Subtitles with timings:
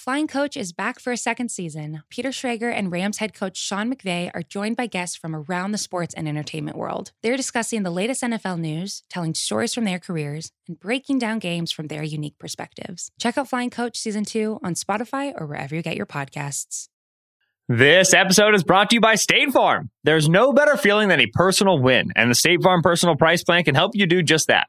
[0.00, 2.02] Flying Coach is back for a second season.
[2.08, 5.76] Peter Schrager and Rams head coach Sean McVay are joined by guests from around the
[5.76, 7.12] sports and entertainment world.
[7.20, 11.70] They're discussing the latest NFL news, telling stories from their careers, and breaking down games
[11.70, 13.10] from their unique perspectives.
[13.20, 16.88] Check out Flying Coach Season 2 on Spotify or wherever you get your podcasts.
[17.68, 19.90] This episode is brought to you by State Farm.
[20.04, 23.64] There's no better feeling than a personal win, and the State Farm Personal Price Plan
[23.64, 24.68] can help you do just that.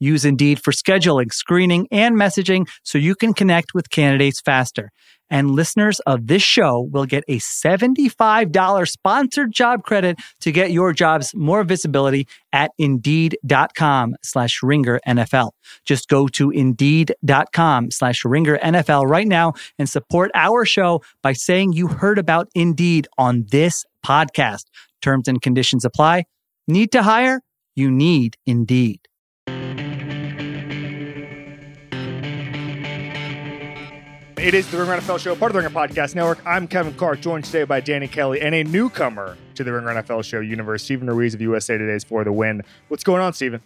[0.00, 4.90] Use Indeed for scheduling, screening, and messaging so you can connect with candidates faster.
[5.30, 10.92] And listeners of this show will get a $75 sponsored job credit to get your
[10.92, 15.50] jobs more visibility at indeed.com slash ringer NFL.
[15.84, 21.72] Just go to indeed.com slash ringer NFL right now and support our show by saying
[21.74, 24.64] you heard about Indeed on this podcast.
[25.02, 26.24] Terms and conditions apply.
[26.66, 27.42] Need to hire?
[27.76, 29.00] You need Indeed.
[34.40, 36.38] It is the Ringer NFL Show, part of the Ringer Podcast Network.
[36.46, 40.02] I'm Kevin Clark, joined today by Danny Kelly and a newcomer to the Ring Ringer
[40.02, 42.62] NFL Show universe, Steven Ruiz of USA Today's for the win.
[42.86, 43.60] What's going on, Steven?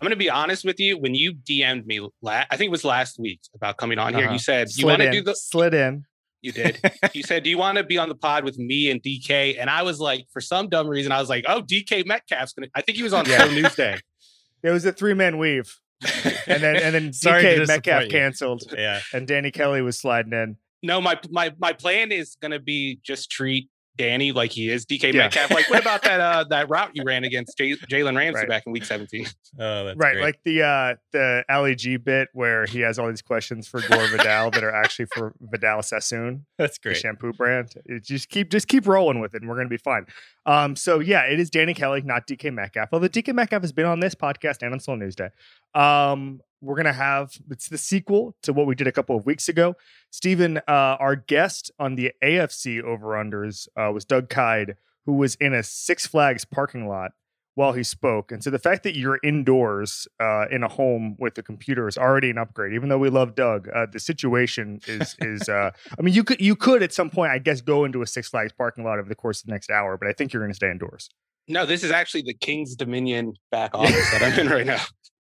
[0.00, 0.98] I'm going to be honest with you.
[0.98, 4.24] When you DM'd me, la- I think it was last week about coming on here,
[4.24, 4.32] Uh-huh.
[4.32, 5.34] you said Slid you want to do the.
[5.34, 6.04] slid in.
[6.42, 6.78] You did.
[7.12, 9.68] you said, "Do you want to be on the pod with me and DK?" And
[9.68, 12.70] I was like, for some dumb reason, I was like, "Oh, DK Metcalf's going to."
[12.74, 13.38] I think he was on Yeah.
[13.44, 13.96] Slow News Day.
[14.62, 15.78] It was a three man weave,
[16.46, 19.00] and then and then Sorry DK Metcalf canceled, Yeah.
[19.12, 20.56] and Danny Kelly was sliding in.
[20.82, 24.84] No, my my my plan is going to be just treat Danny like he is
[24.86, 25.22] DK Yeah.
[25.24, 25.50] Metcalf.
[25.50, 28.48] Like, what about that uh that route you ran against J- Jalen Ramsey Right.
[28.48, 29.26] back in Week 17?
[29.58, 30.22] Oh, that's right, great.
[30.22, 34.06] like the uh the Ali G bit where he has all these questions for Gore
[34.08, 36.44] Vidal that are actually for Vidal Sassoon.
[36.58, 36.98] that's the great.
[36.98, 37.72] shampoo brand.
[37.86, 40.04] It just keep just keep rolling with it, and we're gonna be fine.
[40.44, 42.90] Um, so yeah, it is Danny Kelly, not DK Metcalf.
[42.92, 45.30] Although DK Metcalf has been on this podcast and on Slow News Day.
[45.74, 49.48] Um, we're gonna have it's the sequel to what we did a couple of weeks
[49.48, 49.76] ago.
[50.10, 55.34] Steven, uh, our guest on the AFC over unders uh, was Doug Kyed, who was
[55.36, 57.12] in a Six Flags parking lot
[57.56, 58.30] while he spoke.
[58.30, 61.96] And so the fact that you're indoors uh, in a home with a computer is
[61.96, 62.74] already an upgrade.
[62.74, 65.48] Even though we love Doug, uh, the situation is is.
[65.48, 68.06] Uh, I mean, you could you could at some point, I guess, go into a
[68.06, 70.42] Six Flags parking lot over the course of the next hour, but I think you're
[70.42, 71.08] going to stay indoors.
[71.48, 74.80] No, this is actually the King's Dominion back office that I'm in right now.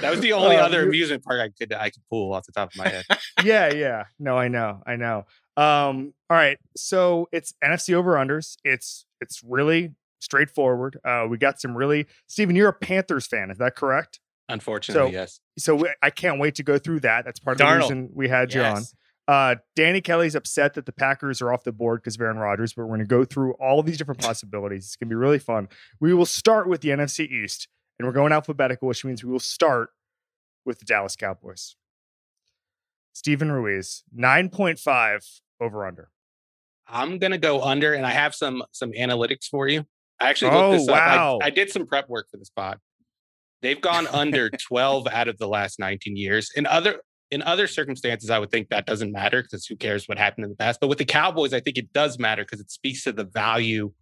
[0.00, 2.52] That was the only Uh, other amusement park I could I could pull off the
[2.52, 3.04] top of my head.
[3.44, 4.04] yeah, yeah.
[4.18, 5.26] No, I know, I know.
[5.56, 8.56] Um, all right, so it's NFC over unders.
[8.64, 10.98] It's it's really straightforward.
[11.04, 12.06] Uh, we got some really.
[12.28, 14.20] Steven, you're a Panthers fan, is that correct?
[14.48, 15.40] Unfortunately, So- yes.
[15.58, 17.24] So we, I can't wait to go through that.
[17.24, 18.82] That's part of the reason we had you on.
[19.28, 22.72] Uh, Danny Kelly's upset that the Packers are off the board because of Aaron Rodgers,
[22.72, 24.86] but we're going to go through all of these different possibilities.
[24.86, 25.68] It's going to be really fun.
[26.00, 27.68] We will start with the NFC East,
[28.00, 29.90] and we're going alphabetical, which means we will start
[30.64, 31.76] with the Dallas Cowboys.
[33.12, 36.08] Steven Ruiz, 9.5 over under.
[36.88, 39.84] I'm gonna go under, and I have some some analytics for you.
[40.18, 40.96] I actually looked Oh, this up.
[40.96, 42.78] I- I, did some prep work for this pod.
[43.60, 46.50] They've gone under 12 out of the last 19 years.
[46.56, 50.16] In other in other circumstances, I would think that doesn't matter because who cares what
[50.16, 50.80] happened in the past.
[50.80, 53.92] But with the Cowboys, I think it does matter because it speaks to the value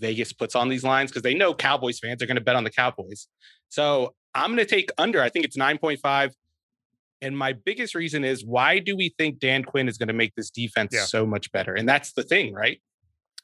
[0.00, 2.64] Vegas puts on these lines because they know Cowboys fans are going to bet on
[2.64, 3.28] the Cowboys.
[3.68, 5.22] So I'm going to take under.
[5.22, 6.32] I think it's 9.5.
[7.22, 10.34] And my biggest reason is why do we think Dan Quinn is going to make
[10.34, 11.04] this defense Yeah.
[11.04, 11.72] so much better?
[11.74, 12.80] And that's the thing, right?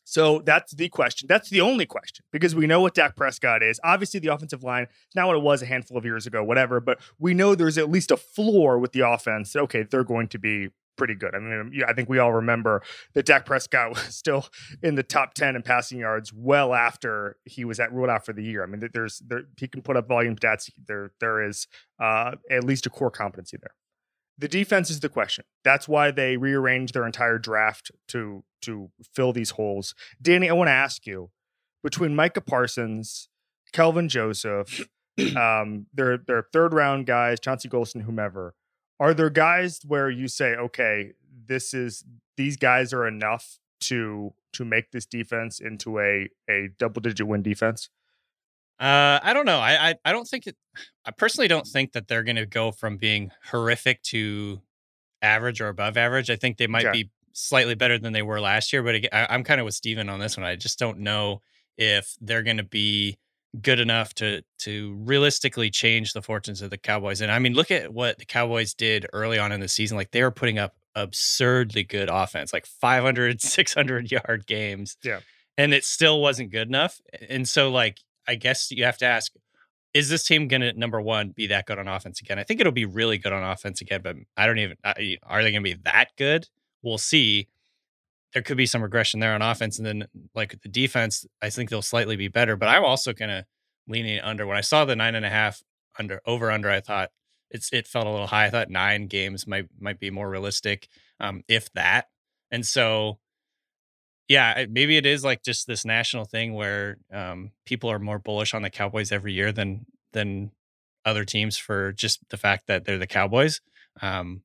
[0.04, 1.28] So that's the question.
[1.28, 3.78] That's the only question because we know what Dak Prescott is.
[3.84, 6.80] Obviously, the offensive line is not what it was a handful of years ago, whatever,
[6.80, 9.54] but we know there's at least a floor with the offense.
[9.54, 11.34] Okay, they're going to be pretty good.
[11.34, 12.82] I mean, I think we all remember
[13.14, 14.46] that Dak Prescott was still
[14.82, 18.32] in the top 10 in passing yards well after he was at ruled out for
[18.32, 18.62] the year.
[18.62, 20.70] I mean, there's there he can put up volume stats.
[20.86, 21.66] There there is
[22.00, 23.74] uh, at least a core competency there.
[24.38, 25.44] The defense is the question.
[25.64, 29.94] That's why they rearranged their entire draft to to fill these holes.
[30.20, 31.30] Danny, I want to ask you
[31.82, 33.28] between Micah Parsons,
[33.72, 34.86] Kelvin Joseph,
[35.36, 38.54] um, their their third round guys, Chauncey Golston, whomever,
[39.00, 41.12] are there guys where you say, okay,
[41.46, 42.04] this is
[42.36, 47.42] these guys are enough to to make this defense into a a double digit win
[47.42, 47.88] defense?
[48.78, 49.58] Uh, I don't know.
[49.58, 50.56] I, I I don't think it.
[51.04, 54.60] I personally don't think that they're going to go from being horrific to
[55.20, 56.30] average or above average.
[56.30, 57.02] I think they might Okay.
[57.04, 58.82] be slightly better than they were last year.
[58.82, 60.46] But again, I, I'm kind of with Steven on this one.
[60.46, 61.42] I just don't know
[61.76, 63.18] if they're going to be
[63.60, 67.20] good enough to to realistically change the fortunes of the Cowboys.
[67.20, 69.96] And I mean, look at what the Cowboys did early on in the season.
[69.96, 74.96] Like they were putting up absurdly good offense, like 500, 600 yard games.
[75.02, 75.20] Yeah.
[75.58, 77.00] And it still wasn't good enough.
[77.28, 79.32] And so, like, I guess you have to ask,
[79.92, 82.38] is this team going to, number one, be that good on offense again?
[82.38, 85.42] I think it'll be really good on offense again, but I don't even, I, are
[85.42, 86.48] they going to be that good?
[86.82, 87.48] We'll see.
[88.32, 89.78] There could be some regression there on offense.
[89.78, 93.30] And then, like, the defense, I think they'll slightly be better, but I'm also kind
[93.30, 93.44] of
[93.88, 94.46] leaning under.
[94.46, 95.62] When I saw the nine and a half
[95.98, 97.10] under, over under, I thought,
[97.50, 98.46] it's it felt a little high.
[98.46, 100.88] I thought nine games might might be more realistic,
[101.18, 102.06] um, if that.
[102.52, 103.18] And so,
[104.28, 108.54] yeah, maybe it is like just this national thing where um, people are more bullish
[108.54, 110.52] on the Cowboys every year than than
[111.04, 113.60] other teams for just the fact that they're the Cowboys.
[114.00, 114.42] Um,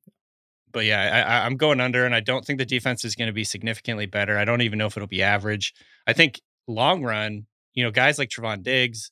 [0.76, 3.32] but yeah, I, I'm going under, and I don't think the defense is going to
[3.32, 4.36] be significantly better.
[4.36, 5.72] I don't even know if it'll be average.
[6.06, 9.10] I think long run, you know, guys like Trevon Diggs,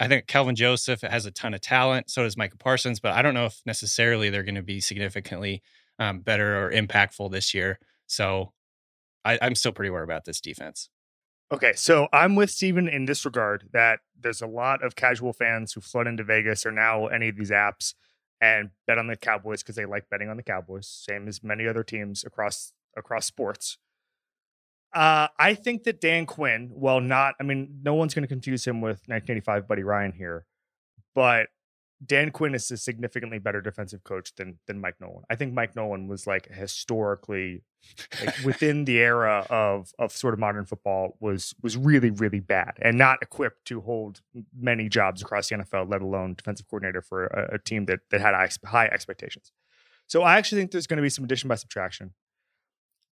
[0.00, 2.10] I think Kelvin Joseph has a ton of talent.
[2.10, 5.62] So does Micah Parsons, but I don't know if necessarily they're going to be significantly
[6.00, 7.78] um, better or impactful this year.
[8.08, 8.52] So
[9.24, 10.90] I, I'm still pretty worried about this defense.
[11.52, 15.72] Okay, so I'm with Steven in this regard that there's a lot of casual fans
[15.72, 17.94] who flood into Vegas or now any of these apps
[18.40, 21.66] and bet on the Cowboys because they like betting on the Cowboys, same as many
[21.66, 23.78] other teams across across sports.
[24.94, 28.66] Uh, I think that Dan Quinn, well, not, I mean, no one's going to confuse
[28.66, 30.46] him with 1985 Buddy Ryan here,
[31.14, 31.48] but
[32.04, 35.24] Dan Quinn is a significantly better defensive coach than than Mike Nolan.
[35.30, 37.62] I think Mike Nolan was like historically
[38.22, 42.72] like within the era of of sort of modern football was was really really bad
[42.82, 44.20] and not equipped to hold
[44.58, 48.20] many jobs across the NFL, let alone defensive coordinator for a, a team that that
[48.20, 48.34] had
[48.66, 49.52] high expectations.
[50.06, 52.12] So I actually think there's going to be some addition by subtraction.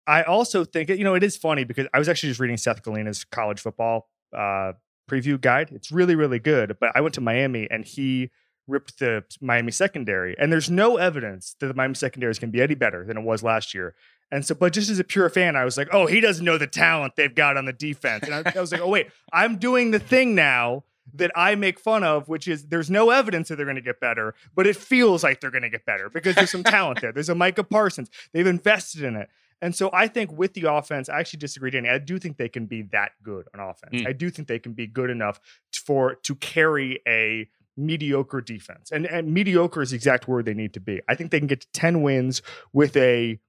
[0.05, 2.83] I also think you know it is funny because I was actually just reading Seth
[2.83, 4.73] Galina's college football uh,
[5.09, 5.71] preview guide.
[5.71, 6.77] It's really really good.
[6.79, 8.29] But I went to Miami and he
[8.67, 12.57] ripped the Miami secondary, and there's no evidence that the Miami secondary is going to
[12.57, 13.95] be any better than it was last year.
[14.31, 16.57] And so, but just as a pure fan, I was like, oh, he doesn't know
[16.57, 18.25] the talent they've got on the defense.
[18.25, 20.83] And I, I was like, oh wait, I'm doing the thing now
[21.13, 24.01] that I make fun of, which is there's no evidence that they're going to get
[24.01, 27.13] better, but it feels like they're going to get better because there's some talent there.
[27.13, 28.09] There's a Micah Parsons.
[28.33, 29.29] They've invested in it.
[29.61, 31.89] And so I think with the offense, I actually disagree, Danny.
[31.89, 34.01] I do think they can be that good on offense.
[34.01, 34.07] Mm.
[34.07, 35.39] I do think they can be good enough
[35.73, 38.91] for to carry a mediocre defense.
[38.91, 41.01] And, and mediocre is the exact word they need to be.
[41.07, 42.41] I think they can get to 10 wins
[42.73, 43.39] with a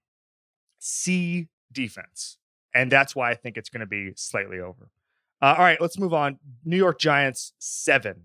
[0.78, 2.36] C defense.
[2.74, 4.90] And that's why I think it's going to be slightly over.
[5.40, 6.38] Uh, all right, let's move on.
[6.64, 8.24] New York Giants, seven.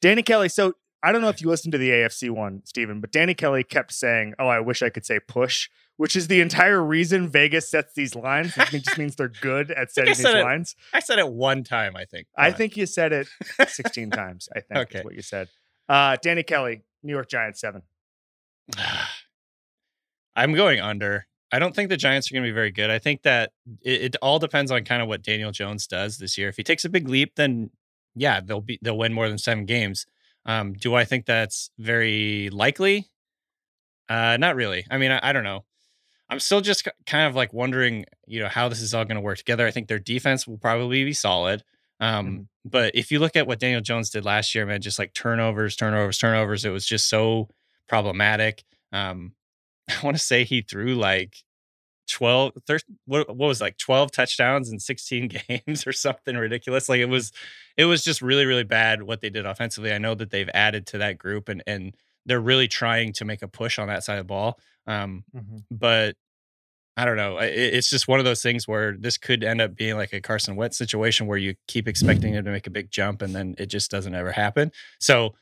[0.00, 0.48] Danny Kelly.
[0.48, 0.74] So
[1.04, 3.92] I don't know if you listened to the AFC one, Steven, but Danny Kelly kept
[3.92, 7.92] saying, "Oh, I wish I could say push," which is the entire reason Vegas sets
[7.94, 8.56] these lines.
[8.56, 10.74] It just means they're good at setting these it, lines.
[10.94, 12.26] I said it one time, I think.
[12.36, 13.28] I think you said it
[13.68, 14.48] 16 times.
[14.56, 14.98] I think okay.
[15.00, 15.48] is what you said.
[15.88, 17.82] Uh, Danny Kelly, New York Giants seven.
[20.36, 21.26] I'm going under.
[21.52, 22.90] I don't think the Giants are going to be very good.
[22.90, 23.52] I think that
[23.82, 26.48] it, it all depends on kind of what Daniel Jones does this year.
[26.48, 27.70] If he takes a big leap, then
[28.16, 30.06] yeah, they'll be they'll win more than seven games.
[30.46, 33.10] Um, do I think that's very likely?
[34.08, 34.86] Uh, not really.
[34.90, 35.64] I mean, I, I don't know.
[36.28, 39.20] I'm still just kind of like wondering, you know, how this is all going to
[39.20, 39.66] work together.
[39.66, 41.62] I think their defense will probably be solid.
[42.00, 42.42] Um, mm-hmm.
[42.64, 45.76] But if you look at what Daniel Jones did last year, man, just like turnovers,
[45.76, 47.48] turnovers, turnovers, it was just so
[47.88, 48.64] problematic.
[48.92, 49.34] Um,
[49.88, 51.36] I want to say he threw like
[52.08, 56.88] 12 13, what, what was like 12 touchdowns in 16 games or something ridiculous?
[56.88, 57.32] Like it was
[57.76, 59.92] it was just really really bad what they did offensively.
[59.92, 61.94] I know that they've added to that group and and
[62.26, 65.58] they're really trying to make a push on that side of the ball um mm-hmm.
[65.70, 66.16] but
[66.96, 69.74] i don't know it, it's just one of those things where this could end up
[69.74, 72.90] being like a carson wentz situation where you keep expecting him to make a big
[72.90, 74.70] jump and then it just doesn't ever happen.
[74.98, 75.34] So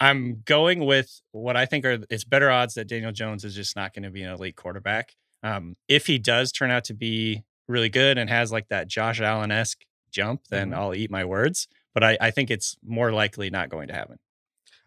[0.00, 3.74] i'm going with what i think are it's better odds that daniel jones is just
[3.74, 7.44] not going to be an elite quarterback um, if he does turn out to be
[7.68, 10.80] really good and has like that Josh Allen esque jump, then mm-hmm.
[10.80, 11.68] I'll eat my words.
[11.94, 14.18] But I, I think it's more likely not going to happen.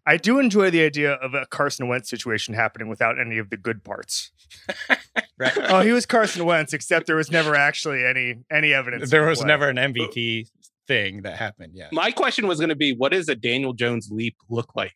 [0.05, 3.57] I do enjoy the idea of a Carson Wentz situation happening without any of the
[3.57, 4.31] good parts.
[5.37, 5.57] right.
[5.57, 9.11] Oh, he was Carson Wentz, except there was never actually any any evidence.
[9.11, 10.47] There was never an MVP
[10.87, 11.73] thing that happened.
[11.75, 11.89] Yeah.
[11.91, 14.95] My question was going to be, what does a Daniel Jones leap look like?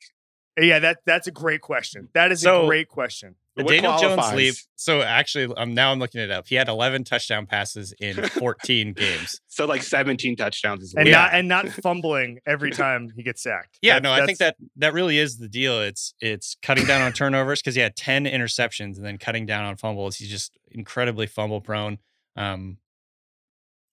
[0.59, 2.09] Yeah, that that's a great question.
[2.13, 4.35] That is so, a great question What Daniel Jones qualifies?
[4.35, 4.55] leap.
[4.75, 6.47] So actually, um, now I'm looking it up.
[6.47, 9.39] He had 11 touchdown passes in 14 games.
[9.47, 13.77] So like 17 touchdowns is and not and not fumbling every time he gets sacked.
[13.81, 15.79] Yeah, That- no, I think that that really is the deal.
[15.81, 19.63] It's it's cutting down on turnovers because he had 10 interceptions and then cutting down
[19.63, 20.17] on fumbles.
[20.17, 21.99] He's just incredibly fumble prone.
[22.35, 22.77] Um,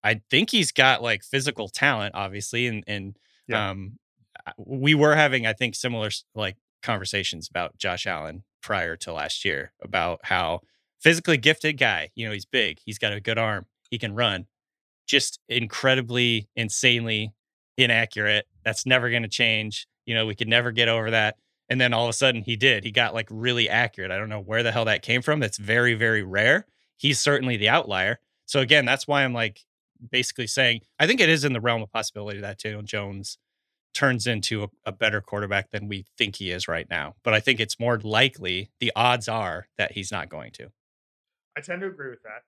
[0.03, 3.17] I think he's got like physical talent, obviously, and and
[3.47, 3.71] Yeah.
[3.71, 3.99] um,
[4.59, 9.73] we were having I think similar like conversations about Josh Allen prior to last year
[9.83, 10.61] about how
[11.01, 12.11] physically gifted guy.
[12.15, 14.47] You know, he's big, he's got a good arm, he can run,
[15.07, 17.33] just incredibly, insanely
[17.77, 18.47] inaccurate.
[18.65, 19.87] That's never going to change.
[20.07, 21.37] You know, we could never get over that.
[21.69, 22.85] And then all of a sudden he did.
[22.85, 24.11] He got like really accurate.
[24.11, 25.41] I don't know where the hell that came from.
[25.41, 26.67] That's very, very rare.
[26.97, 28.19] He's certainly the outlier.
[28.47, 29.61] So again, that's why I'm like
[30.11, 33.39] basically saying I think it is in the realm of possibility that Daniel Jones
[33.95, 37.15] turns into a, a better quarterback than we think he is right now.
[37.23, 40.69] But I think it's more likely the odds are that he's not going to.
[41.57, 42.43] I tend to agree with that.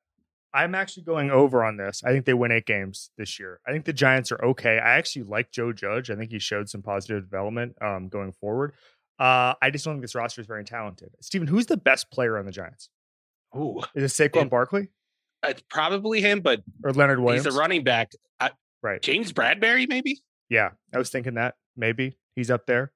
[0.54, 2.02] I'm actually going over on this.
[2.04, 3.60] I think they win eight games this year.
[3.66, 4.78] I think the Giants are okay.
[4.78, 6.10] I actually like Joe Judge.
[6.10, 8.72] I think he showed some positive development um, going forward.
[9.18, 11.10] Uh, I just don't think this roster is very talented.
[11.20, 12.88] Steven, who's the best player on the Giants?
[13.56, 14.88] Ooh, Is it Saquon And- Barkley
[15.46, 17.44] it's probably him, but or Leonard Williams?
[17.44, 18.12] he's a running back.
[18.40, 19.02] I, Right.
[19.02, 20.20] James Bradberry, maybe.
[20.50, 22.92] Yeah, I was thinking that maybe he's up there.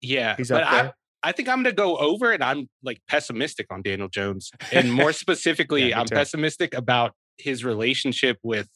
[0.00, 0.94] Yeah, He's up I, there.
[1.22, 4.90] I think I'm going to go over, and I'm like pessimistic on Daniel Jones, and
[4.92, 6.14] more specifically, Yeah, I'm too.
[6.14, 8.68] pessimistic about his relationship with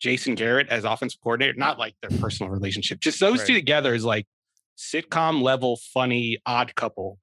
[0.00, 1.54] Jason Garrett as offensive coordinator.
[1.56, 4.26] Not like their personal relationship, just those two together is like
[4.78, 7.18] sitcom level funny odd couple.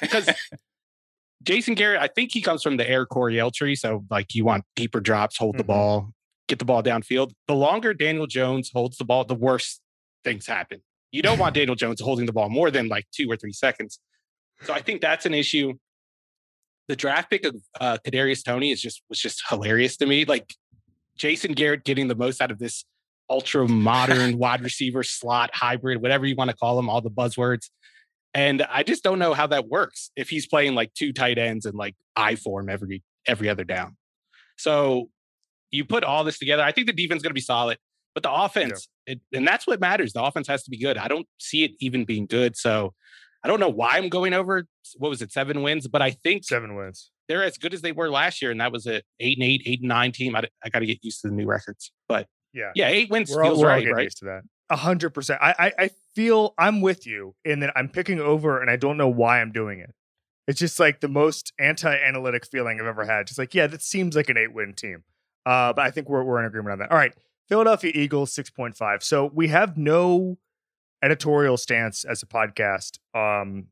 [0.00, 0.28] Because
[1.44, 4.64] Jason Garrett, I think he comes from the Air Coryell tree, so like you want
[4.74, 5.68] deeper drops, hold the Mhm.
[5.68, 6.12] ball,
[6.48, 7.32] get the ball downfield.
[7.46, 9.80] The longer Daniel Jones holds the ball, the worse
[10.24, 10.82] things happen.
[11.12, 14.00] You don't want Daniel Jones holding the ball more than like two or three seconds.
[14.62, 15.74] So I think that's an issue.
[16.88, 20.24] The draft pick of uh, Kadarius Toney is just was just hilarious to me.
[20.24, 20.54] Like
[21.16, 22.84] Jason Garrett getting the most out of this
[23.30, 27.68] ultra modern wide receiver slot hybrid, whatever you want to call them, all the buzzwords.
[28.34, 31.66] And I just don't know how that works if he's playing like two tight ends
[31.66, 33.96] and like I form every every other down.
[34.56, 35.10] So
[35.70, 36.62] you put all this together.
[36.62, 37.78] I think the defense is going to be solid,
[38.14, 40.12] but the offense, it, and that's what matters.
[40.12, 40.96] The offense has to be good.
[40.98, 42.56] I don't see it even being good.
[42.56, 42.94] So
[43.44, 44.66] I don't know why I'm going over.
[44.96, 45.86] What was it, seven wins?
[45.88, 47.10] But I think Seven wins.
[47.28, 49.62] they're as good as they were last year, and that was a eight and eight,
[49.66, 50.34] eight and nine team.
[50.34, 52.72] I, I got to get used to the new records, but Yeah.
[52.74, 54.04] yeah, eight wins We're all, feels all right, right?
[54.04, 54.42] used to that.
[54.70, 55.40] A hundred percent.
[55.42, 59.08] I, I feel I'm with you in that I'm picking over, and I don't know
[59.08, 59.94] why I'm doing it.
[60.46, 63.26] It's just like the most anti-analytic feeling I've ever had.
[63.26, 65.04] Just like, yeah, that seems like an eight-win team.
[65.48, 66.90] Uh, but I think we're we're in agreement on that.
[66.92, 67.14] All right,
[67.48, 69.02] Philadelphia Eagles six point five.
[69.02, 70.36] So we have no
[71.02, 73.68] editorial stance as a podcast um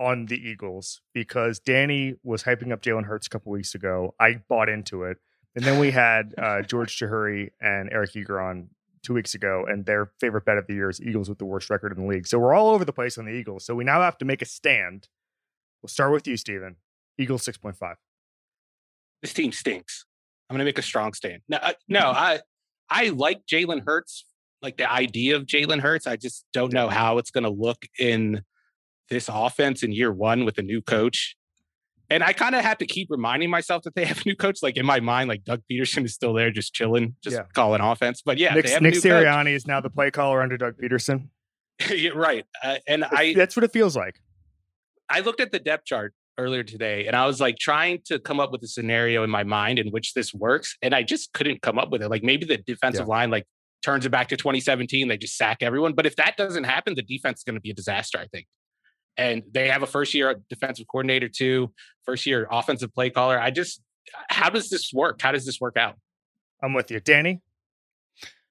[0.00, 4.12] on the Eagles because Danny was hyping up Jalen Hurts a couple weeks ago.
[4.18, 5.18] I bought into it.
[5.54, 8.70] And then we had uh, George Chahrouri and Eric Eager on
[9.04, 11.70] two weeks ago, and their favorite bet of the year is Eagles with the worst
[11.70, 12.26] record in the league.
[12.26, 13.64] So we're all over the place on the Eagles.
[13.64, 15.06] So we now have to make a stand.
[15.80, 16.74] We'll start with you, Steven.
[17.18, 17.94] Eagles 6.5.
[19.22, 20.06] This team stinks.
[20.48, 21.40] I'm going to make a strong stand.
[21.48, 22.40] No, I, no, I
[22.90, 24.26] I like Jalen Hurts,
[24.62, 26.06] like the idea of Jalen Hurts.
[26.06, 28.42] I just don't know how it's going to look in
[29.08, 31.36] this offense in year one with a new coach.
[32.10, 34.58] And I kind of have to keep reminding myself that they have a new coach.
[34.62, 37.44] Like in my mind, like Doug Pederson is still there, just chilling, just Yeah.
[37.54, 38.20] calling offense.
[38.24, 39.24] But yeah, Nick, they have Nick a new coach.
[39.24, 41.28] Sirianni is now the play caller under Doug Pederson.
[41.90, 42.44] Yeah, right.
[42.62, 44.20] Uh, and I That's what it feels like.
[45.08, 48.40] I looked at the depth chart earlier today and I was like trying to come
[48.40, 50.76] up with a scenario in my mind in which this works.
[50.82, 52.08] And I just couldn't come up with it.
[52.08, 53.46] Like maybe the defensive line like
[53.82, 55.08] turns it back to 2017.
[55.08, 55.92] They just sack everyone.
[55.92, 58.46] But if that doesn't happen, the defense is going to be a disaster, I think.
[59.16, 61.72] And they have a first year defensive coordinator too,
[62.04, 63.38] first year offensive play caller.
[63.38, 63.80] I just,
[64.28, 65.20] how does this work?
[65.22, 65.96] How does this work out?
[66.62, 66.98] I'm with you.
[67.00, 67.42] Danny?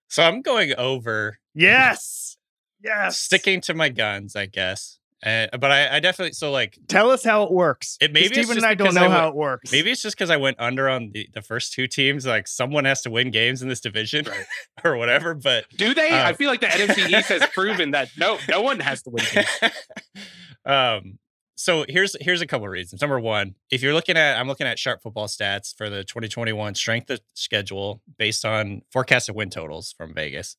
[0.07, 2.37] So I'm going over, Yes.
[2.83, 3.17] Yes.
[3.17, 4.99] sticking to my guns, I guess.
[5.25, 7.97] Uh, but I, I definitely so like Tell us how it works.
[8.01, 9.71] It- maybe it's Steven and I don't know I how it works.
[9.71, 12.25] maybe it's just because I went under on the, the first two teams.
[12.25, 14.25] Like someone has to win games in this division
[14.83, 15.33] or whatever.
[15.33, 16.09] But Do they?
[16.09, 19.11] Uh, I feel like the NFC East has proven that no, no one has to
[19.11, 19.25] win.
[19.33, 19.73] games.
[20.65, 21.19] um,
[21.55, 23.01] so here's here's a couple of reasons.
[23.01, 26.75] Number one, if you're looking at, I'm looking at sharp football stats for the 2021
[26.75, 30.57] strength of schedule based on forecasted win totals from Vegas.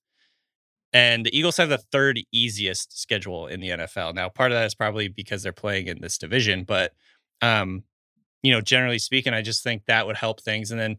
[0.94, 4.14] And the Eagles have the third easiest schedule in the NFL.
[4.14, 6.92] Now, part of that is probably because they're playing in this division, but
[7.42, 7.82] um,
[8.42, 10.70] you know, generally speaking, I just think that would help things.
[10.70, 10.96] And then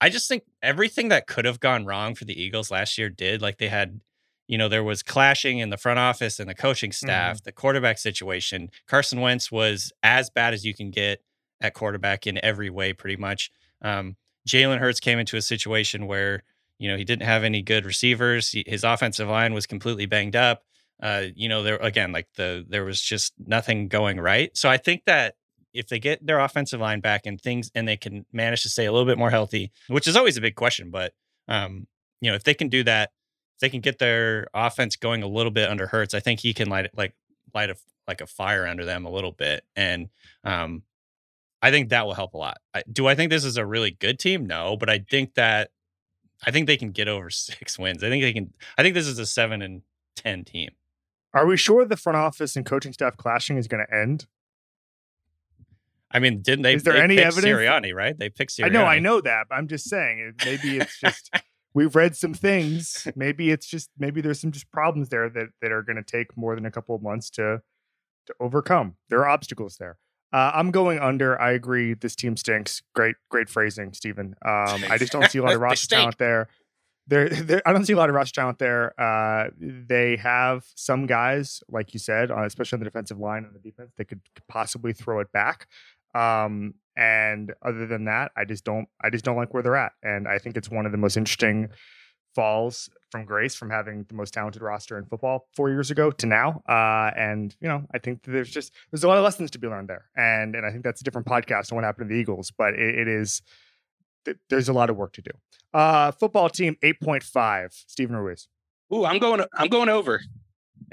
[0.00, 3.40] I just think everything that could have gone wrong for the Eagles last year did.
[3.42, 4.00] Like they had
[4.48, 7.98] you know, there was clashing in the front office and the coaching staff, the quarterback
[7.98, 8.70] situation.
[8.88, 11.22] Carson Wentz was as bad as you can get
[11.60, 13.50] at quarterback in every way, pretty much.
[13.82, 14.16] Um,
[14.48, 16.42] Jalen Hurts came into a situation where,
[16.78, 18.50] you know, he didn't have any good receivers.
[18.50, 20.62] He, his offensive line was completely banged up.
[21.02, 24.56] Uh, you know, there again, like the there was just nothing going right.
[24.56, 25.34] So I think that
[25.72, 28.86] if they get their offensive line back and things and they can manage to stay
[28.86, 31.12] a little bit more healthy, which is always a big question, but
[31.46, 31.86] um,
[32.20, 33.10] you know, if they can do that,
[33.56, 36.52] if they can get their offense going a little bit under Hurts, I think he
[36.54, 37.14] can light like
[37.54, 40.08] light a like a fire under them a little bit, and
[40.42, 40.82] um,
[41.60, 42.58] I think that will help a lot.
[42.74, 44.46] I, do I think this is a really good team?
[44.46, 45.70] No, but I think that
[46.46, 48.02] I think they can get over six wins.
[48.02, 48.52] I think they can.
[48.76, 49.82] I think this is a seven and
[50.16, 50.70] ten team.
[51.34, 54.26] Are we sure the front office and coaching staff clashing is going to end?
[56.10, 56.74] I mean, didn't they?
[56.74, 57.44] Is there they any evidence?
[57.44, 58.18] Sirianni, right?
[58.18, 58.64] They picked Sirianni.
[58.64, 60.34] I know, I know that, but I'm just saying.
[60.44, 61.30] Maybe it's just
[61.74, 63.06] we've read some things.
[63.16, 66.36] Maybe it's just maybe there's some just problems there that that are going to take
[66.36, 67.60] more than a couple of months to
[68.26, 68.96] to overcome.
[69.10, 69.98] There are obstacles there.
[70.32, 71.40] Uh, I'm going under.
[71.40, 71.94] I agree.
[71.94, 72.82] This team stinks.
[72.94, 74.34] Great, great phrasing, Steven.
[74.44, 76.48] Um, I just don't see a lot of roster talent there.
[77.06, 78.92] There, there, I don't see a lot of roster talent there.
[79.00, 83.54] Uh, they have some guys, like you said, uh, especially on the defensive line and
[83.54, 85.66] the defense, that could possibly throw it back.
[86.14, 89.92] Um, and other than that, I just don't, I just don't like where they're at.
[90.02, 91.70] And I think it's one of the most interesting
[92.38, 96.24] falls from grace from having the most talented roster in football four years ago to
[96.24, 96.62] now.
[96.68, 99.66] Uh, and you know, I think there's just there's a lot of lessons to be
[99.66, 100.04] learned there.
[100.16, 102.74] And and I think that's a different podcast on what happened to the Eagles, but
[102.74, 103.42] it, it is
[104.24, 105.32] th- there's a lot of work to do.
[105.74, 107.72] Uh, football team eight point five.
[107.72, 108.46] Steven Ruiz.
[108.94, 109.42] Ooh, I'm going.
[109.52, 110.20] I'm going over,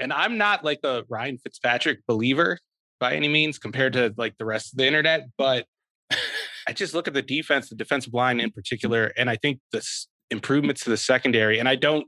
[0.00, 2.58] and I'm not like a Ryan Fitzpatrick believer
[2.98, 5.66] by any means compared to like the rest of the internet, but
[6.66, 9.78] I just look at the defense, the defensive line in particular, and I think the
[9.78, 12.06] s- improvements to the secondary, and I don't.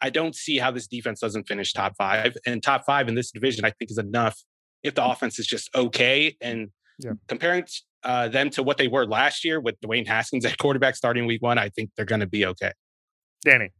[0.00, 2.36] I don't see how this defense doesn't finish top five.
[2.44, 4.42] And top five in this division, I think, is enough
[4.82, 6.36] if the offense is just okay.
[6.42, 7.12] And Yeah.
[7.26, 7.64] comparing
[8.02, 11.40] uh, them to what they were last year with Dwayne Haskins at quarterback starting week
[11.40, 12.72] one, I think they're going to be okay.
[13.44, 13.70] Danny.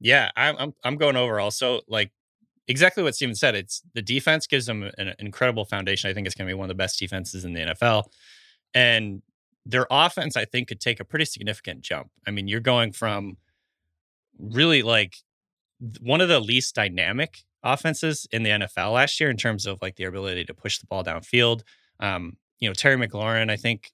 [0.00, 2.10] Yeah, I'm I'm I'm going over also like
[2.66, 3.54] exactly what Steven said.
[3.54, 6.10] It's the defense gives them an incredible foundation.
[6.10, 8.04] I think it's going to be one of the best defenses in the NFL,
[8.74, 9.22] and
[9.66, 12.10] their offense I think could take a pretty significant jump.
[12.26, 13.36] I mean, you're going from
[14.38, 15.16] really like
[16.00, 19.96] one of the least dynamic offenses in the NFL last year in terms of like
[19.96, 21.62] their ability to push the ball downfield.
[22.00, 23.90] Um, you know, Terry McLaurin I think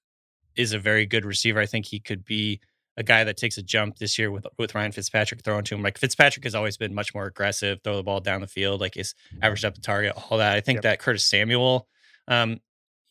[0.57, 1.61] is a very good receiver.
[1.61, 2.61] I think he could be
[2.97, 5.83] a guy that takes a jump this year with with Ryan Fitzpatrick throwing to him.
[5.83, 8.95] Like Fitzpatrick has always been much more aggressive, throw the ball down the field, like
[8.95, 10.55] he's averaged up the target, all that.
[10.55, 10.83] I think Yep.
[10.85, 11.89] that Curtis Samuel,
[12.29, 12.61] um,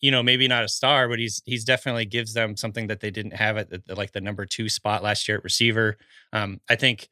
[0.03, 3.09] you know, maybe not a star, but he's he's definitely gives them something that they
[3.09, 5.95] didn't have at the, the- like the number two spot last year at receiver.
[6.33, 7.07] Um, I think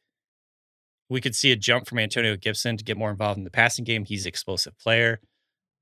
[1.08, 3.86] we could see a jump from Antonio Gibson to get more involved in the passing
[3.86, 4.04] game.
[4.04, 5.20] He's an explosive player.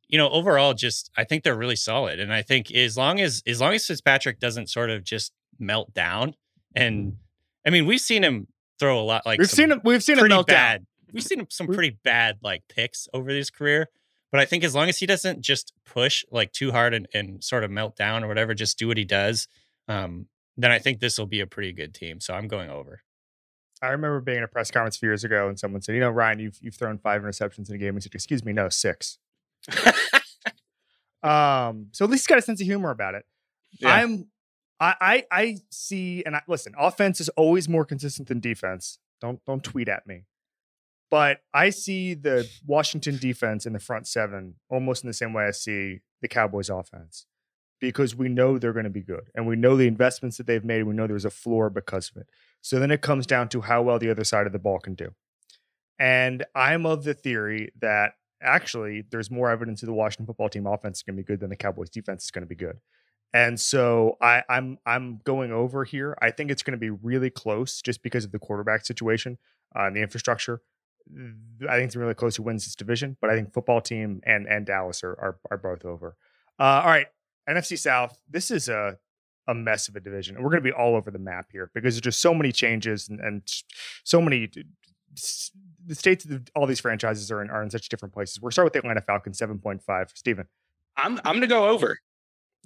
[0.09, 3.43] You know, overall, just I think they're really solid, and I think as long as
[3.45, 6.37] as long as Fitzpatrick doesn't sort of just melt down,
[6.77, 7.17] and
[7.67, 8.47] I mean we've seen him
[8.79, 9.81] throw a lot like we've seen him.
[9.85, 10.55] We've seen him melt down.
[10.57, 10.87] bad.
[11.13, 13.89] We've seen some pretty bad like picks over his career.
[14.31, 17.43] But I think as long as he doesn't just push like too hard and, and
[17.43, 19.49] sort of melt down or whatever, just do what he does,
[19.89, 22.21] um, then I think this will be a pretty good team.
[22.21, 23.03] So I'm going over.
[23.83, 26.01] I remember being in a press conference a few years ago, and someone said, "You
[26.01, 28.69] know, Ryan, you've you've thrown five interceptions in a game." We said, "Excuse me, no,
[28.69, 29.19] six.
[31.23, 33.25] um, so at least he's got a sense of humor about it.
[33.81, 33.95] Yeah.
[33.95, 34.29] I'm,
[34.79, 38.99] I, I, I see, and I, listen, offense is always more consistent than defense.
[39.21, 40.25] Don't don't tweet at me,
[41.11, 45.45] but I see the Washington defense in the front seven almost in the same way
[45.45, 47.27] I see the Cowboys offense.
[47.81, 50.65] Because we know they're going to be good, and we know the investments that they've
[50.65, 50.83] made.
[50.83, 52.29] We know there's a floor because of it.
[52.61, 54.95] So then it comes down to how well the other side of the ball can
[54.95, 55.15] do.
[55.99, 60.67] And I'm of the theory that actually there's more evidence that the Washington football team
[60.67, 62.79] offense is going to be good than the Cowboys defense is going to be good.
[63.33, 66.19] And so I, I'm I'm going over here.
[66.21, 69.39] I think it's going to be really close just because of the quarterback situation
[69.75, 70.63] uh, and the infrastructure.
[71.69, 74.47] I think it's really close who wins this division, but I think football team and
[74.47, 76.17] and Dallas are are, are both over.
[76.59, 77.07] Uh, all right,
[77.49, 78.19] NFC South.
[78.29, 78.99] This is a
[79.49, 81.71] a mess of a division, and we're going to be all over the map here
[81.75, 83.43] because there's just so many changes and, and
[84.05, 84.49] so many.
[85.87, 88.41] The states of all these franchises are in, are in such different places.
[88.41, 90.13] We're start with the Atlanta Falcons, seven point five.
[90.15, 90.47] Steven,
[90.97, 91.99] I'm I'm going to go over.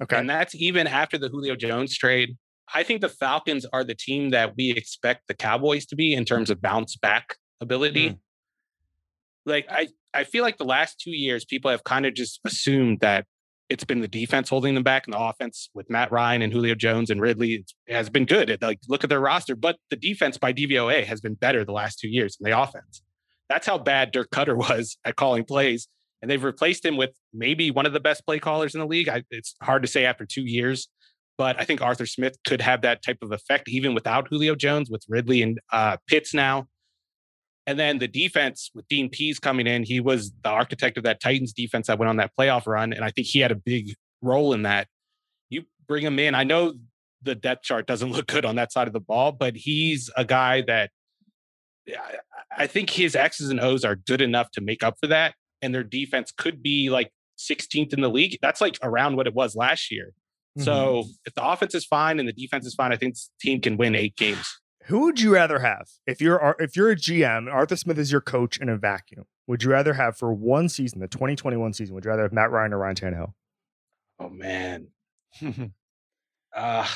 [0.03, 2.37] okay, And that's even after the Julio Jones trade.
[2.75, 6.25] I think the Falcons are the team that we expect the Cowboys to be in
[6.25, 8.19] terms of bounce back ability.
[9.47, 13.01] Like I, I feel like the last two years, people have kind of just assumed
[13.01, 13.27] that
[13.69, 16.75] it's been the defense holding them back, and the offense with Matt Ryan and Julio
[16.75, 18.51] Jones and Ridley has been good.
[18.51, 21.73] It, like look at their roster, but the defense by DVOA has been better the
[21.73, 23.03] last two years than the offense.
[23.49, 25.89] That's how bad Dirk Koetter was at calling plays.
[26.23, 29.11] And they've replaced him with maybe one of the best play callers in the league.
[29.11, 30.89] I, it's hard to say after two years,
[31.37, 34.89] but I think Arthur Smith could have that type of effect even without Julio Jones,
[34.91, 36.67] with Ridley and uh, Pitts now.
[37.67, 41.21] And then the defense with Dean Pees coming in, he was the architect of that
[41.21, 42.93] Titans defense that went on that playoff run.
[42.93, 44.87] And I think he had a big role in that.
[45.49, 46.35] You bring him in.
[46.35, 46.75] I know
[47.23, 50.25] the depth chart doesn't look good on that side of the ball, but he's a
[50.25, 50.91] guy that
[52.57, 55.35] I think his X's and O's are good enough to make up for that.
[55.63, 58.39] And their defense could be like 16th in the league.
[58.43, 60.13] That's like around what it was last year.
[60.59, 60.65] Mm-hmm.
[60.65, 63.61] So if the offense is fine and the defense is fine, I think this team
[63.61, 64.47] can win eight games.
[64.87, 67.53] Who would you rather have if you're if you're a GM?
[67.53, 69.25] Arthur Smith is your coach in a vacuum.
[69.47, 71.95] Would you rather have for one season, the 2021 season?
[71.95, 73.33] Would you rather have Matt Ryan or Ryan Tannehill?
[74.19, 74.89] Oh man,
[76.57, 76.87] uh,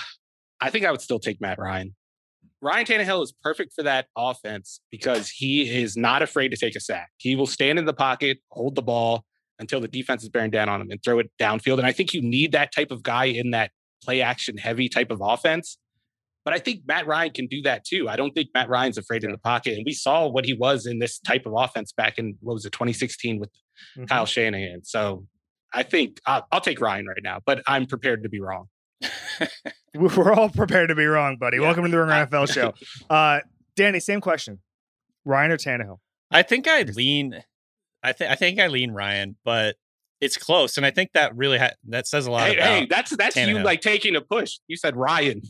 [0.60, 1.94] I think I would still take Matt Ryan.
[2.60, 6.80] Ryan Tannehill is perfect for that offense because he is not afraid to take a
[6.80, 7.08] sack.
[7.16, 9.24] He will stand in the pocket, hold the ball
[9.58, 11.78] until the defense is bearing down on him and throw it downfield.
[11.78, 13.70] And I think you need that type of guy in that
[14.02, 15.78] play action heavy type of offense.
[16.44, 18.08] But I think Matt Ryan can do that too.
[18.08, 19.74] I don't think Matt Ryan's afraid in the pocket.
[19.74, 22.64] And we saw what he was in this type of offense back in, what was
[22.64, 24.04] it, 2016 with mm-hmm.
[24.06, 24.84] Kyle Shanahan.
[24.84, 25.26] So
[25.72, 28.68] I think I'll, I'll take Ryan right now, but I'm prepared to be wrong.
[29.94, 31.58] We're all prepared to be wrong, buddy.
[31.58, 31.64] Yeah.
[31.64, 32.74] Welcome to the Ringer NFL show.
[33.10, 33.40] Uh,
[33.76, 34.58] Danny, same question.
[35.24, 35.98] Ryan or Tannehill?
[36.30, 37.42] I think I'd lean.
[38.02, 39.76] I think I think I lean Ryan, but
[40.20, 42.48] it's close, and I think that really ha- that says a lot.
[42.48, 43.48] Hey, hey that's that's Tannehill.
[43.48, 44.58] you like taking a push.
[44.66, 45.42] You said Ryan.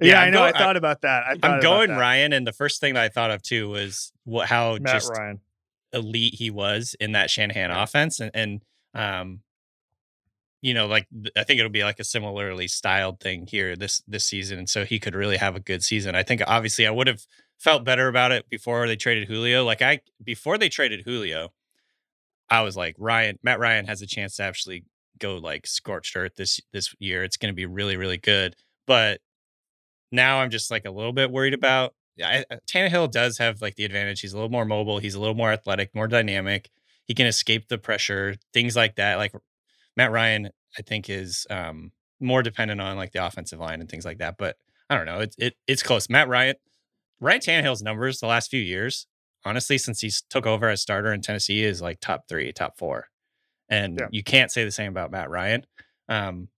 [0.00, 0.38] Yeah, yeah I know.
[0.38, 1.38] Going, I thought about that.
[1.42, 4.48] I am going Ryan, and the first thing that I thought of too was what
[4.48, 5.40] how Matt just Ryan.
[5.92, 7.82] elite he was in that Shanahan yeah.
[7.82, 8.60] offense, and, and
[8.94, 9.40] um,
[10.62, 11.06] you know, like
[11.36, 14.84] I think it'll be like a similarly styled thing here this this season, and so
[14.84, 16.14] he could really have a good season.
[16.14, 17.22] I think obviously I would have
[17.58, 19.64] felt better about it before they traded Julio.
[19.64, 21.52] Like I before they traded Julio,
[22.50, 24.84] I was like Ryan Matt Ryan has a chance to actually
[25.18, 27.22] go like scorched earth this this year.
[27.22, 28.56] It's going to be really really good,
[28.86, 29.20] but
[30.12, 31.94] now I'm just like a little bit worried about.
[32.22, 34.20] I, Tannehill does have like the advantage.
[34.20, 34.98] He's a little more mobile.
[34.98, 36.70] He's a little more athletic, more dynamic.
[37.06, 39.16] He can escape the pressure, things like that.
[39.16, 39.32] Like
[39.96, 44.04] Matt Ryan, I think is um, more dependent on like the offensive line and things
[44.04, 44.36] like that.
[44.38, 44.56] But
[44.88, 45.20] I don't know.
[45.20, 46.08] It's it, it's close.
[46.08, 46.56] Matt Ryan,
[47.20, 49.06] Ryan Tannehill's numbers the last few years,
[49.44, 53.08] honestly, since he took over as starter in Tennessee, is like top three, top four,
[53.68, 54.08] and yeah.
[54.10, 55.66] you can't say the same about Matt Ryan.
[56.08, 56.48] Um,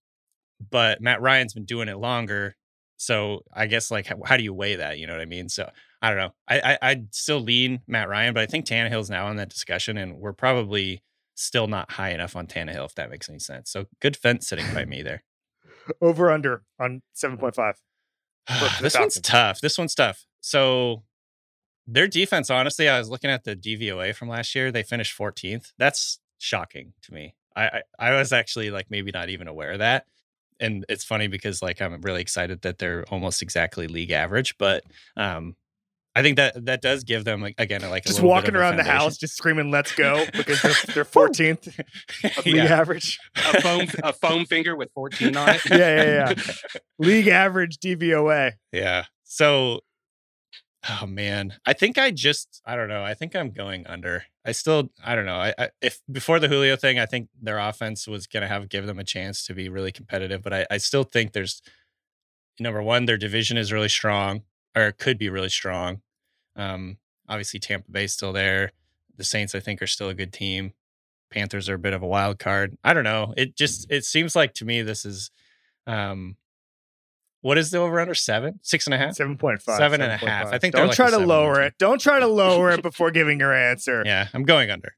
[0.71, 2.57] but Matt Ryan's been doing it longer
[2.99, 4.99] so I guess like how, how, do you weigh that?
[4.99, 5.49] You know what I mean?
[5.49, 5.71] So
[6.03, 6.35] I don't know.
[6.49, 9.97] I, I would still lean Matt Ryan, but I think Tannehill's now in that discussion,
[9.97, 11.03] and we're probably
[11.35, 13.71] still not high enough on Tannehill if that makes any sense.
[13.71, 15.23] So good fence sitting by me there.
[16.03, 17.77] Over under on seven point five.
[18.81, 19.61] this one's tough.
[19.61, 20.27] This one's tough.
[20.41, 21.05] So
[21.87, 24.73] their defense, honestly, I was looking at the DVOA from last year.
[24.73, 25.73] They finished 14th.
[25.79, 27.35] That's shocking to me.
[27.55, 30.05] I, I, I was actually like maybe not even aware of that
[30.61, 34.85] and it's funny because like I'm really excited that they're almost exactly league average, but
[35.17, 35.57] um,
[36.15, 39.17] I think that that does give them like, again like just walking around the house
[39.17, 42.65] just screaming "Let's go" because they're, 14th league yeah.
[42.65, 43.21] average.
[43.37, 45.61] A foam a foam finger with 14 on it.
[45.71, 46.05] yeah, yeah,
[46.37, 46.53] yeah.
[46.99, 48.53] league average DVOA.
[48.73, 49.05] Yeah.
[49.23, 49.81] So
[50.89, 53.03] Oh man, I think I just I don't know.
[53.03, 54.25] I think I'm going under.
[54.45, 55.37] I still I don't know.
[55.37, 58.87] I, I if before the Julio thing, I think their offense was gonna have give
[58.87, 60.43] them a chance to be really competitive.
[60.43, 61.63] But I, I still think there's
[62.61, 64.43] number one, their division is really strong
[64.77, 66.01] or could be really strong.
[66.57, 68.73] Um, obviously Tampa Bay's still there.
[69.17, 70.73] The Saints I think are still a good team.
[71.31, 72.79] Panthers are a bit of a wild card.
[72.85, 73.35] I don't know.
[73.37, 75.31] It just it seems like to me this is
[75.87, 76.37] um
[77.49, 78.61] what is the over under seven?
[78.63, 79.15] Six and a half?
[79.15, 79.79] Seven point five.
[79.79, 80.53] Seven and a half.
[80.53, 81.73] I think don't like try to lower it.
[81.79, 84.03] Don't try to lower it before giving your answer.
[84.05, 84.97] Yeah, I'm going under.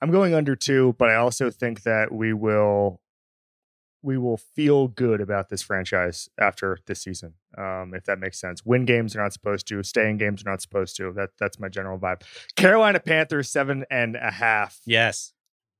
[0.00, 3.00] I'm going under two, but I also think that we will
[4.02, 8.64] we will feel good about this franchise after this season, um, if that makes sense.
[8.64, 9.82] Win games are not supposed to.
[9.82, 11.10] Stay in games are not supposed to.
[11.10, 12.22] That that's my general vibe.
[12.54, 14.78] Carolina Panthers seven and a half.
[14.86, 15.32] Yes,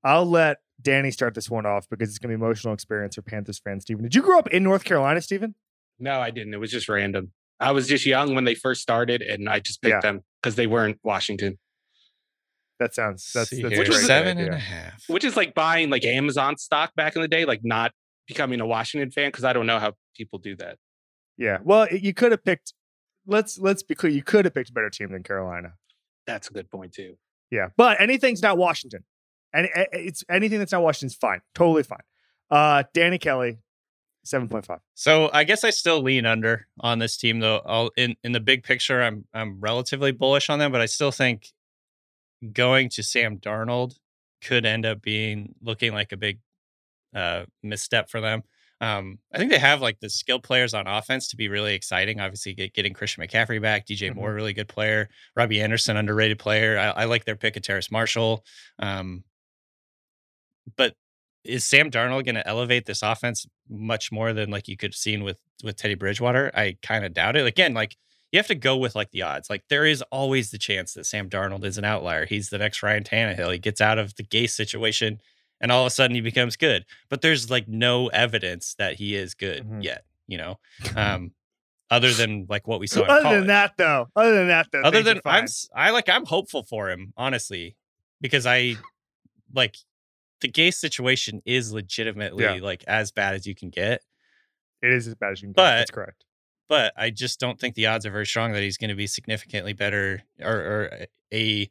[0.03, 3.23] I'll let Danny start this one off because it's going to be emotional experience for
[3.23, 3.85] Panthers fans.
[3.85, 5.55] Steven, did you grow up in North Carolina, Steven?
[5.99, 6.55] No, I didn't.
[6.55, 7.33] It was just random.
[7.61, 10.01] I was just young when they first started, and I just picked yeah.
[10.01, 11.59] them because they weren't Washington.
[12.81, 15.05] That sounds that's, See that's which is seven and a half.
[15.07, 17.93] Which is like buying like Amazon stock back in the day, like not
[18.27, 20.79] becoming a Washington fan because I don't know how people do that.
[21.37, 22.75] Yeah, well, you could have picked.
[23.27, 24.13] Let's let's be clear.
[24.13, 25.75] You could have picked a better team than Carolina.
[26.27, 27.15] That's a good point too.
[27.51, 29.05] Yeah, but anything's not Washington,
[29.53, 32.03] and it's anything that's not Washington's fine, totally fine.
[32.51, 33.59] Uh, Danny Kelly,
[34.25, 34.79] 7.5.
[34.95, 37.61] So I guess I still lean under on this team though.
[37.67, 41.11] I'll, in in the big picture, I'm I'm relatively bullish on them, but I still
[41.11, 41.49] think
[42.53, 43.97] going to Sam Darnold
[44.43, 46.39] could end up being looking like a big
[47.15, 48.43] uh, misstep for them.
[48.81, 52.21] Um, I think they have like the skill players on offense to be really exciting.
[52.21, 54.17] Obviously, get, getting Christian McCaffrey back, DJ Mhm.
[54.17, 55.09] Moore, really good player.
[55.37, 56.79] Robbie Anderson, underrated player.
[56.79, 58.45] I, I like their pick of Terrace Marshall.
[58.79, 59.25] Um,
[60.77, 60.95] but
[61.45, 64.97] is Sam Darnold going to elevate this offense much more than like you could have
[64.97, 66.51] seen with with Teddy Bridgewater?
[66.55, 67.47] I kind of doubt it.
[67.47, 67.97] Again, like
[68.33, 69.49] you have to go with like the odds.
[69.51, 72.27] Like there is always the chance that Sam Darnold is an outlier.
[72.27, 73.53] He's the next Ryan Tannehill.
[73.53, 75.21] He gets out of the Gase situation
[75.61, 76.85] and all of a sudden he becomes good.
[77.09, 79.85] But there's like no evidence that he is good Mhm.
[79.85, 80.59] yet, you know.
[80.97, 81.33] Um
[81.91, 85.03] other than like what we saw Other than that, though, other than that, though, other
[85.03, 85.21] than.
[85.27, 87.77] I'm I like I'm hopeful for him, honestly,
[88.21, 88.77] because I
[89.55, 89.77] like
[90.45, 92.59] the Gase situation is legitimately Yeah.
[92.61, 94.03] like as bad as you can get.
[94.83, 95.57] it is as bad as you can get.
[95.57, 96.25] But- That's correct.
[96.69, 99.07] but I just don't think the odds are very strong that he's going to be
[99.07, 101.71] significantly better or, or a,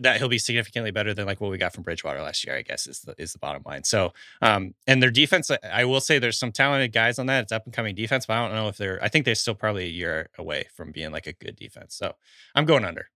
[0.00, 2.56] that he'll be significantly better than like what we got from Bridgewater last year.
[2.56, 3.82] I guess is the is the bottom line.
[3.84, 7.42] So, um, and their defense, I- I will say there's some talented guys on that.
[7.42, 9.02] It's up and coming defense, but I don't know if they're.
[9.02, 11.94] I think they're still probably a year away from being like a good defense.
[11.96, 12.14] So
[12.54, 13.10] I'm going under.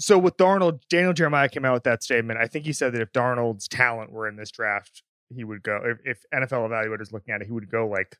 [0.00, 2.40] So with Darnold, Daniel Jeremiah came out with that statement.
[2.40, 5.02] I think he said that if Darnold's talent were in this draft,
[5.34, 5.80] he would go.
[5.84, 8.16] If, if NFL evaluators looking at it, he would go like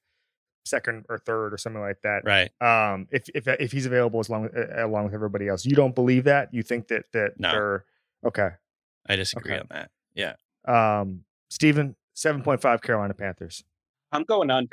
[0.64, 2.22] second or third or something like that.
[2.24, 2.50] Right.
[2.62, 5.94] Um, if if if he's available as long uh, along with everybody else, you don't
[5.94, 6.54] believe that?
[6.54, 7.50] You think that that No.
[7.52, 7.84] they're
[8.26, 8.50] okay?
[9.08, 9.60] I disagree Okay.
[9.60, 9.90] on that.
[10.14, 10.34] Yeah.
[10.66, 13.64] Um, Steven, seven point five Carolina Panthers.
[14.12, 14.70] I'm going under.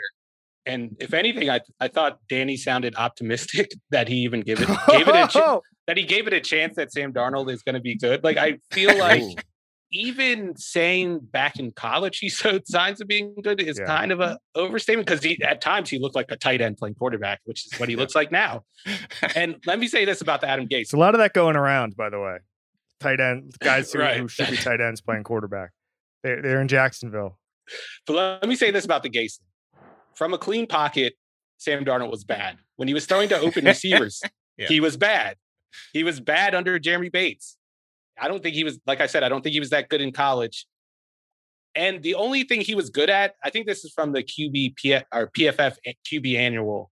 [0.67, 5.07] And if anything, I I thought Danny sounded optimistic that he even gave it gave
[5.07, 5.61] it a ch-
[5.91, 8.23] that he gave it a chance that Sam Darnold is going to be good.
[8.23, 9.45] Like I feel like
[9.91, 13.87] even saying back in college he showed signs of being good is Yeah.
[13.87, 16.95] kind of a overstatement because he at times he looked like a tight end playing
[16.95, 18.63] quarterback, which is what he looks like now.
[19.35, 20.81] And let me say this about the Adam Gase.
[20.83, 22.37] It's a lot of that going around, by the way.
[23.01, 25.71] Tight end guys who, who should be tight ends playing quarterback.
[26.23, 27.37] They're, they're in Jacksonville.
[28.07, 29.39] But let me say this about the Gase.
[30.15, 31.15] From a clean pocket,
[31.57, 32.59] Sam Darnold was bad.
[32.77, 34.21] When he was throwing to open receivers,
[34.57, 34.67] Yeah.
[34.67, 35.35] he was bad.
[35.93, 37.57] He was bad under Jeremy Bates.
[38.19, 40.01] I don't think he was, like I said, I don't think he was that good
[40.01, 40.65] in college.
[41.73, 44.75] And the only thing he was good at, I think this is from the QB
[44.75, 46.91] P- or PFF QB annual.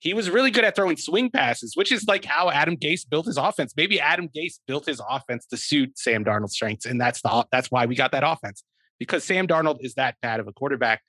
[0.00, 3.26] He was really good at throwing swing passes, which is like how Adam Gase built
[3.26, 3.72] his offense.
[3.76, 7.70] Maybe Adam Gase built his offense to suit Sam Darnold's strengths, and that's the that's
[7.70, 8.62] why we got that offense
[8.98, 11.02] because Sam Darnold is that bad of a quarterback.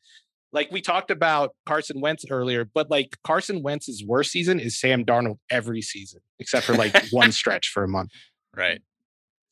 [0.53, 5.03] Like we talked about Carson Wentz earlier, but like Carson Wentz's worst season is Sam
[5.05, 8.12] Darnold every season, except for like one stretch for a month.
[8.55, 8.81] Right.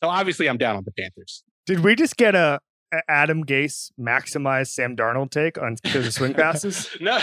[0.03, 1.43] So obviously, I'm down on the Panthers.
[1.65, 2.59] Did we just get a,
[2.93, 6.89] a Adam Gase maximize Sam Darnold take on because of swing passes?
[7.01, 7.19] No,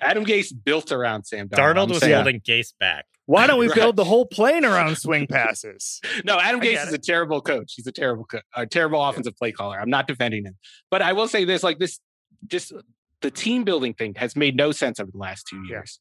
[0.00, 1.58] Adam Gase built around Sam Darnold.
[1.58, 3.04] Darnold I'm was saying- holding Gase back.
[3.26, 3.74] Why don't we Right.
[3.76, 6.00] build the whole plane around swing passes?
[6.24, 7.74] No, Adam I Gase get is a terrible coach.
[7.76, 9.78] He's a terrible, co- a terrible offensive play caller.
[9.78, 10.56] I'm not defending him,
[10.90, 12.00] but I will say this: like this,
[12.46, 12.82] just uh,
[13.20, 15.76] the team building thing has made no sense over the last two Yeah.
[15.78, 16.00] years.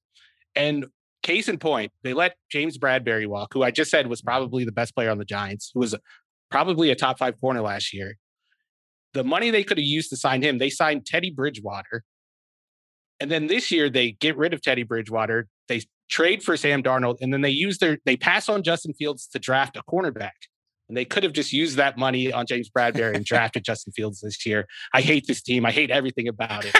[0.56, 0.86] And
[1.23, 4.71] case in point, they let James Bradberry walk, who I just said was probably the
[4.71, 5.95] best player on the Giants, who was
[6.50, 8.15] probably a top five corner last year.
[9.13, 12.04] The money they could have used to sign him, they signed Teddy Bridgewater.
[13.19, 15.47] And then this year they get rid of Teddy Bridgewater.
[15.67, 19.28] They trade for Sam Darnold, and then they use their they pass on Justin Fields
[19.28, 20.32] to draft a cornerback.
[20.89, 24.21] And they could have just used that money on James Bradberry and drafted Justin Fields
[24.21, 24.67] this year.
[24.93, 25.65] I hate this team.
[25.65, 26.76] I hate everything about it.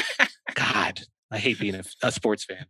[0.56, 2.66] God, I hate being a, a sports fan.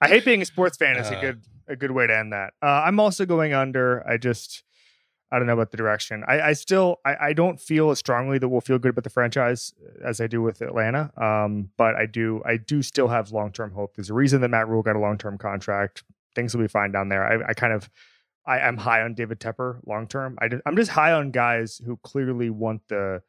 [0.00, 0.96] I hate being a sports fan.
[0.96, 1.20] Is a Uh.
[1.20, 2.54] good a good way to end that.
[2.62, 4.06] Uh, I'm also going under.
[4.08, 4.62] I just
[5.30, 6.24] I don't know about the direction.
[6.26, 9.10] I, I still I, I don't feel as strongly that we'll feel good about the
[9.10, 11.10] franchise as I do with Atlanta.
[11.20, 13.94] Um, but I do I do still have long term hope.
[13.96, 16.04] There's a reason that Matt Rhule got a long term contract.
[16.34, 17.24] Things will be fine down there.
[17.44, 17.90] I, I kind of
[18.48, 20.38] I am high on David Tepper long term.
[20.40, 23.22] I am just high on guys who clearly want the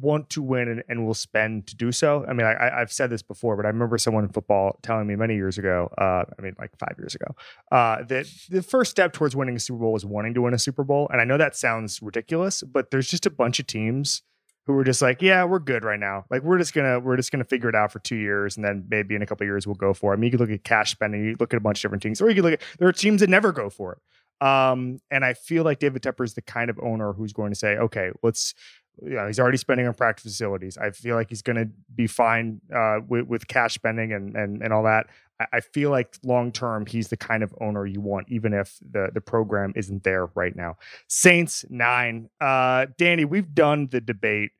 [0.00, 2.24] want to win and, and will spend to do so.
[2.26, 5.14] I mean, I, I've said this before, but I remember someone in football telling me
[5.14, 7.34] many years ago, uh, I mean, like five years ago,
[7.70, 10.58] uh, that the first step towards winning a Super Bowl is wanting to win a
[10.58, 11.08] Super Bowl.
[11.12, 14.22] And I know that sounds ridiculous, but there's just a bunch of teams
[14.68, 16.26] who were just like, yeah, we're good right now.
[16.28, 18.84] Like we're just gonna we're just gonna figure it out for two years, and then
[18.90, 20.18] maybe in a couple of years we'll go for it.
[20.18, 22.02] I mean, you could look at cash spending, you look at a bunch of different
[22.02, 24.46] teams, or you could look at there are teams that never go for it.
[24.46, 27.58] Um, and I feel like David Tepper is the kind of owner who's going to
[27.58, 28.54] say, okay, let's
[29.02, 30.76] you know, he's already spending on practice facilities.
[30.76, 34.62] I feel like he's going to be fine uh, with, with cash spending and and
[34.62, 35.06] and all that.
[35.40, 38.78] I, I feel like long term, he's the kind of owner you want, even if
[38.90, 40.76] the the program isn't there right now.
[41.06, 42.28] Saints nine.
[42.40, 44.52] Uh, Danny, we've done the debate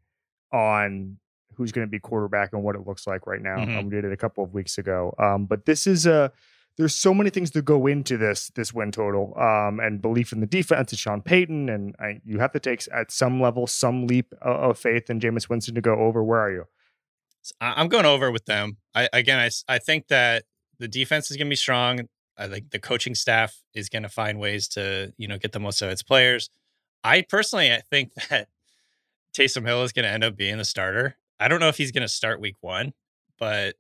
[0.52, 1.18] on
[1.54, 3.56] who's going to be quarterback and what it looks like right now.
[3.56, 3.78] Mhm.
[3.78, 5.14] Um, we did it a couple of weeks ago.
[5.18, 6.32] Um, but this is a
[6.76, 10.38] there's so many things that go into this this win total, um, and belief in
[10.40, 14.06] the defense and Sean Payton, and I, you have to take at some level some
[14.06, 16.22] leap of, of faith in Jameis Winston to go over.
[16.22, 16.64] Where are you?
[17.60, 18.76] I'm going over with them.
[18.94, 20.44] I again, I I think that
[20.78, 22.08] the defense is going to be strong.
[22.36, 25.60] I think the coaching staff is going to find ways to you know get the
[25.60, 26.48] most out of its players.
[27.02, 28.48] I personally, I think that
[29.38, 31.16] Taysom Hill is going to end up being the starter.
[31.38, 32.92] I don't know if he's going to start week one,
[33.38, 33.76] but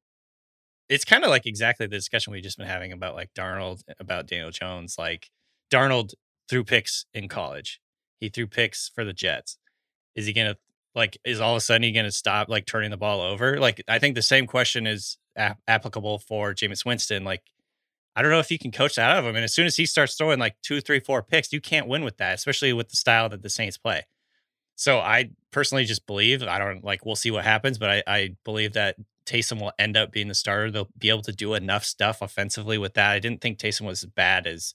[0.88, 4.26] it's kind of like exactly the discussion we've just been having about like Darnold, about
[4.26, 4.96] Daniel Jones.
[4.98, 5.30] Like
[5.70, 6.14] Darnold
[6.48, 7.80] threw picks in college.
[8.20, 9.58] He threw picks for the Jets.
[10.14, 10.58] Is he going to
[10.94, 11.18] like?
[11.24, 13.58] Is all of a sudden he going to stop like turning the ball over?
[13.58, 17.24] Like I think the same question is ap- applicable for Jameis Winston.
[17.24, 17.42] Like
[18.16, 19.36] I don't know if you can coach that out of him.
[19.36, 22.02] And as soon as he starts throwing like two, three, four picks, you can't win
[22.02, 24.06] with that, especially with the style that the Saints play.
[24.78, 28.36] So I personally just believe I don't like we'll see what happens, but I, I
[28.44, 28.94] believe that
[29.26, 30.70] Taysom will end up being the starter.
[30.70, 33.10] They'll be able to do enough stuff offensively with that.
[33.10, 34.74] I didn't think Taysom was as bad as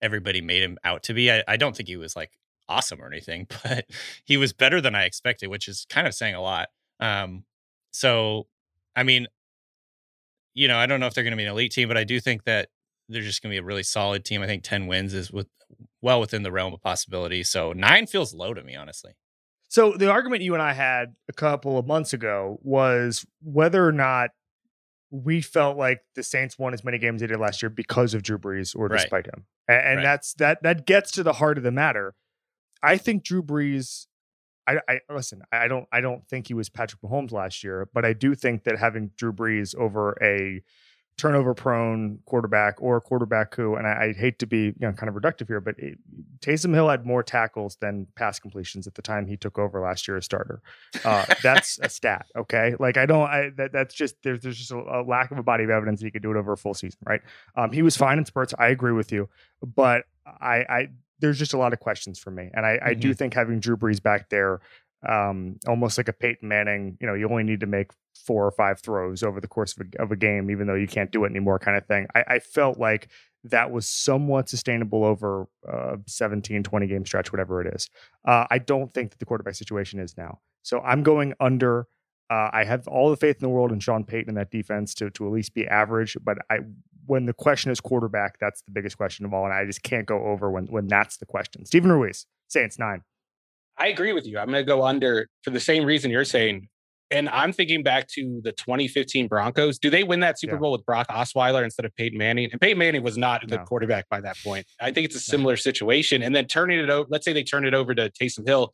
[0.00, 1.30] everybody made him out to be.
[1.30, 2.32] I, I don't think he was like
[2.66, 3.84] awesome or anything, but
[4.24, 6.70] he was better than I expected, which is kind of saying a lot.
[6.98, 7.44] Um,
[7.92, 8.46] so
[8.96, 9.26] I mean,
[10.54, 12.04] you know, I don't know if they're going to be an elite team, but I
[12.04, 12.70] do think that
[13.10, 14.40] they're just going to be a really solid team.
[14.40, 15.48] I think 10 wins is with
[16.00, 17.42] well within the realm of possibility.
[17.42, 19.12] So nine feels low to me, honestly.
[19.72, 23.90] So the argument you and I had a couple of months ago was whether or
[23.90, 24.28] not
[25.10, 28.12] we felt like the Saints won as many games as they did last year because
[28.12, 28.98] of Drew Brees or Right.
[29.00, 30.02] despite him, and, and Right.
[30.02, 32.14] that's that that gets to the heart of the matter.
[32.82, 34.08] I think Drew Brees.
[34.66, 35.40] I, I listen.
[35.50, 35.86] I don't.
[35.90, 39.12] I don't think he was Patrick Mahomes last year, but I do think that having
[39.16, 40.60] Drew Brees over a
[41.16, 44.92] turnover prone quarterback or a quarterback who, and I, I hate to be you know
[44.92, 45.98] kind of reductive here, but it,
[46.40, 50.08] Taysom Hill had more tackles than pass completions at the time he took over last
[50.08, 50.62] year as starter.
[51.04, 52.74] Uh, that's a stat, okay?
[52.78, 55.42] Like I don't, I that, that's just there's there's just a, a lack of a
[55.42, 57.20] body of evidence that he could do it over a full season, right?
[57.56, 58.54] Um, he was fine in spurts.
[58.58, 59.28] I agree with you,
[59.62, 60.88] but I, I
[61.20, 63.76] there's just a lot of questions for me, and I, I do think having Drew
[63.76, 64.60] Brees back there,
[65.08, 68.50] um, almost like a Peyton Manning, you know, you only need to make four or
[68.50, 71.24] five throws over the course of a, of a game, even though you can't do
[71.24, 72.06] it anymore, kind of thing.
[72.14, 73.08] I, I felt like
[73.44, 77.88] that was somewhat sustainable over uh, 17, 20 game stretch, whatever it is.
[78.26, 80.40] Uh, I don't think that the quarterback situation is now.
[80.62, 81.88] So I'm going under.
[82.30, 84.94] Uh, I have all the faith in the world in Sean Payton and that defense
[84.94, 86.16] to to at least be average.
[86.22, 86.60] But I,
[87.06, 90.06] when the question is quarterback, that's the biggest question of all, and I just can't
[90.06, 91.66] go over when when that's the question.
[91.66, 93.02] Steven Ruiz, Saints nine.
[93.76, 94.38] I agree with you.
[94.38, 96.68] I'm going to go under for the same reason you're saying.
[97.12, 99.78] And I'm thinking back to the 2015 Broncos.
[99.78, 100.60] Do they win that Super Yeah.
[100.60, 102.48] Bowl with Brock Osweiler instead of Peyton Manning?
[102.50, 103.64] And Peyton Manning was not the No.
[103.64, 104.66] quarterback by that point.
[104.80, 106.22] I think it's a similar situation.
[106.22, 108.72] And then turning it over, let's say they turn it over to Taysom Hill.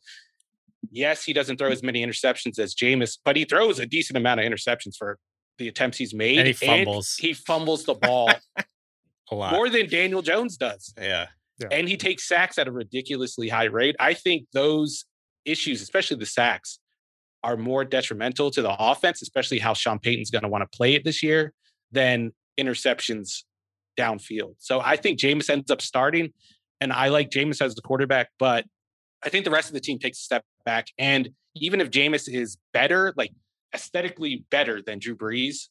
[0.89, 4.39] Yes, he doesn't throw as many interceptions as Jameis, but he throws a decent amount
[4.39, 5.19] of interceptions for
[5.57, 6.37] the attempts he's made.
[6.39, 7.15] And he fumbles.
[7.19, 8.31] he fumbles the ball
[9.31, 9.51] A lot.
[9.51, 11.27] more than Daniel Jones does yeah.
[11.69, 13.95] and he takes sacks at a ridiculously high rate.
[13.99, 15.03] I think those
[15.43, 16.79] issues, especially the sacks,
[17.43, 20.93] are more detrimental to the offense, especially how Sean Payton's going to want to play
[20.93, 21.53] it this year
[21.91, 23.43] than interceptions
[23.97, 24.55] downfield.
[24.59, 26.33] So I think Jameis ends up starting,
[26.81, 28.65] and I like Jameis as the quarterback, but
[29.23, 30.87] I think the rest of the team takes a step back.
[30.97, 33.31] And even if Jameis is better, like
[33.73, 35.67] aesthetically better than Drew Brees,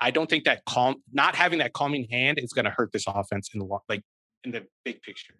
[0.00, 3.04] I don't think that calm, not having that calming hand is going to hurt this
[3.06, 4.02] offense in the long, like
[4.44, 5.34] in the big picture.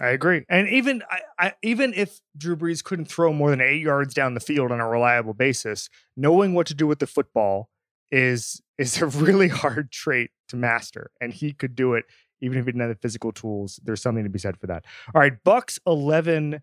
[0.00, 0.44] I agree.
[0.48, 4.34] And even I, I, even if Drew Brees couldn't throw more than eight yards down
[4.34, 7.68] the field on a reliable basis, knowing what to do with the football
[8.10, 11.10] is is a really hard trait to master.
[11.20, 12.04] And he could do it
[12.40, 13.80] even if he didn't have the physical tools.
[13.82, 14.84] There's something to be said for that.
[15.14, 16.62] All right, Bucks 11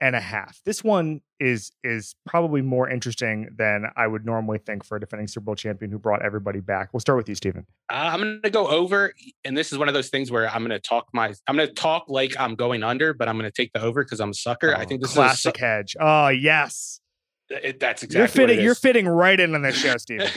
[0.00, 0.60] and a half.
[0.64, 5.26] This one is is probably more interesting than I would normally think for a defending
[5.28, 6.90] Super Bowl champion who brought everybody back.
[6.92, 7.66] We'll start with you, Steven.
[7.90, 9.12] Uh, I'm going to go over,
[9.44, 11.68] and this is one of those things where I'm going to talk my, I'm going
[11.68, 14.30] to talk like I'm going under, but I'm going to take the over because I'm
[14.30, 14.74] a sucker.
[14.74, 15.96] I Oh, think this is classic hedge.
[15.98, 17.00] Oh yes,
[17.48, 18.64] it, that's exactly you're fitting.
[18.64, 20.28] You're fitting right in on this show, Steven.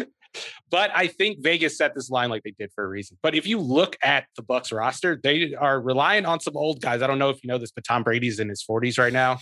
[0.69, 3.17] But I think Vegas set this line like they did for a reason.
[3.21, 7.01] But if you look at the Bucks roster, they are relying on some old guys.
[7.01, 9.39] I don't know if you know this, but Tom Brady's in his 40s right now,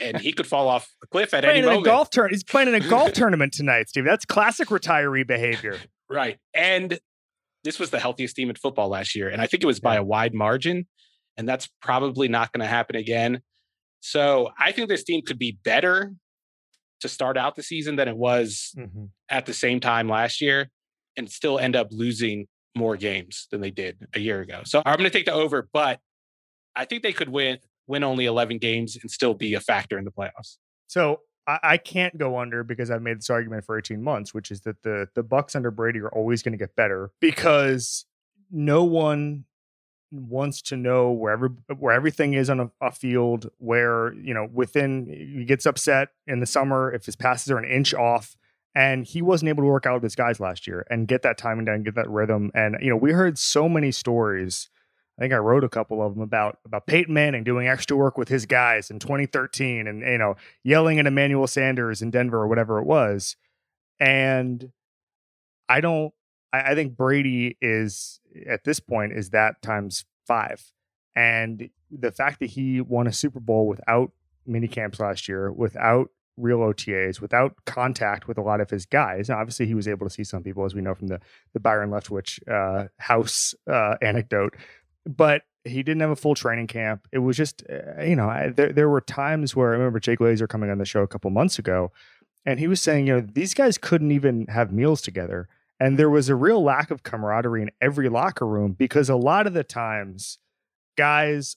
[0.00, 1.84] and he could fall off a cliff at any playing in a moment.
[1.84, 2.34] golf tournament.
[2.34, 4.04] He's playing in a golf tournament tonight, Steve.
[4.04, 5.78] That's classic retiree behavior.
[6.08, 6.38] Right.
[6.54, 6.98] And
[7.64, 9.28] this was the healthiest team in football last year.
[9.28, 10.86] And I think it was by a wide margin.
[11.36, 13.42] And that's probably not going to happen again.
[14.00, 16.14] So I think this team could be better
[17.00, 19.04] to start out the season than it was mm-hmm.
[19.28, 20.70] at the same time last year
[21.16, 22.46] and still end up losing
[22.76, 24.62] more games than they did a year ago.
[24.64, 26.00] So I'm going to take the over, but
[26.76, 30.04] I think they could win win only 11 games and still be a factor in
[30.04, 30.58] the playoffs.
[30.88, 34.50] So I, I can't go under because I've made this argument for 18 months, which
[34.50, 38.04] is that the the Bucks under Brady are always going to get better because
[38.50, 39.44] no one
[40.10, 41.48] wants to know wherever
[41.78, 46.40] where everything is on a, a, field where you know within he gets upset in
[46.40, 48.36] the summer if his passes are an inch off
[48.74, 51.36] and he wasn't able to work out with his guys last year and get that
[51.36, 54.70] timing down get that rhythm and you know we heard so many stories
[55.18, 58.16] I think I wrote a couple of them about about Peyton Manning doing extra work
[58.16, 62.48] with his guys in 2013 and you know yelling at Emmanuel Sanders in Denver or
[62.48, 63.36] whatever it was
[64.00, 64.72] and
[65.68, 66.14] I don't
[66.52, 70.62] I, I think Brady is at this point is that times five.
[71.16, 74.12] And the fact that he won a Super Bowl without
[74.46, 79.28] mini camps last year, without real OTAs, without contact with a lot of his guys.
[79.28, 81.20] Now, obviously, he was able to see some people, as we know from the
[81.52, 84.54] the Byron Leftwich uh, house uh, anecdote,
[85.04, 87.06] but he didn't have a full training camp.
[87.12, 90.16] It was just, uh, you know, I, there there were times where I remember Jay
[90.16, 91.92] Glazer coming on the show a couple months ago,
[92.46, 95.48] and he was saying, you know, these guys couldn't even have meals together.
[95.80, 99.46] And there was a real lack of camaraderie in every locker room because a lot
[99.46, 100.38] of the times,
[100.96, 101.56] guys,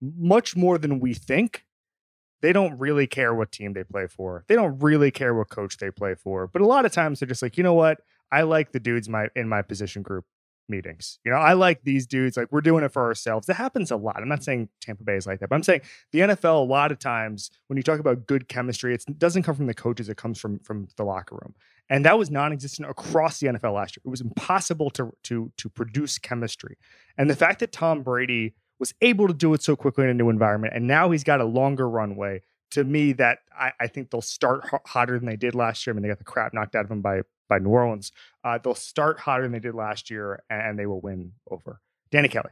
[0.00, 1.64] much more than we think,
[2.42, 4.44] they don't really care what team they play for.
[4.48, 6.46] They don't really care what coach they play for.
[6.46, 7.98] But a lot of times they're just like, you know what?
[8.30, 10.24] I like the dudes my in my position group
[10.68, 11.18] meetings.
[11.24, 12.36] You know, I like these dudes.
[12.36, 13.46] Like we're doing it for ourselves.
[13.46, 14.16] That happens a lot.
[14.16, 15.82] I'm not saying Tampa Bay is like that, but I'm saying
[16.12, 16.56] the NFL.
[16.56, 19.74] A lot of times when you talk about good chemistry, it doesn't come from the
[19.74, 20.08] coaches.
[20.08, 21.54] It comes from from the locker room
[21.88, 24.02] and that was non-existent across the NFL last year.
[24.04, 26.76] It was impossible to to to produce chemistry,
[27.16, 30.14] and the fact that Tom Brady was able to do it so quickly in a
[30.14, 32.42] new environment, and now he's got a longer runway.
[32.72, 35.92] To me, that I, I think they'll start hotter than they did last year.
[35.92, 38.10] I mean, they got the crap knocked out of them by by New Orleans.
[38.42, 41.80] Uh, they'll start hotter than they did last year, and they will win over
[42.10, 42.50] Danny Kelly.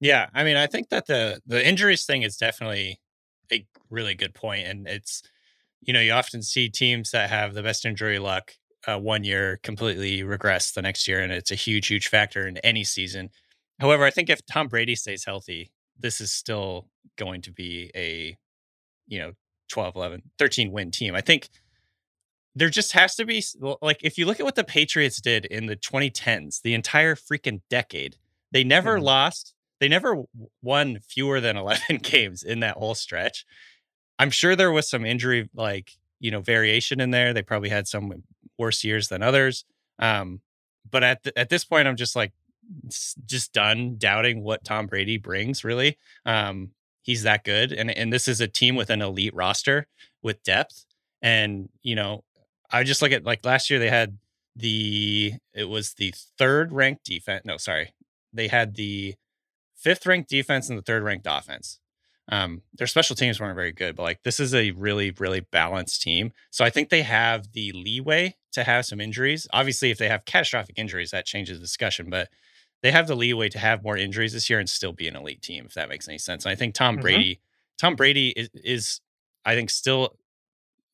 [0.00, 3.00] Yeah, I mean, I think that the the injuries thing is definitely
[3.52, 5.22] a really good point, and it's
[5.80, 8.54] you know you often see teams that have the best injury luck
[8.86, 12.56] uh, one year completely regress the next year, and it's a huge, huge factor in
[12.58, 13.30] any season.
[13.80, 18.36] However, I think if Tom Brady stays healthy, this is still going to be a,
[19.06, 19.32] you know,
[19.68, 21.14] 12, 11, 13 win team.
[21.14, 21.48] I think
[22.54, 23.42] there just has to be,
[23.80, 27.62] like, if you look at what the Patriots did in the 2010s, the entire freaking
[27.70, 28.16] decade,
[28.50, 29.04] they never mm-hmm.
[29.04, 29.54] lost.
[29.80, 30.22] They never
[30.62, 33.46] won fewer than 11 games in that whole stretch.
[34.18, 37.32] I'm sure there was some injury, like, you know, variation in there.
[37.32, 38.22] They probably had some
[38.58, 39.64] worse years than others.
[39.98, 40.40] Um,
[40.90, 42.32] but at at this point, I'm just like
[43.26, 45.64] just done doubting what Tom Brady brings.
[45.64, 46.70] Really, um,
[47.02, 49.86] he's that good, and and this is a team with an elite roster
[50.22, 50.84] with depth.
[51.20, 52.24] And you know,
[52.70, 54.18] I just look at like last year they had
[54.56, 57.44] the it was the third ranked defense.
[57.44, 57.92] No, sorry,
[58.32, 59.14] they had the
[59.76, 61.78] fifth ranked defense and the third ranked offense.
[62.28, 66.02] Um, their special teams weren't very good, but like this is a really, really balanced
[66.02, 66.32] team.
[66.50, 69.46] So I think they have the leeway to have some injuries.
[69.52, 72.28] Obviously, if they have catastrophic injuries, that changes the discussion, but
[72.82, 75.42] they have the leeway to have more injuries this year and still be an elite
[75.42, 76.44] team, if that makes any sense.
[76.44, 77.02] And I think Tom mm-hmm.
[77.02, 77.40] Brady,
[77.78, 79.00] Tom Brady is, is,
[79.44, 80.16] I think, still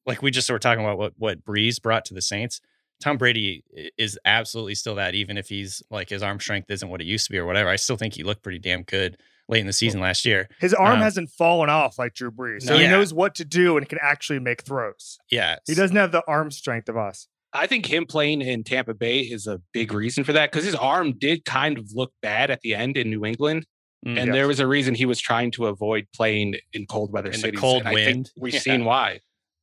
[0.06, 2.60] like we just were talking about what what Brees brought to the Saints.
[3.00, 3.62] Tom Brady
[3.96, 7.26] is absolutely still that, even if he's like his arm strength isn't what it used
[7.26, 7.68] to be or whatever.
[7.68, 10.48] I still think he looked pretty damn good late in the season last year.
[10.58, 12.82] His arm um, hasn't fallen off like Drew Brees, so yeah.
[12.82, 15.18] he knows what to do and can actually make throws.
[15.30, 17.28] Yeah, he doesn't have the arm strength of us.
[17.52, 20.74] I think him playing in Tampa Bay is a big reason for that because his
[20.74, 23.66] arm did kind of look bad at the end in New England.
[24.06, 24.34] Mm, and yes.
[24.34, 27.52] there was a reason he was trying to avoid playing in cold weather in cities.
[27.52, 28.30] The cold wind.
[28.36, 28.60] we've yeah.
[28.60, 29.20] seen why.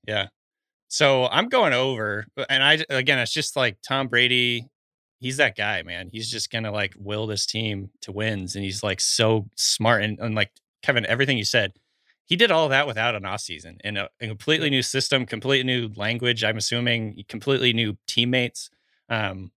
[0.08, 0.28] Yeah.
[0.88, 4.68] So I'm going over, and I again, it's just like Tom Brady
[5.20, 6.10] he's that guy, man.
[6.12, 10.04] He's just gonna like will this team to wins, and he's like so smart.
[10.04, 10.52] And, and like
[10.84, 11.74] Kevin, everything you said,
[12.26, 15.64] he did all that without an off season in a, a, completely new system, completely
[15.64, 16.44] new language.
[16.44, 18.70] I'm assuming completely new teammates.
[19.10, 19.52] Um,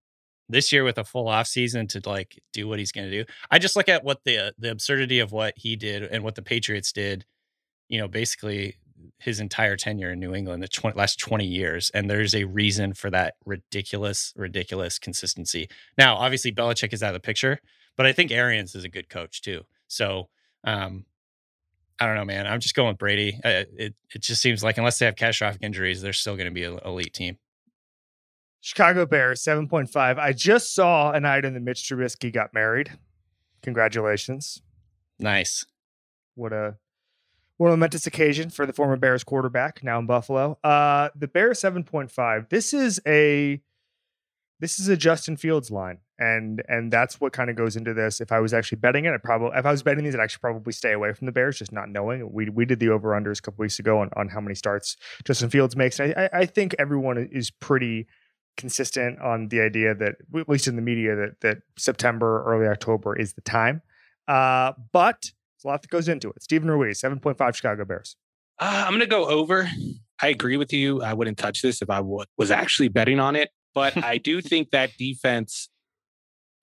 [0.51, 3.31] this year with a full off season to like do what he's going to do.
[3.51, 6.43] I just look at what the the absurdity of what he did and what the
[6.43, 7.25] Patriots did.
[7.89, 8.77] You know, basically
[9.19, 11.91] his entire tenure in New England, the 20, last 20 years.
[11.95, 15.69] And there's a reason for that ridiculous, ridiculous consistency.
[15.97, 17.61] Now, obviously, Belichick is out of the picture,
[17.97, 19.63] but I think Arians is a good coach too.
[19.89, 20.29] So,
[20.65, 21.05] um,
[22.01, 22.47] I don't know, man.
[22.47, 23.41] I'm just going with Brady.
[23.45, 26.53] Uh, it it just seems like unless they have catastrophic injuries, they're still going to
[26.53, 27.39] be an elite team.
[28.61, 30.19] Chicago Bears, 7.5.
[30.19, 32.99] I just saw an item that Mitch Trubisky got married.
[33.63, 34.63] Congratulations.
[35.19, 35.65] Nice.
[36.35, 36.77] What a
[37.57, 40.59] what a momentous occasion for the former Bears quarterback, now in Buffalo.
[40.63, 42.49] Uh, the Bears 7.5.
[42.49, 43.61] This is a
[44.61, 45.99] this is a Justin Fields line.
[46.19, 48.21] And and that's what kind of goes into this.
[48.21, 50.41] If I was actually betting it, I probably if I was betting these, I'd actually
[50.41, 52.33] probably stay away from the Bears, just not knowing.
[52.33, 54.97] We we did the over unders a couple weeks ago on, on how many starts
[55.25, 56.01] Justin Fields makes.
[56.01, 58.09] I, I think everyone is pretty
[58.57, 63.17] consistent on the idea that, at least in the media, that that September, early October
[63.17, 63.81] is the time.
[64.27, 66.43] Uh, but there's a lot that goes into it.
[66.43, 68.17] Steven Ruiz, seven point five Chicago Bears.
[68.59, 69.71] Uh, I'm going to go over.
[70.21, 71.01] I agree with you.
[71.03, 74.41] I wouldn't touch this if I w- was actually betting on it, but I do
[74.41, 75.69] think that defense,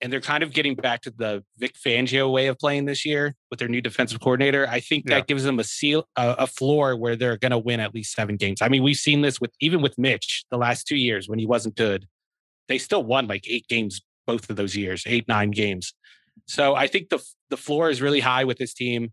[0.00, 3.34] and they're kind of getting back to the Vic Fangio way of playing this year
[3.50, 4.66] with their new defensive coordinator.
[4.68, 5.16] I think Yeah.
[5.16, 8.12] that gives them a seal, a, a floor where they're going to win at least
[8.12, 8.60] seven games.
[8.60, 11.46] I mean, we've seen this with even with Mitch the last two years when he
[11.46, 12.06] wasn't good.
[12.68, 15.94] They still won like eight games both of those years, eight nine games.
[16.46, 19.12] So I think the the floor is really high with this team.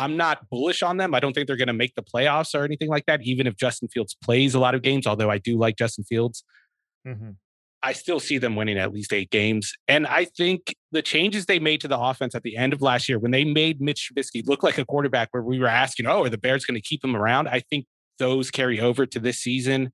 [0.00, 1.12] I'm not bullish on them.
[1.12, 3.56] I don't think they're going to make the playoffs or anything like that, even if
[3.56, 6.44] Justin Fields plays a lot of games, although I do like Justin Fields.
[7.06, 7.30] Mm-hmm.
[7.82, 9.72] I still see them winning at least eight games.
[9.86, 13.08] And I think the changes they made to the offense at the end of last
[13.08, 16.24] year, when they made Mitch Trubisky look like a quarterback where we were asking, oh,
[16.24, 17.48] are the Bears going to keep him around?
[17.48, 17.86] I think
[18.18, 19.92] those carry over to this season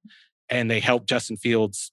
[0.49, 1.93] and they help Justin Fields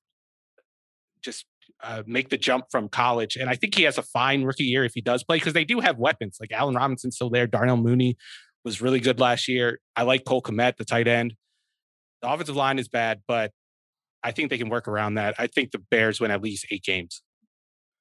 [1.22, 1.46] just
[1.84, 3.36] uh, make the jump from college.
[3.36, 5.66] And I think he has a fine rookie year if he does play because they
[5.66, 7.48] do have weapons like Allen Robinson's still there.
[7.48, 8.18] Darnell Mooney
[8.64, 9.80] was really good last year.
[9.96, 11.34] I like Cole Kmet, the tight end.
[12.22, 13.52] The offensive line is bad, but
[14.24, 15.36] I think they can work around that.
[15.38, 17.22] I think the Bears win at least eight games.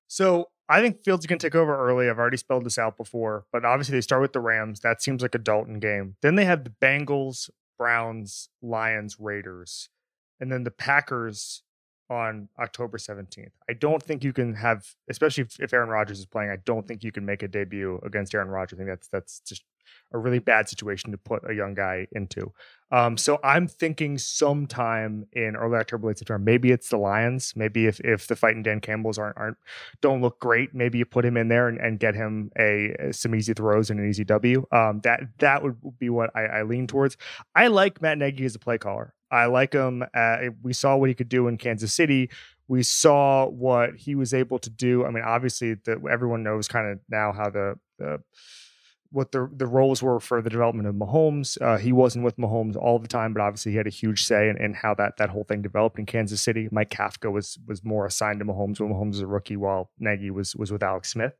[0.08, 2.08] So I think Fields can take over early.
[2.08, 4.80] I've already spelled this out before, but obviously they start with the Rams.
[4.80, 6.16] That seems like a Dalton game.
[6.22, 9.88] Then they have the Bengals, Browns, Lions, Raiders,
[10.38, 11.62] and then the Packers
[12.10, 13.52] on October 17th.
[13.68, 16.86] I don't think you can have, especially if, if Aaron Rodgers is playing, I don't
[16.86, 18.78] think you can make a debut against Aaron Rodgers.
[18.78, 19.62] I think that's that's just
[20.12, 22.52] a really bad situation to put a young guy into.
[22.92, 26.42] Um, so I'm thinking sometime in early October, late September.
[26.42, 27.52] Maybe it's the Lions.
[27.54, 29.58] Maybe if if the fight fighting Dan Campbells aren't aren't
[30.00, 33.34] don't look great, maybe you put him in there and, and get him a some
[33.34, 34.66] easy throws and an easy W.
[34.72, 37.16] Um, that that would be what I, I lean towards.
[37.54, 39.14] I like Matt Nagy as a play caller.
[39.30, 40.02] I like him.
[40.12, 42.30] Uh, we saw what he could do in Kansas City.
[42.66, 45.04] We saw what he was able to do.
[45.04, 48.22] I mean, obviously, the, everyone knows kind of now how the, the
[49.12, 51.60] what the the roles were for the development of Mahomes.
[51.60, 54.48] Uh, he wasn't with Mahomes all the time, but obviously he had a huge say
[54.48, 56.68] in, in how that that whole thing developed in Kansas City.
[56.70, 60.30] Mike Kafka was was more assigned to Mahomes when Mahomes was a rookie, while Nagy
[60.30, 61.34] was was with Alex Smith.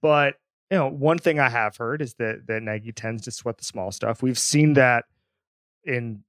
[0.00, 0.36] But
[0.70, 3.64] you know, one thing I have heard is that that Nagy tends to sweat the
[3.64, 4.22] small stuff.
[4.22, 5.06] We've seen that
[5.84, 6.22] in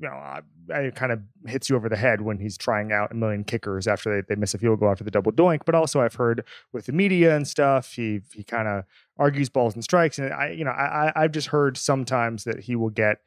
[0.00, 0.40] you know, I,
[0.70, 3.86] it kind of hits you over the head when he's trying out a million kickers
[3.86, 5.60] after they, they miss a field goal after the double doink.
[5.64, 8.84] But also, I've heard with the media and stuff, he he kind of
[9.18, 12.76] argues balls and strikes, and I you know I I've just heard sometimes that he
[12.76, 13.18] will get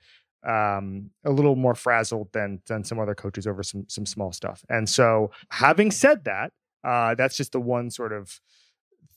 [0.46, 4.64] um, a little more frazzled than than some other coaches over some some small stuff.
[4.70, 6.52] And so, having said that,
[6.84, 8.40] uh, that's just the one sort of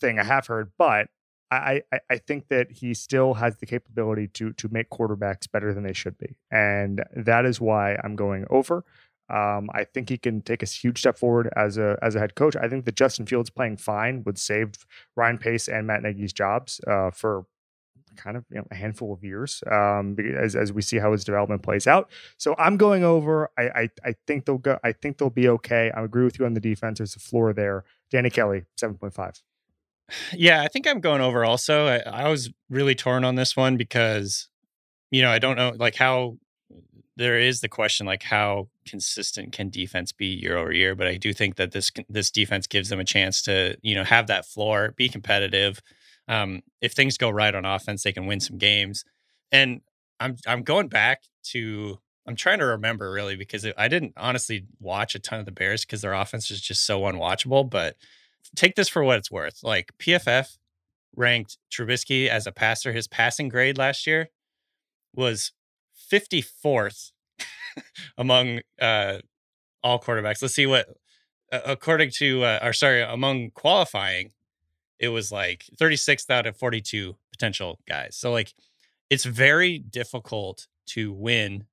[0.01, 1.09] thing I have heard, but.
[1.51, 5.83] I, I, think that he still has the capability to to make quarterbacks better than
[5.83, 8.85] they should be, and that is why I'm going over.
[9.31, 12.35] Um, I think he can take a huge step forward as a as a head
[12.35, 12.57] coach.
[12.57, 14.73] I think that Justin Fields playing fine would save
[15.17, 17.45] Ryan Pace and Matt Nagy's jobs uh, for
[18.17, 21.25] kind of you know, a handful of years um, as as we see how his
[21.25, 22.11] development plays out.
[22.37, 23.51] So I'm going over.
[23.59, 24.79] I I, I think they'll go.
[24.83, 25.91] I think they'll be okay.
[25.95, 26.99] I agree with you on the defense.
[26.99, 27.85] There's a floor there.
[28.11, 29.43] Danny Kelly, seven point five.
[30.33, 31.87] Yeah, I think I'm going over also.
[31.87, 34.49] I, I was really torn on this one because,
[35.11, 36.39] you know, I don't know like how
[37.17, 41.17] there is the question like how consistent can defense be year over year, but I
[41.17, 44.47] do think that this this defense gives them a chance to, you know, have that
[44.47, 45.81] floor, be competitive.
[46.29, 49.05] Um, if things go right on offense, they can win some games.
[49.53, 49.83] And
[50.21, 55.15] I'm I'm going back to I'm trying to remember really because I didn't honestly watch
[55.15, 57.97] a ton of the Bears because their offense is just so unwatchable, but
[58.57, 59.61] take this for what it's worth.
[59.63, 60.59] Like PFF
[61.17, 62.93] ranked Trubisky as a passer.
[62.93, 64.29] His passing grade last year
[65.15, 65.53] was
[66.13, 67.13] 54th
[68.19, 69.19] among uh,
[69.83, 70.43] all quarterbacks.
[70.43, 70.89] Let's see what,
[71.53, 74.33] uh, according to, uh, or sorry, among qualifying,
[74.99, 78.17] it was like 36th out of 42 potential guys.
[78.17, 78.53] So, like,
[79.11, 81.65] it's very difficult to win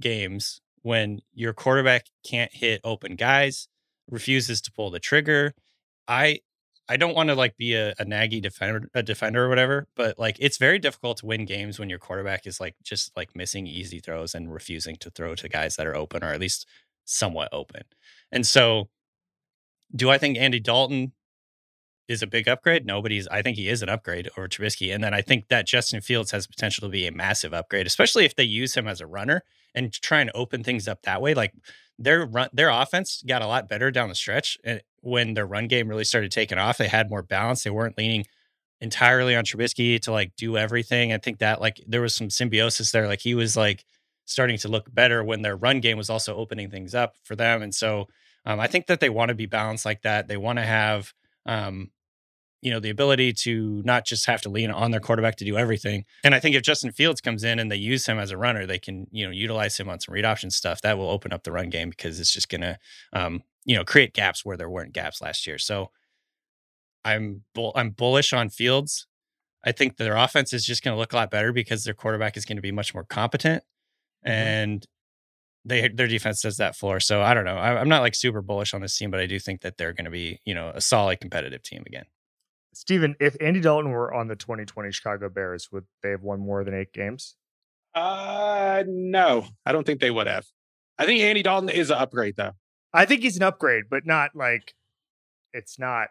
[0.00, 3.68] games when your quarterback can't hit open guys,
[4.10, 5.54] refuses to pull the trigger.
[6.08, 6.40] I
[6.88, 10.18] I don't want to like be a, a Nagy defender a defender or whatever, but
[10.18, 13.66] like it's very difficult to win games when your quarterback is like just like missing
[13.66, 16.66] easy throws and refusing to throw to guys that are open or at least
[17.04, 17.82] somewhat open.
[18.32, 18.88] And so
[19.94, 21.12] do I think Andy Dalton
[22.08, 22.86] is a big upgrade?
[22.86, 24.94] Nobody's I think he is an upgrade over Trubisky.
[24.94, 28.24] And then I think that Justin Fields has potential to be a massive upgrade, especially
[28.24, 29.42] if they use him as a runner
[29.74, 31.34] and try and open things up that way.
[31.34, 31.52] Like
[32.02, 35.68] their run their offense got a lot better down the stretch and when their run
[35.68, 38.24] game really started taking off they had more balance they weren't leaning
[38.80, 42.90] entirely on Trubisky to like do everything I think that like there was some symbiosis
[42.90, 43.84] there like he was like
[44.24, 47.62] starting to look better when their run game was also opening things up for them.
[47.62, 48.08] And so
[48.44, 50.28] um, I think that they want to be balanced like that.
[50.28, 51.12] They want to have,
[51.46, 51.90] um,
[52.62, 55.58] you know, the ability to not just have to lean on their quarterback to do
[55.58, 56.04] everything.
[56.22, 58.66] And I think if Justin Fields comes in and they use him as a runner,
[58.66, 60.80] they can, you know, utilize him on some read option stuff.
[60.80, 62.78] That will open up the run game because it's just going to,
[63.12, 65.58] um, you know, create gaps where there weren't gaps last year.
[65.58, 65.90] So
[67.04, 69.08] I'm bull- I'm bullish on Fields.
[69.64, 72.36] I think their offense is just going to look a lot better because their quarterback
[72.36, 73.64] is going to be much more competent,
[74.24, 74.30] mm-hmm.
[74.30, 74.86] and
[75.64, 77.00] they their defense does that floor.
[77.00, 77.56] So I don't know.
[77.56, 79.92] I, am not like super bullish on this team, but I do think that they're
[79.92, 82.04] going to be you know a solid competitive team again.
[82.74, 86.64] Steven, if Andy Dalton were on the 2020 Chicago Bears, would they have won more
[86.64, 87.36] than eight games?
[87.94, 90.46] Uh, no, I don't think they would have.
[90.98, 92.52] I think Andy Dalton is an upgrade, though.
[92.94, 94.74] I think he's an upgrade, but not like
[95.52, 96.08] it's not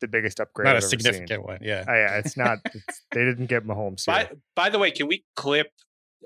[0.00, 0.66] the biggest upgrade.
[0.66, 1.42] Not I've a significant seen.
[1.42, 1.84] one, yeah.
[1.88, 2.58] Uh, yeah, it's not.
[2.74, 4.06] It's, they didn't get Mahomes.
[4.06, 5.68] By, by the way, can we clip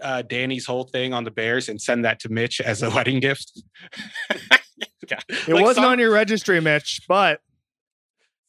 [0.03, 3.21] uh, Danny's whole thing on the Bears and send that to Mitch as a wedding
[3.21, 3.63] gift?
[4.31, 5.19] yeah.
[5.47, 7.41] It like wasn't some, on your registry, Mitch, but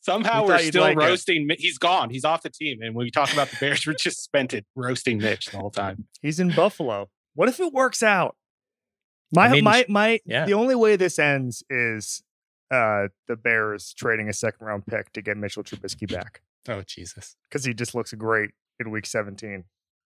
[0.02, 1.48] somehow we are still like roasting.
[1.50, 1.60] It.
[1.60, 2.10] He's gone.
[2.10, 2.82] He's off the team.
[2.82, 5.72] And when we talk about the Bears, we're just spent it roasting Mitch the whole
[5.72, 6.08] time.
[6.22, 7.10] He's in Buffalo.
[7.36, 8.36] What if it works out?
[9.34, 10.20] My I mean, my my.
[10.26, 10.46] Yeah.
[10.46, 12.24] The only way this ends is
[12.72, 16.42] uh, the Bears trading a second round pick to get Mitchell Trubisky back.
[16.68, 17.36] Oh Jesus!
[17.50, 19.64] Because he just looks great in Week 17.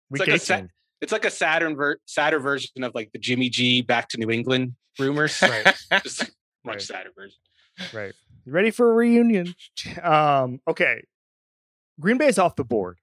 [0.10, 0.36] Week it's like 18.
[0.36, 0.68] A sa-
[1.02, 4.30] it's like a Saturn ver- sadder version of like the Jimmy G back to New
[4.30, 5.42] England rumors.
[5.42, 5.76] right.
[6.04, 6.22] just
[6.64, 6.82] much right.
[6.82, 7.38] sadder version.
[7.94, 8.14] Right.
[8.46, 9.56] Ready for a reunion?
[10.02, 10.62] Um.
[10.68, 11.04] Okay.
[12.00, 12.98] Green Bay is off the board,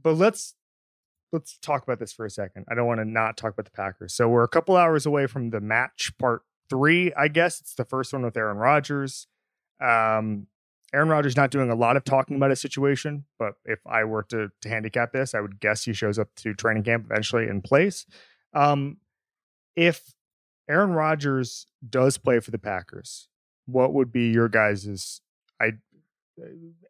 [0.00, 0.54] but let's
[1.32, 2.66] let's talk about this for a second.
[2.70, 4.14] I don't want to not talk about the Packers.
[4.14, 7.60] So we're a couple hours away from the match part three, I guess.
[7.60, 9.26] It's the first one with Aaron Rodgers.
[9.80, 10.46] Um,
[10.94, 14.22] Aaron Rodgers not doing a lot of talking about his situation, but if I were
[14.24, 17.62] to, to handicap this, I would guess he shows up to training camp eventually in
[17.62, 18.06] place.
[18.52, 18.98] Um,
[19.74, 20.12] if
[20.68, 23.28] Aaron Rodgers does play for the Packers,
[23.72, 25.20] what would be your guys's
[25.60, 25.72] I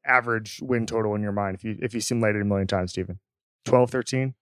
[0.05, 3.18] average win total in your mind if you if you simulated a million times, Steven?
[3.64, 4.35] 12, 13?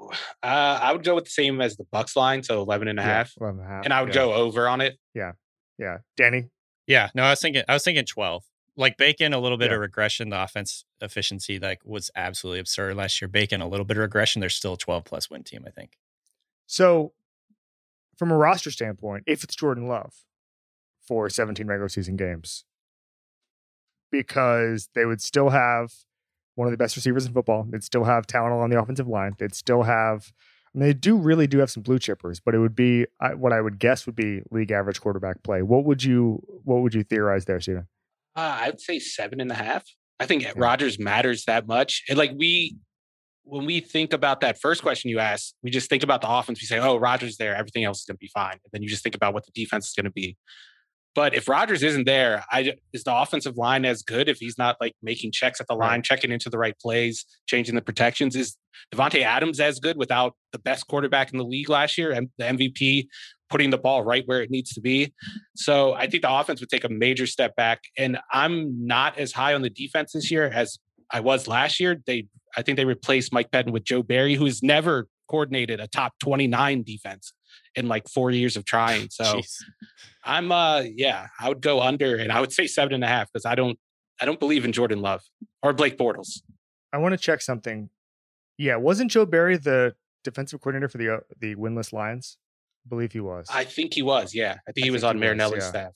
[0.00, 0.06] Uh,
[0.42, 3.32] I would go with the same as the Bucks line, so 11 and a half.
[3.40, 3.84] 11 and, a half.
[3.84, 4.14] and I would yeah.
[4.14, 4.98] go over on it.
[5.14, 5.32] Yeah.
[5.78, 5.98] Yeah.
[6.16, 6.50] Danny?
[6.86, 7.10] Yeah.
[7.14, 8.44] No, I was thinking, I was thinking 12.
[8.76, 9.76] Like Bacon, a little bit yeah.
[9.76, 10.30] of regression.
[10.30, 13.28] The offense efficiency like was absolutely absurd last year.
[13.28, 14.40] Bacon, a little bit of regression.
[14.40, 15.96] They're still a 12 plus win team, I think.
[16.66, 17.12] So,
[18.18, 20.14] from a roster standpoint, if it's Jordan Love
[21.06, 22.64] for 17 regular season games,
[24.10, 25.92] because they would still have
[26.54, 27.66] one of the best receivers in football.
[27.68, 29.34] They'd still have talent along the offensive line.
[29.38, 30.32] They'd still have,
[30.74, 33.52] I mean, they do really do have some blue chippers, but it would be what
[33.52, 35.62] I would guess would be league average quarterback play.
[35.62, 37.88] What would you What would you theorize there, Steven?
[38.36, 39.84] Uh, I would say seven and a half.
[40.20, 40.52] I think yeah.
[40.56, 42.02] Rodgers matters that much.
[42.08, 42.76] And like we,
[43.44, 46.60] when we think about that first question you asked, we just think about the offense.
[46.60, 48.88] We say, "Oh, Rodgers there, everything else is going to be fine." And then you
[48.88, 50.36] just think about what the defense is going to be.
[51.14, 54.76] But if Rodgers isn't there, I is the offensive line as good if he's not
[54.80, 56.04] like making checks at the line, right.
[56.04, 58.34] checking into the right plays, changing the protections?
[58.34, 58.56] Is
[58.92, 62.44] Davante Adams as good without the best quarterback in the league last year and the
[62.44, 63.06] MVP
[63.48, 65.14] putting the ball right where it needs to be?
[65.54, 67.82] So I think the offense would take a major step back.
[67.96, 70.78] And I'm not as high on the defense this year as
[71.12, 72.02] I was last year.
[72.06, 76.12] They I think they replaced Mike Pettine with Joe Barry, who's never coordinated a top
[76.20, 77.32] 29 defense
[77.74, 79.08] in like four years of trying.
[79.10, 79.56] So Jeez.
[80.24, 83.32] I'm uh yeah, I would go under and I would say seven and a half
[83.32, 83.78] because I don't
[84.20, 85.22] I don't believe in Jordan Love
[85.62, 86.40] or Blake Bortles.
[86.92, 87.90] I want to check something.
[88.56, 92.38] Yeah, wasn't Joe Barry the defensive coordinator for the uh, the winless Lions?
[92.86, 93.46] I believe he was.
[93.52, 94.34] I think he was.
[94.34, 95.68] Yeah, I think I he was think on he Marinelli's yeah.
[95.68, 95.92] staff.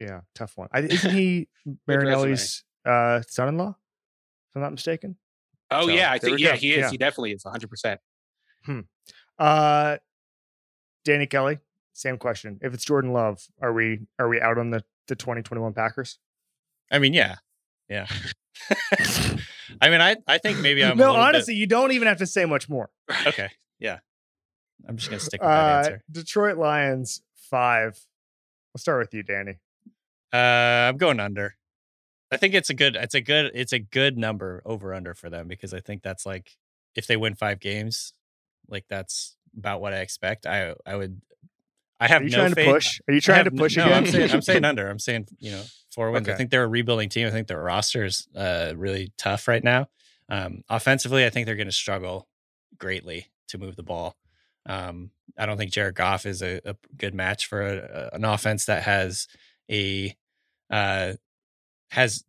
[0.00, 0.68] Yeah, tough one.
[0.72, 1.48] I, isn't he
[1.86, 3.70] Marinelli's uh, son-in-law?
[3.70, 5.16] If I'm not mistaken.
[5.70, 6.56] Oh so, yeah, I think yeah, go.
[6.56, 6.78] he is.
[6.78, 6.90] Yeah.
[6.90, 7.68] He definitely is 100.
[7.68, 8.00] percent
[8.64, 8.80] Hmm.
[9.38, 9.96] Uh,
[11.08, 11.58] Danny Kelly,
[11.94, 12.58] same question.
[12.60, 16.18] If it's Jordan Love, are we are we out on the the 2021 Packers?
[16.92, 17.36] I mean, yeah,
[17.88, 18.06] yeah.
[19.80, 20.98] I mean, I I think maybe I'm.
[20.98, 21.60] No, honestly, bit...
[21.60, 22.90] you don't even have to say much more.
[23.26, 23.48] Okay,
[23.78, 24.00] yeah.
[24.86, 26.04] I'm just gonna stick with that uh, answer.
[26.10, 27.98] Detroit Lions five.
[28.74, 29.56] We'll start with you, Danny.
[30.30, 31.56] Uh, I'm going under.
[32.30, 32.96] I think it's a good.
[32.96, 33.50] It's a good.
[33.54, 36.58] It's a good number over under for them because I think that's like
[36.94, 38.12] if they win five games,
[38.68, 40.46] like that's about what I expect.
[40.46, 41.20] I I would.
[42.00, 42.66] I have Are you no trying faith.
[42.66, 43.00] to push?
[43.08, 43.96] Are you trying have, to push no, again?
[43.96, 44.88] I'm saying I'm saying under.
[44.88, 46.28] I'm saying you know four wins.
[46.28, 46.34] Okay.
[46.34, 47.26] I think they're a rebuilding team.
[47.26, 49.88] I think their roster is uh, really tough right now.
[50.28, 52.28] Um, offensively, I think they're going to struggle
[52.78, 54.16] greatly to move the ball.
[54.66, 58.24] Um, I don't think Jared Goff is a, a good match for a, a, an
[58.24, 59.26] offense that has
[59.70, 60.14] a
[60.70, 61.14] uh,
[61.90, 62.24] has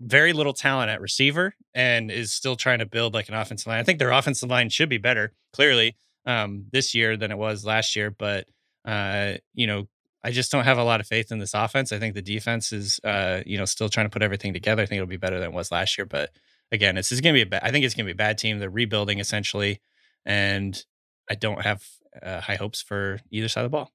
[0.00, 3.78] very little talent at receiver and is still trying to build like an offensive line.
[3.78, 5.96] I think their offensive line should be better, clearly.
[6.26, 8.10] Um, this year than it was last year.
[8.10, 8.46] But
[8.84, 9.88] uh, you know,
[10.22, 11.92] I just don't have a lot of faith in this offense.
[11.92, 14.82] I think the defense is, uh, you know, still trying to put everything together.
[14.82, 16.04] I think it'll be better than it was last year.
[16.04, 16.30] But
[16.72, 17.62] again, this is going to be a bad.
[17.64, 18.58] I think it's going to be a bad team.
[18.58, 19.80] They're rebuilding essentially,
[20.26, 20.82] and
[21.30, 21.84] I don't have
[22.22, 23.92] uh, high hopes for either side of the ball.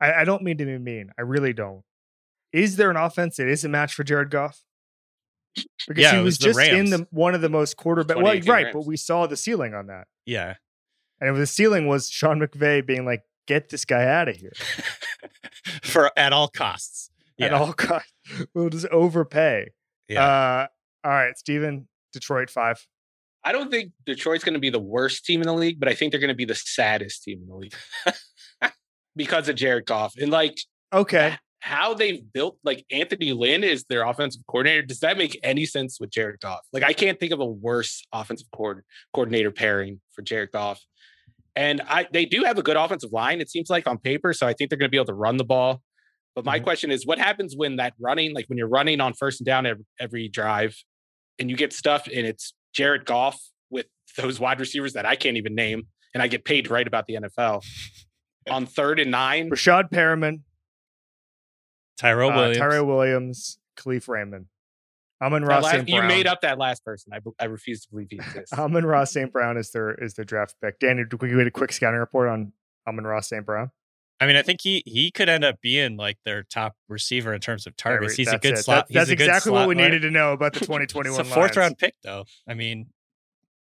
[0.00, 1.12] I, I don't mean to be mean.
[1.18, 1.82] I really don't.
[2.52, 4.62] Is there an offense that is a match for Jared Goff?
[5.86, 8.16] Because Yeah, he was, was the just in the one of the most quarterback.
[8.16, 8.70] Well, right, Rams.
[8.72, 10.54] but we saw the ceiling on that, Yeah,
[11.28, 14.52] and the ceiling was Sean McVay being like, "Get this guy out of here
[15.82, 17.10] for at all costs.
[17.38, 18.12] Yeah, at all costs.
[18.54, 19.70] We'll just overpay."
[20.08, 20.24] yeah.
[20.24, 20.66] Uh,
[21.04, 22.84] all right, Steven, Detroit five.
[23.44, 25.94] I don't think Detroit's going to be the worst team in the league, but I
[25.94, 27.74] think they're going to be the saddest team in the league
[29.16, 30.56] because of Jared Goff and like
[30.92, 32.58] Okay, how they've built.
[32.64, 34.82] Like Anthony Lynn is their offensive coordinator.
[34.82, 36.60] Does that make any sense with Jared Goff?
[36.72, 40.80] Like I can't think of a worse offensive coord- coordinator pairing for Jared Goff.
[41.54, 43.40] And I they do have a good offensive line.
[43.40, 45.36] It seems like on paper, so I think they're going to be able to run
[45.36, 45.82] the ball.
[46.34, 46.62] But my Mhm.
[46.64, 49.66] question is, what happens when that running, like when you're running on first and down
[49.66, 50.74] every, every drive,
[51.38, 53.38] and you get stuffed, and it's Jared Goff
[53.68, 53.86] with
[54.16, 57.06] those wide receivers that I can't even name, and I get paid to write about
[57.06, 57.62] the NFL
[58.50, 59.50] on third and nine.
[59.50, 60.40] Breshad Perriman,
[61.98, 62.58] Tyrell uh, Williams.
[62.58, 64.46] Tyrell Williams, Kalif Raymond.
[65.22, 65.88] Amon That Ross last- St.
[65.88, 67.12] you made up that last person.
[67.14, 68.52] I, I refuse to believe he exists.
[68.58, 69.32] Amon Ross St.
[69.32, 70.78] Brown is their is their draft pick.
[70.80, 72.52] Danny, do we get a quick scouting report on
[72.88, 73.46] Amon-Ra St.
[73.46, 73.70] Brown?
[74.20, 77.40] I mean, I think he he could end up being like their top receiver in
[77.40, 78.14] terms of targets.
[78.14, 78.58] He's a That's good it.
[78.64, 78.88] slot.
[78.88, 79.88] That- that's he's a good exactly what we runner.
[79.88, 81.56] needed to know about the 2021 It's a fourth Lions.
[81.56, 82.24] round pick, though.
[82.48, 82.86] I mean,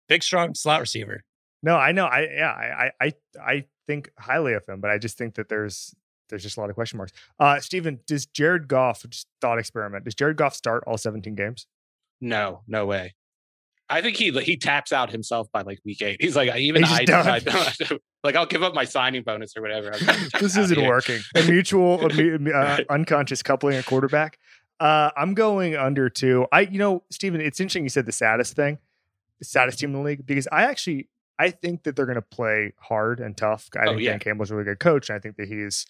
[0.08, 1.24] big, strong slot receiver.
[1.62, 2.06] No, I know.
[2.06, 3.14] I yeah, I I I
[3.46, 5.94] I think highly of him, but I just think that there's
[6.30, 7.12] there's just a lot of question marks.
[7.40, 10.06] Uh Steven, does Jared Goff just thought experiment?
[10.06, 11.68] Does Jared Goff start all 17 games?
[12.22, 13.16] No, no way.
[13.92, 16.18] I think he he taps out himself by like week eight.
[16.22, 19.58] He's like, even He's I, just I don't, like I'll give up my signing bonus
[19.58, 19.92] or whatever.
[19.94, 20.88] I'm gonna tap this isn't here.
[20.88, 21.20] working.
[21.36, 22.00] A mutual
[22.56, 24.38] uh, unconscious coupling a quarterback.
[24.80, 26.46] Uh I'm going under two.
[26.52, 28.78] I you know, Steven, it's interesting you said the saddest thing,
[29.40, 31.10] the saddest team in the league, because I actually
[31.40, 33.70] I think that they're gonna play hard and tough.
[33.76, 34.12] I Oh, think yeah.
[34.12, 35.86] Dan Campbell's a really good coach, and I think that he's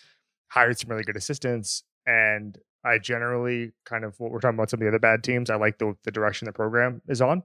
[0.50, 1.84] hired some really good assistants.
[2.06, 5.50] And I generally kind of what we're talking about some of the other bad teams.
[5.50, 7.44] I like the the direction the program is on.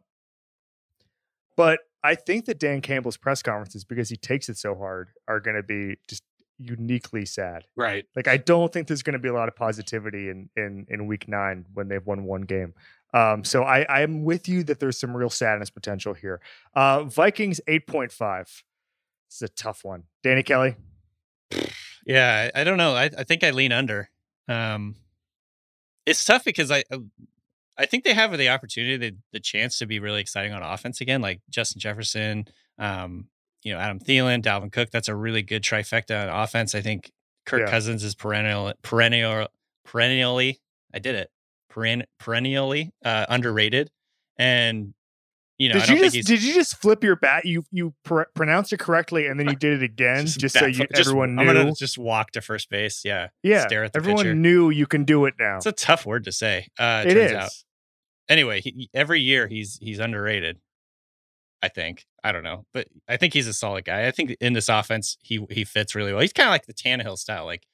[1.57, 5.41] But I think that Dan Campbell's press conferences, because he takes it so hard, are
[5.41, 6.23] going to be just
[6.59, 7.65] uniquely sad.
[7.77, 8.05] Right.
[8.15, 11.07] Like I don't think there's going to be a lot of positivity in in in
[11.07, 12.75] week nine when they've won one game.
[13.13, 16.41] Um, so I I'm with you that there's some real sadness potential here.
[16.75, 18.63] Uh, Vikings eight point five.
[19.29, 20.05] This is a tough one.
[20.23, 20.77] Danny Kelly.
[22.07, 22.95] Yeah, I, I don't know.
[22.95, 24.11] I, I think I lean under.
[24.49, 24.97] Um,
[26.07, 26.99] it's tough because I uh,
[27.77, 31.01] I think they have the opportunity, the, the chance to be really exciting on offense
[31.01, 32.47] again, like Justin Jefferson,
[32.79, 33.29] um,
[33.63, 34.91] you know, Adam Thielen, Dalvin Cook.
[34.91, 36.75] That's a really good trifecta on offense.
[36.75, 37.11] I think
[37.47, 37.71] Kirk Yeah.
[37.71, 39.49] Cousins is perennial, perennial,
[39.85, 40.61] perennially.
[40.93, 41.31] I did it.
[41.73, 43.91] Peren, perennially uh, underrated,
[44.37, 44.95] and
[45.59, 47.45] you know, I did don't you think just he's did you just flip your bat?
[47.45, 50.87] You you pr- pronounced it correctly and then you did it again just, so you
[50.87, 51.53] just- everyone I'm knew.
[51.53, 53.03] gonna just walk to first base.
[53.05, 54.35] Yeah, yeah, stare at the everyone pitcher.
[54.35, 55.57] knew you can do it now.
[55.59, 56.67] It's a tough word to say.
[56.79, 57.37] Uh, It turns is.
[57.37, 57.51] out.
[58.29, 60.59] Anyway, he, every year he's he's underrated.
[61.63, 62.05] I think.
[62.23, 64.07] I don't know, but I think he's a solid guy.
[64.07, 66.21] I think in this offense he he fits really well.
[66.23, 67.45] He's kind of like the Tannehill style.
[67.45, 67.65] Like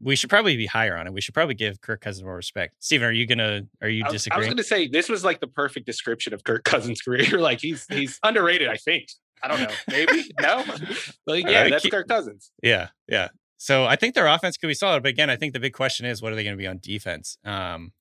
[0.00, 1.12] we should probably be higher on it.
[1.12, 2.74] We should probably give Kirk Cousins more respect.
[2.80, 5.24] Steven, are you gonna are you I was, I was going to say this was
[5.24, 7.38] like the perfect description of Kirk Cousins' career.
[7.38, 8.68] Like he's he's underrated.
[8.68, 9.08] I think.
[9.42, 9.74] I don't know.
[9.88, 10.64] Maybe no.
[11.26, 12.50] Like yeah, Uh, that's Kirk Cousins.
[12.62, 13.28] Yeah, yeah.
[13.58, 16.06] So I think their offense could be solid, but again, I think the big question
[16.06, 17.38] is what are they going to be on defense?
[17.44, 17.92] Um,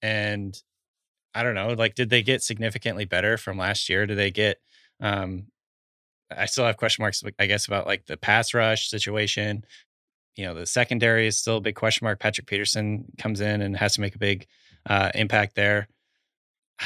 [0.00, 0.54] and
[1.34, 4.06] I don't know, like, did they get significantly better from last year?
[4.06, 4.58] Did they get?
[5.00, 5.46] Um,
[6.30, 9.64] I still have question marks, I guess, about like the pass rush situation.
[10.36, 12.18] You know, the secondary is still a big question mark.
[12.20, 14.46] Patrick Peterson comes in and has to make a big
[14.86, 15.88] uh, impact there.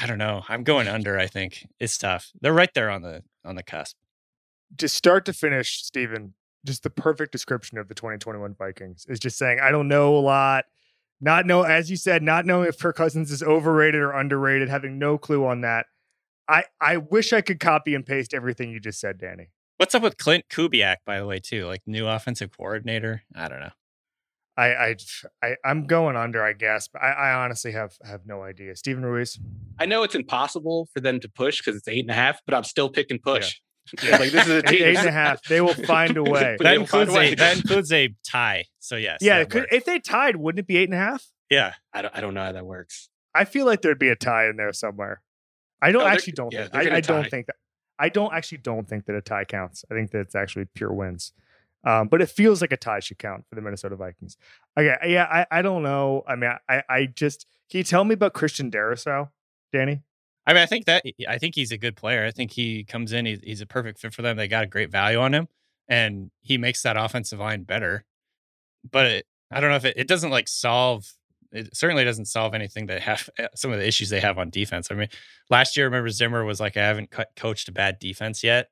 [0.01, 0.43] I don't know.
[0.49, 1.19] I'm going under.
[1.19, 2.31] I think it's tough.
[2.41, 3.97] They're right there on the on the cusp.
[4.79, 6.35] to start to finish, Steven,
[6.65, 10.19] just the perfect description of the 2021 Vikings is just saying, I don't know a
[10.19, 10.65] lot.
[11.21, 14.99] Not know, as you said, not knowing if Kirk Cousins is overrated or underrated, having
[14.99, 15.87] no clue on that.
[16.49, 19.49] I, I wish I could copy and paste everything you just said, Danny.
[19.79, 21.67] What's up with Klint Kubiak, by the way, too?
[21.67, 23.23] Like new offensive coordinator.
[23.35, 23.71] I don't know.
[24.57, 24.97] I, I,
[25.43, 28.75] I I'm going under, I guess, but I, I honestly have have no idea.
[28.75, 29.39] Steven Ruiz.
[29.79, 32.55] I know it's impossible for them to push because it's eight and a half, but
[32.55, 33.61] I'm still picking push.
[34.03, 34.83] like this is a team.
[34.83, 35.43] eight and a half.
[35.43, 36.57] They will find a way.
[36.61, 38.65] That they will find includes a that includes a tie.
[38.79, 39.19] So yes.
[39.21, 41.27] yeah, could, if they tied, wouldn't it be eight and a half?
[41.51, 41.75] yeah.
[41.93, 42.17] I don't.
[42.17, 43.11] I don't know how that works.
[43.35, 45.21] I feel like there'd be a tie in there somewhere.
[45.83, 46.91] I don't oh, No, actually don't yeah, think.
[46.91, 47.57] I, I don't think that.
[47.99, 49.85] I don't actually don't think that a tie counts.
[49.91, 51.33] I think that it's actually pure wins.
[51.85, 54.37] Um, but it feels like a tie should count for the Minnesota Vikings.
[54.77, 56.25] Okay, yeah, I, I don't know.
[56.27, 59.31] I mean, I, I just can you tell me about Christian Darrisaw,
[59.73, 60.03] Danny?
[60.47, 62.25] I mean, I think that I think he's a good player.
[62.25, 64.37] I think he comes in, he's, he's a perfect fit for them.
[64.37, 65.49] They got a great value on him,
[65.89, 68.05] and he makes that offensive line better.
[68.89, 71.13] But it, I don't know if it, it doesn't like solve.
[71.57, 74.51] It certainly doesn't solve anything that have eh, some of the issues they have on
[74.51, 74.89] defense.
[74.91, 75.09] I mean,
[75.51, 78.69] last year, remember Zimmer was like, I haven't coached a bad defense yet,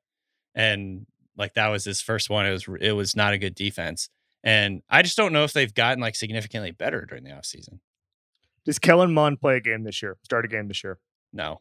[0.55, 1.07] and
[1.37, 2.47] like that was his first one.
[2.47, 4.09] It was it was not a good defense,
[4.43, 7.81] and I just don't know if they've gotten like significantly better during the offseason.
[8.65, 10.17] Does Kellen Mond play a game this year?
[10.23, 10.99] Start a game this year?
[11.33, 11.61] No.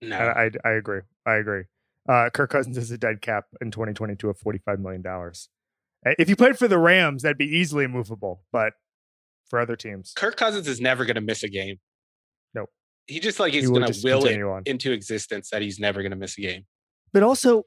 [0.00, 0.16] No.
[0.16, 1.00] I, I, I agree.
[1.24, 1.64] I agree.
[2.08, 5.02] Uh, Kirk Cousins is a dead cap in 2022 of $45 million.
[6.18, 8.74] If you played for the Rams, that'd be easily movable, but
[9.48, 10.12] for other teams.
[10.16, 11.76] Kirk Cousins is never going to miss a game.
[12.54, 12.70] Nope.
[13.06, 14.62] He just like he's He going to will it on.
[14.66, 16.64] into existence that he's never going to miss a game.
[17.12, 17.64] But also,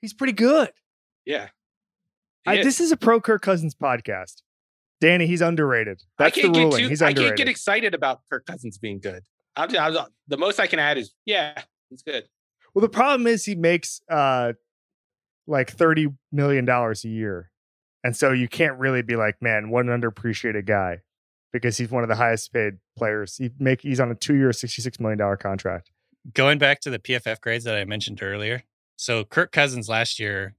[0.00, 0.70] he's pretty good.
[1.24, 1.48] Yeah.
[2.46, 2.64] I, is.
[2.66, 4.42] this is a pro Kirk Cousins podcast.
[5.00, 6.02] Danny, he's underrated.
[6.18, 6.70] That's I the can't ruling.
[6.70, 9.22] get too, he's I can't get excited about Kirk Cousins being good.
[9.56, 11.60] I'm, just, I'm the most I can add is yeah,
[11.90, 12.24] he's good.
[12.74, 14.52] well, the problem is he makes uh
[15.46, 17.50] like thirty million dollars a year,
[18.02, 21.00] and so you can't really be like, man, what an underappreciated guy,
[21.54, 23.36] because he's one of the highest paid players.
[23.38, 25.90] He make he's on a two year, sixty six million dollar contract.
[26.34, 28.64] Going back to the PFF grades that I mentioned earlier.
[28.96, 30.54] So Kirk Cousins last year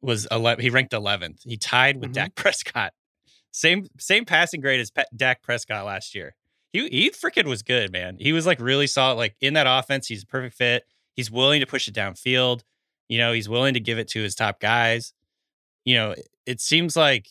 [0.00, 1.40] was 11, he ranked 11th.
[1.44, 2.14] He tied with Mhm.
[2.14, 2.92] Dak Prescott.
[3.52, 6.34] Same same passing grade as Pe- Dak Prescott last year.
[6.72, 8.16] He he freaking was good, man.
[8.18, 9.16] He was like really solid.
[9.16, 10.84] Like in that offense, he's a perfect fit.
[11.14, 12.62] He's willing to push it downfield.
[13.08, 15.12] You know, he's willing to give it to his top guys.
[15.84, 16.14] You know,
[16.46, 17.26] it seems like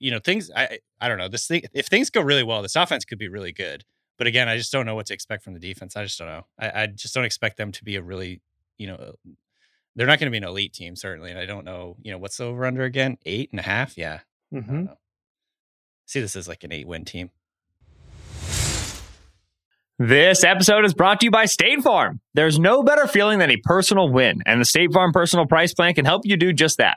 [0.00, 0.50] you know things.
[0.54, 1.28] I I don't know.
[1.28, 3.84] This thing, if things go really well, this offense could be really good.
[4.18, 5.96] But again, I just don't know what to expect from the defense.
[5.96, 6.46] I just don't know.
[6.58, 8.42] I, I just don't expect them to be a really,
[8.76, 9.14] you know,
[9.96, 11.30] they're not going to be an elite team certainly.
[11.30, 13.16] And I don't know, you know, what's the over under again?
[13.24, 13.96] Eight and a half.
[13.96, 14.20] Yeah.
[14.52, 14.86] Mm-hmm.
[16.06, 17.30] See this is like an eight win team.
[19.98, 22.20] This episode is brought to you by State Farm.
[22.32, 25.92] There's no better feeling than a personal win, and the State Farm Personal Price Plan
[25.92, 26.96] can help you do just that.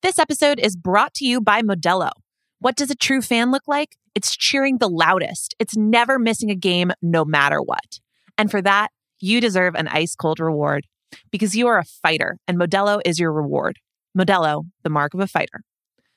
[0.00, 2.12] This episode is brought to you by Modelo.
[2.60, 3.96] What does a true fan look like?
[4.14, 5.56] It's cheering the loudest.
[5.58, 7.98] It's never missing a game, no matter what.
[8.36, 10.86] And for that, you deserve an ice cold reward
[11.32, 13.80] because you are a fighter and Modelo is your reward.
[14.16, 15.64] Modelo, the mark of a fighter.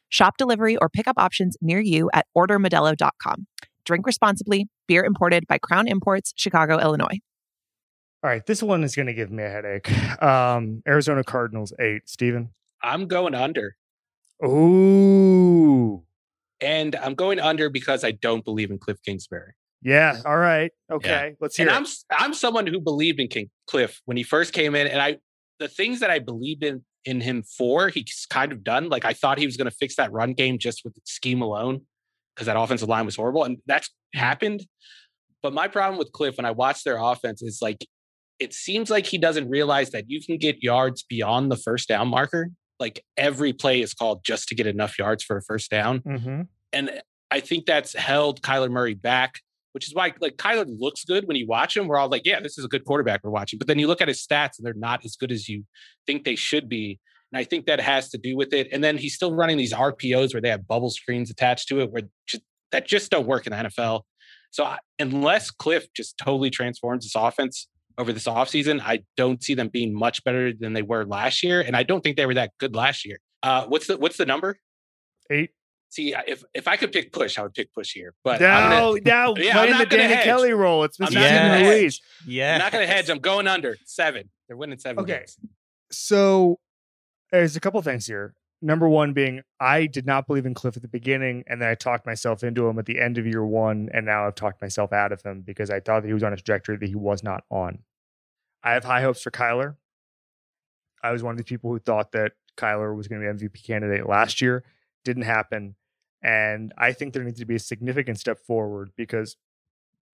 [0.10, 3.48] Shop delivery or pickup options near you at ordermodelo.com.
[3.84, 4.68] Drink responsibly.
[4.88, 7.18] Beer imported by Crown Imports, Chicago, Illinois.
[8.24, 10.22] All right, this one is going to give me a headache.
[10.22, 12.08] Um, Arizona Cardinals eight.
[12.08, 12.52] Steven?
[12.84, 13.76] I'm going under.
[14.44, 16.04] Ooh,
[16.60, 19.54] And I'm going under because I don't believe in Kliff Kingsbury.
[19.82, 20.20] yeah.
[20.26, 20.72] All right.
[20.92, 21.90] Okay, let's hear And it.
[22.12, 25.18] I'm I'm someone who believed in King Kliff when he first came in, and I
[25.60, 28.90] the things that I believed in in him for, he's kind of done.
[28.90, 31.82] Like I thought he was going to fix that run game just with scheme alone,
[32.36, 34.66] because that offensive line was horrible, and that's happened.
[35.44, 37.86] But my problem with Kliff when I watch their offense is like
[38.40, 42.08] it seems like he doesn't realize that you can get yards beyond the first down
[42.08, 42.50] marker.
[42.82, 46.02] Like every play is called just to get enough yards for a first down.
[46.02, 46.48] Mhm.
[46.74, 49.40] And I think that's held Kyler Murray back,
[49.72, 51.88] which is why like Kyler looks good when you watch him.
[51.88, 53.60] We're all like, yeah, this is a good quarterback we're watching.
[53.60, 55.64] But then you look at his stats and they're not as good as you
[56.06, 57.00] think they should be.
[57.32, 58.68] And I think that has to do with it.
[58.74, 61.92] And then he's still running these RPOs where they have bubble screens attached to it,
[61.92, 64.02] where just, that just don't work in the NFL.
[64.50, 67.68] So I, unless Kliff just totally transforms this offense
[68.02, 71.62] over this offseason, I don't see them being much better than they were last year.
[71.62, 73.20] And I don't think they were that good last year.
[73.44, 74.58] Uh, what's the what's the number?
[75.30, 75.52] Eight.
[75.90, 78.14] See, if if I could pick push, I would pick push here.
[78.24, 80.24] But Now, gonna, now Yeah, playing the Danny hedge.
[80.26, 80.84] Kelly role.
[80.84, 81.08] It's Mr.
[81.08, 81.70] I'm not Steven gonna.
[81.70, 82.02] Ruiz.
[82.28, 82.54] Yeah.
[82.54, 83.10] I'm not going to hedge.
[83.10, 84.30] I'm going under seven.
[84.48, 85.18] They're winning seven Okay.
[85.20, 85.38] games.
[85.92, 86.60] So
[87.32, 88.34] there's a couple things here.
[88.62, 91.76] number one being I did not believe in Kliff at the beginning, and then I
[91.76, 94.94] talked myself into him at the end of year one, and now I've talked myself
[94.94, 97.24] out of him because I thought that he was on a trajectory that he was
[97.24, 97.80] not on.
[98.64, 99.76] I have high hopes for Kyler.
[101.04, 103.66] I was one of the people who thought that Kyler was going to be MVP
[103.66, 104.64] candidate last year.
[105.04, 105.76] Didn't happen.
[106.24, 109.38] And I think there needs to be a significant step forward because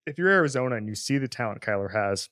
[0.06, 2.30] if you're Arizona and you see the talent Kyler has,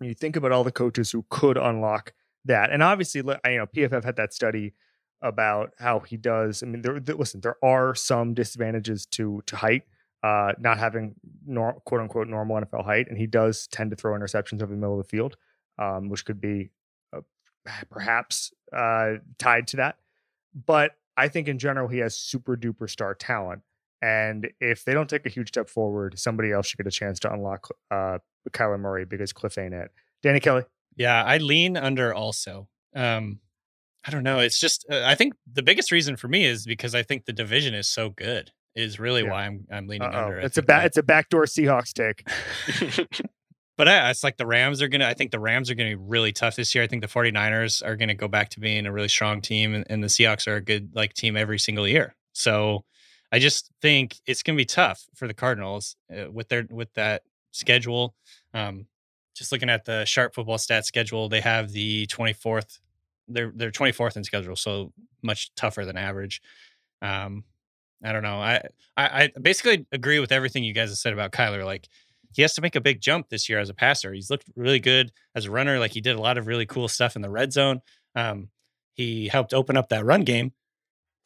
[0.00, 2.12] you think about all the coaches who could unlock
[2.44, 4.74] that, and obviously, you know, PFF had that study
[5.20, 6.62] about how he does.
[6.62, 9.82] I mean, there, listen, there are some disadvantages to to height,
[10.22, 11.14] uh, not having
[11.46, 14.78] nor, quote unquote normal NFL height, and he does tend to throw interceptions over the
[14.78, 15.36] middle of the field,
[15.78, 16.70] um, which could be
[17.14, 17.20] uh,
[17.90, 19.96] perhaps uh, tied to that.
[20.66, 23.62] But I think in general he has super duper star talent.
[24.00, 27.18] And if they don't take a huge step forward, somebody else should get a chance
[27.20, 28.18] to unlock uh,
[28.50, 29.90] Kyler Murray because Kliff ain't it.
[30.22, 30.62] Danny Kelly.
[30.96, 32.68] Yeah, I lean under also.
[32.94, 33.40] Um,
[34.06, 34.38] I don't know.
[34.38, 37.32] It's just uh, I think the biggest reason for me is because I think the
[37.32, 38.52] division is so good.
[38.74, 39.30] Is really yeah.
[39.30, 40.24] why I'm I'm leaning Uh-oh.
[40.24, 40.38] under.
[40.38, 42.28] It's a ba- it's a backdoor Seahawks take.
[43.78, 45.88] but uh, it's like the Rams are going to, I think the Rams are going
[45.88, 46.82] to be really tough this year.
[46.82, 49.72] I think the 49ers are going to go back to being a really strong team
[49.72, 52.16] and, and, the Seahawks are a good like team every single year.
[52.32, 52.84] So
[53.30, 56.92] I just think it's going to be tough for the Cardinals uh, with their, with
[56.94, 58.16] that schedule.
[58.52, 58.86] Um,
[59.36, 62.80] just looking at the sharp football stats schedule, they have the 24th,
[63.28, 64.56] they're, they're 24th in schedule.
[64.56, 64.92] So
[65.22, 66.42] much tougher than average.
[67.00, 67.44] Um,
[68.04, 68.40] I don't know.
[68.40, 68.62] I,
[68.96, 71.64] I, I basically agree with everything you guys have said about Kyler.
[71.64, 71.88] Like,
[72.32, 74.12] he has to make a big jump this year as a passer.
[74.12, 75.78] He's looked really good as a runner.
[75.78, 77.80] Like he did a lot of really cool stuff in the red zone.
[78.14, 78.48] Um,
[78.94, 80.52] he helped open up that run game,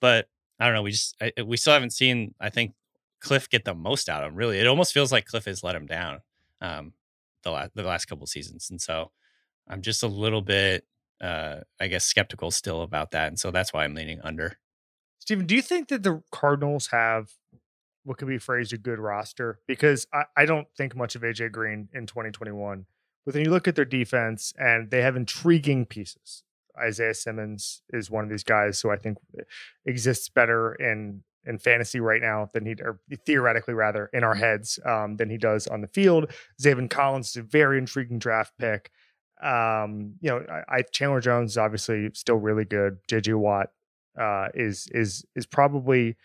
[0.01, 0.29] but
[0.61, 0.83] I don't know.
[0.83, 2.35] We just I, we still haven't seen.
[2.41, 2.75] I think
[3.25, 4.37] Kliff get the most out of him.
[4.37, 6.21] Really, it almost feels like Kliff has let him down
[6.61, 6.93] um,
[7.43, 9.11] the last the last couple seasons, and so
[9.69, 10.85] I'm just a little bit,
[11.21, 14.59] uh, I guess, skeptical still about that, and so that's why I'm leaning under.
[15.23, 17.31] Steven, do you think that the Cardinals have
[18.03, 21.53] what could be phrased a good roster because I, I don't think much of AJ
[21.53, 22.87] Green in 2021.
[23.25, 26.43] But then you look at their defense and they have intriguing pieces.
[26.77, 29.19] Isaiah Simmons is one of these guys who I think
[29.87, 34.81] exists better in in fantasy right now than he or theoretically rather in our heads
[34.85, 36.33] um, than he does on the field.
[36.61, 38.91] Zaven Collins is a very intriguing draft pick.
[39.41, 42.99] Um, you know, I, I Chandler Jones is obviously still really good.
[43.07, 43.71] JJ Watt
[44.19, 46.17] uh, is is is probably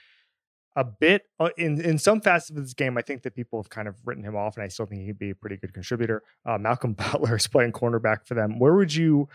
[0.75, 2.97] a bit uh, in in some facets of this game.
[2.97, 5.19] I think that people have kind of written him off, and I still think he'd
[5.19, 6.23] be a pretty good contributor.
[6.45, 8.59] Uh, Malcolm Butler is playing cornerback for them.
[8.59, 9.27] Where would you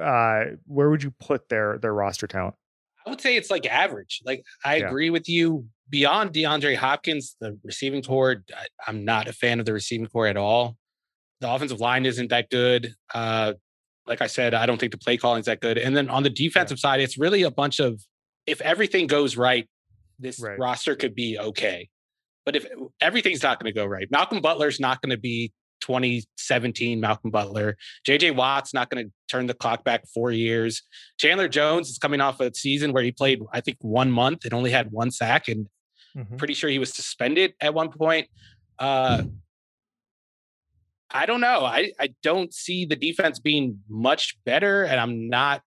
[0.00, 2.54] uh, where would you put their their roster talent?
[3.06, 4.20] I would say it's like average.
[4.24, 4.86] Like I yeah.
[4.86, 5.66] agree with you.
[5.90, 10.26] Beyond DeAndre Hopkins, the receiving corps, I, am not a fan of the receiving corps
[10.26, 10.76] at all.
[11.40, 12.92] The offensive line isn't that good.
[13.14, 13.54] Uh,
[14.08, 15.78] like I said, I don't think the play calling is that good.
[15.78, 16.90] And then on the defensive yeah.
[16.90, 18.00] side, it's really a bunch of
[18.46, 19.68] if everything goes right,
[20.18, 20.58] this right.
[20.58, 21.88] roster could be okay.
[22.44, 22.66] But if
[23.00, 25.52] everything's not going to go right, Malcolm Butler's not going to be
[25.82, 27.76] 2017 Malcolm Butler.
[28.06, 30.82] JJ Watt's not going to turn the clock back four years.
[31.18, 34.54] Chandler Jones is coming off a season where he played, I think, one month and
[34.54, 35.68] only had one sack, and
[36.16, 36.36] mm-hmm.
[36.36, 38.28] pretty sure he was suspended at one point.
[38.78, 39.24] Uh,
[41.10, 41.64] I don't know.
[41.64, 45.62] I, I don't see the defense being much better, and I'm not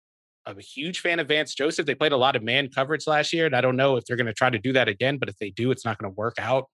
[0.48, 1.84] I'm a huge fan of Vance Joseph.
[1.84, 4.16] They played a lot of man coverage last year, and I don't know if they're
[4.16, 5.18] going to try to do that again.
[5.18, 6.70] But if they do, it's not going to work out.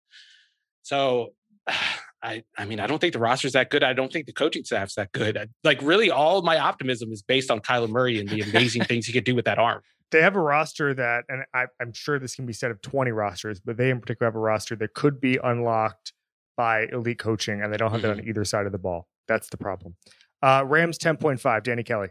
[0.83, 1.31] So,
[2.23, 3.83] I I mean, I don't think the roster's that good.
[3.83, 5.51] I don't think the coaching staff's that good.
[5.63, 9.13] like, really, all my optimism is based on Kyler Murray and the amazing things he
[9.13, 9.83] could do with that arm.
[10.11, 13.11] They have a roster that, and I, I'm sure this can be said of 20
[13.11, 16.14] rosters, but they in particular have a roster that could be unlocked
[16.57, 18.17] by elite coaching, and they don't have mm-hmm.
[18.17, 19.09] that on either side of the ball.
[19.27, 19.97] That's the problem.
[20.43, 22.09] Uh, Rams 10.5, Danny Kelly.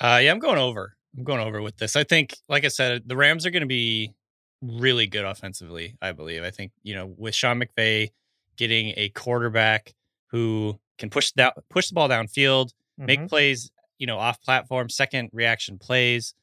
[0.00, 0.96] Uh, yeah, I'm going over.
[1.16, 1.96] I'm going over with this.
[1.96, 4.14] I think, like I said, the Rams are going to be
[4.62, 5.96] really good offensively.
[6.00, 6.42] I believe.
[6.42, 8.10] I think you know with Sean McVay
[8.56, 9.94] getting a quarterback
[10.28, 13.06] who can push that push the ball downfield, mm-hmm.
[13.06, 16.34] make plays, you know, off platform, second reaction plays.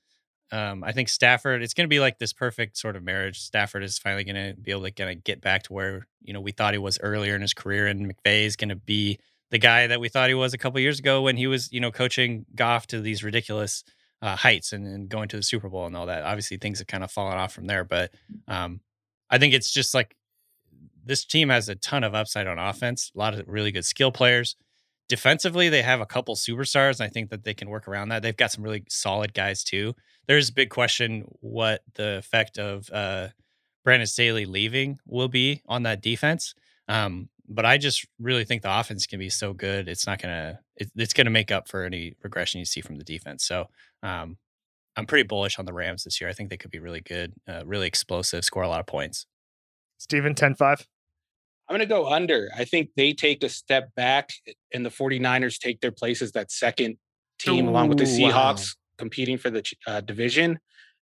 [0.51, 3.41] Um, I think Stafford, it's going to be like this perfect sort of marriage.
[3.41, 6.33] Stafford is finally going to be able to kind of get back to where you
[6.33, 9.19] know we thought he was earlier in his career, and McVay is going to be
[9.51, 11.79] the guy that we thought he was a couple years ago when he was, you
[11.79, 13.83] know, coaching Goff to these ridiculous
[14.21, 16.23] uh, heights and, and, going to the Super Bowl and all that.
[16.23, 18.11] Obviously, things have kind of fallen off from there, but
[18.47, 18.81] um,
[19.29, 20.15] I think it's just like
[21.05, 24.11] this team has a ton of upside on offense, a lot of really good skill
[24.11, 24.55] players.
[25.07, 28.23] Defensively, they have a couple superstars, and I think that they can work around that.
[28.23, 29.93] They've got some really solid guys too.
[30.27, 33.27] There's a big question what the effect of uh,
[33.83, 36.55] Brandon Staley leaving will be on that defense.
[36.87, 39.87] Um, but I just really think the offense can be so good.
[39.87, 43.03] It's not gonna it, it's gonna make up for any regression you see from the
[43.03, 43.45] defense.
[43.45, 43.67] So
[44.01, 44.37] um,
[44.95, 46.29] I'm pretty bullish on the Rams this year.
[46.29, 49.27] I think they could be really good, uh, really explosive, score a lot of points.
[49.97, 50.87] Steven, 10 5.
[51.67, 52.49] I'm going to go under.
[52.55, 54.29] I think they take a step back
[54.73, 56.97] and the 49ers take their place as that second
[57.39, 58.97] team, Ooh, along with the Seahawks, wow.
[58.97, 60.59] competing for the uh, division.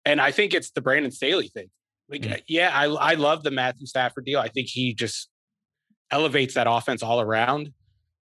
[0.05, 1.69] And I think it's the Brandon Staley thing.
[2.09, 2.41] Like, mm.
[2.47, 4.39] yeah, I, I love the Matthew Stafford deal.
[4.39, 5.29] I think he just
[6.11, 7.71] elevates that offense all around.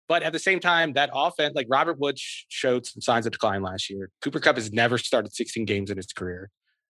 [0.09, 3.63] But at the same time, that offense, like Robert Woods showed some signs of decline
[3.63, 4.11] last year.
[4.23, 6.51] Cooper Kupp has never started 16 games in his career.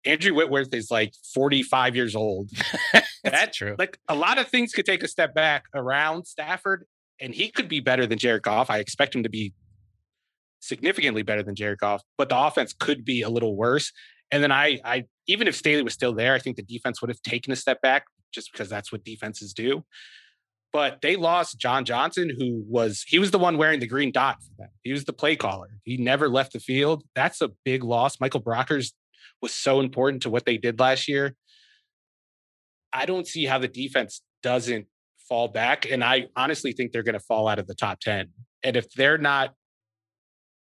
[0.05, 2.49] Andrew Whitworth is like 45 years old.
[3.23, 3.75] That's true.
[3.77, 6.85] Like a lot of things could take a step back around Stafford,
[7.19, 8.69] and he could be better than Jared Goff.
[8.69, 9.53] I expect him to be
[10.59, 13.91] significantly better than Jared Goff, but the offense could be a little worse.
[14.31, 17.09] And then I, I even if Staley was still there, I think the defense would
[17.09, 19.83] have taken a step back just because that's what defenses do.
[20.73, 24.37] But they lost John Johnson, who was he was the one wearing the green dot
[24.41, 24.69] for them.
[24.81, 25.69] He was the play caller.
[25.83, 27.03] He never left the field.
[27.13, 28.19] That's a big loss.
[28.19, 28.91] Michael Brockers
[29.43, 31.35] was so important to what they did last year.
[32.91, 34.87] I don't see how the defense doesn't
[35.27, 35.89] fall back.
[35.89, 38.29] And I honestly think they're going to fall out of the top 10.
[38.63, 39.53] And if they're not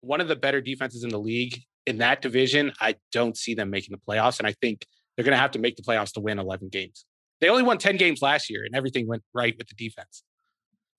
[0.01, 3.69] one of the better defenses in the league in that division, I don't see them
[3.69, 4.39] making the playoffs.
[4.39, 7.05] And I think they're going to have to make the playoffs to win 11 games.
[7.41, 10.23] They only won 10 games last year and everything went right with the defense.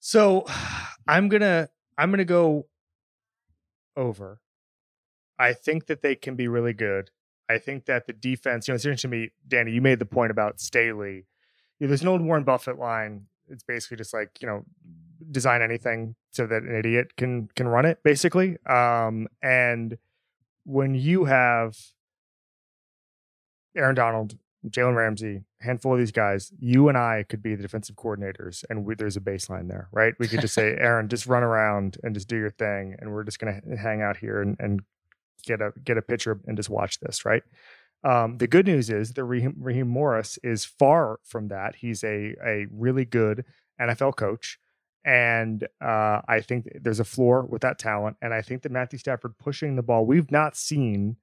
[0.00, 0.46] So
[1.08, 1.68] I'm going to
[1.98, 2.66] I'm going to go
[3.96, 4.40] over.
[5.38, 7.10] I think that they can be really good.
[7.50, 10.06] I think that the defense, you know, it's interesting to me, Danny, you made the
[10.06, 11.26] point about Staley.
[11.78, 13.26] You know, there's an old Warren Buffett line.
[13.48, 14.64] It's basically just like, you know,
[15.30, 18.56] design anything so that an idiot can can run it, basically.
[18.66, 19.98] Um, and
[20.64, 21.76] when you have
[23.76, 24.38] Aaron Donald,
[24.68, 28.84] Jalen Ramsey, handful of these guys, you and I could be the defensive coordinators, and
[28.84, 30.14] we, there's a baseline there, right?
[30.18, 33.24] We could just say, Aaron, just run around and just do your thing, and we're
[33.24, 34.82] just going to hang out here and, and
[35.44, 37.42] get a get a picture and just watch this, right?
[38.02, 41.76] Um, the good news is that Raheem, Raheem, Morris is far from that.
[41.76, 43.44] He's a a really good
[43.80, 44.58] NFL coach,
[45.04, 48.16] and uh, I think there's a floor with that talent.
[48.22, 51.16] And I think that Matthew Stafford pushing the ball, we've not seen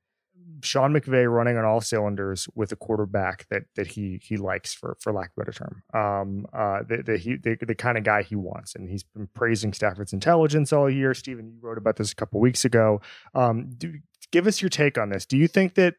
[0.63, 4.97] Sean McVay running on all cylinders with a quarterback that that he he likes for
[4.99, 5.83] for lack of a better term.
[5.93, 9.27] Um, uh, the the, he, the, the kind of guy he wants, and he's been
[9.33, 11.13] praising Stafford's intelligence all year.
[11.13, 13.01] Steven, you wrote about this a couple weeks ago.
[13.35, 13.93] Um, do,
[14.31, 15.25] give us your take on this.
[15.25, 15.95] Do you think that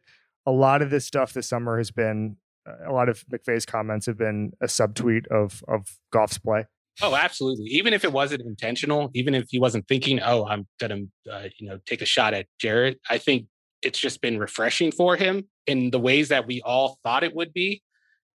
[0.46, 2.36] a lot of this stuff this summer has been
[2.86, 6.66] a lot of McVay's comments have been a subtweet of of Goff's play?
[7.00, 7.66] Oh, absolutely.
[7.66, 11.68] Even if it wasn't intentional, even if he wasn't thinking, "Oh, I'm gonna, uh, you
[11.68, 13.46] know, take a shot at Jared," I think
[13.82, 17.52] it's just been refreshing for him in the ways that we all thought it would
[17.52, 17.82] be.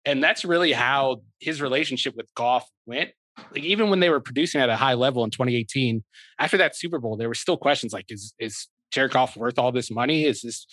[0.06, 3.12] And that's really how his relationship with Goff went.
[3.52, 6.04] Like even when they were producing at a high level in 2018,
[6.40, 9.72] after that Super Bowl, there were still questions like, is is Jared Goff worth all
[9.72, 10.26] this money?
[10.26, 10.68] Is this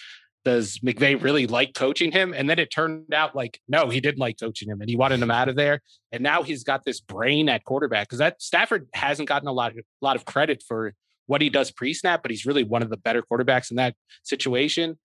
[0.44, 2.32] does McVay really like coaching him?
[2.34, 5.20] And then it turned out like, no, he didn't like coaching him and he wanted
[5.20, 5.82] him out of there.
[6.12, 9.72] And now he's got this brain at quarterback because that Stafford hasn't gotten a lot
[9.72, 10.94] a lot of credit for
[11.30, 14.98] what he does pre-snap, but he's really one of the better quarterbacks in that situation.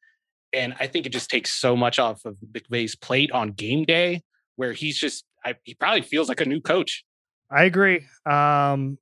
[0.51, 4.23] And I think it just takes so much off of McVay's plate on game day,
[4.55, 7.05] where he's just I, he probably feels like a new coach.
[7.51, 8.07] I agree.
[8.26, 8.97] Um,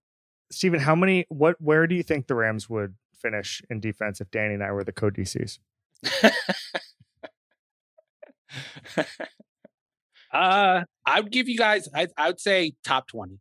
[0.52, 1.26] Steven, how many?
[1.30, 1.56] What?
[1.62, 4.84] Where do you think the Rams would finish in defense if Danny and I were
[4.84, 5.60] the co DCs?
[10.34, 11.88] uh, I would give you guys.
[11.96, 13.40] I, I would say top twenty.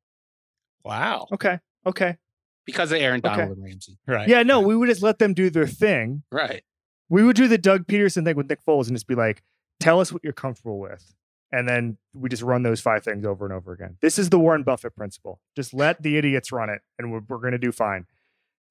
[0.85, 1.27] Wow.
[1.33, 1.59] Okay.
[1.85, 2.17] Okay
[2.65, 3.53] because of Aaron Donald okay.
[3.53, 3.99] and Ramsey.
[4.07, 4.29] Right.
[4.29, 6.23] Yeah, no, we would just let them do their thing.
[6.31, 6.63] Right.
[7.09, 9.43] We would do the Doug Pederson thing with Nick Foles and just be like,
[9.81, 11.15] tell us what you're comfortable with.
[11.51, 13.99] And then we just run those five things over and over again.
[14.01, 15.41] This is the Warren Buffett principle.
[15.55, 18.07] Just let the idiots run it and we're, we're going to do fine.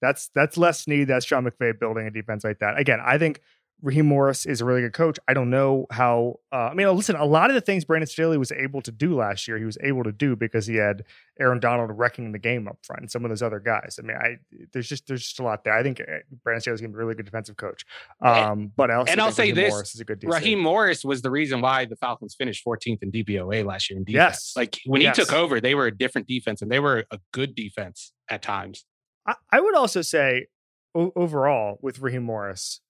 [0.02, 1.08] That's that's Les Snead.
[1.08, 2.80] That's Sean McVay building a defense like that.
[2.80, 3.40] Again, I think
[3.82, 5.18] Raheem Morris is a really good coach.
[5.28, 6.40] I don't know how.
[6.52, 9.16] Uh, I mean, listen, a lot of the things Brandon Staley was able to do
[9.16, 11.04] last year, he was able to do because he had
[11.40, 13.98] Aaron Donald wrecking the game up front and some of those other guys.
[14.00, 14.38] I mean, I
[14.72, 15.74] there's just there's just a lot there.
[15.74, 17.84] I think uh, Brandon Staley's going to be a really good defensive coach.
[18.22, 21.04] Um, but I also and I'll say Raheem this: Morris is a good Raheem Morris
[21.04, 24.16] was the reason why the Falcons finished 14th in DVOA last year in defense.
[24.16, 25.18] Yes, like when yes.
[25.18, 28.42] he took over, they were a different defense and they were a good defense at
[28.42, 28.86] times.
[29.26, 30.48] I, I would also say
[30.94, 32.82] o- overall with Raheem Morris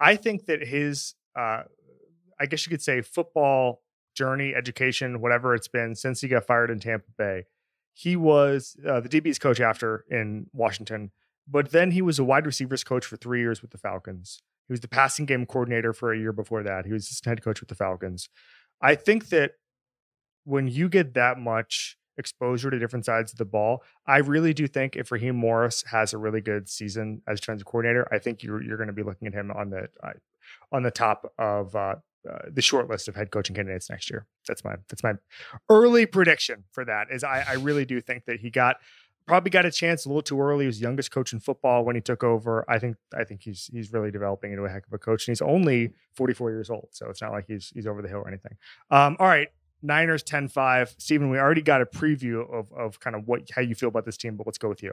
[0.00, 1.62] I think that his, uh,
[2.38, 3.82] I guess you could say, football
[4.14, 7.44] journey, education, whatever it's been since he got fired in Tampa Bay,
[7.94, 11.10] he was uh, the DB's coach after in Washington,
[11.48, 14.40] but then he was a wide receivers coach for three years with the Falcons.
[14.68, 16.84] He was the passing game coordinator for a year before that.
[16.86, 18.28] He was assistant head coach with the Falcons.
[18.80, 19.52] I think that
[20.44, 23.82] when you get that much exposure to different sides of the ball.
[24.06, 28.06] I really do think if Raheem Morris has a really good season as defensive coordinator,
[28.12, 30.12] I think you're you're going to be looking at him on the uh,
[30.72, 31.96] on the top of uh,
[32.28, 34.26] uh, the short list of head coaching candidates next year.
[34.46, 35.14] That's my that's my
[35.70, 37.08] early prediction for that.
[37.10, 38.76] Is I, I really do think that he got
[39.28, 40.64] probably got a chance a little too early.
[40.64, 42.64] He was youngest coach in football when he took over.
[42.68, 45.32] I think I think he's he's really developing into a heck of a coach, and
[45.32, 48.28] he's only 44 years old, so it's not like he's he's over the hill or
[48.28, 48.56] anything.
[48.90, 49.48] Um, all right,
[49.82, 50.94] Niners 10-5.
[50.98, 54.04] Steven, we already got a preview of of kind of what how you feel about
[54.04, 54.92] this team, but let's go with you.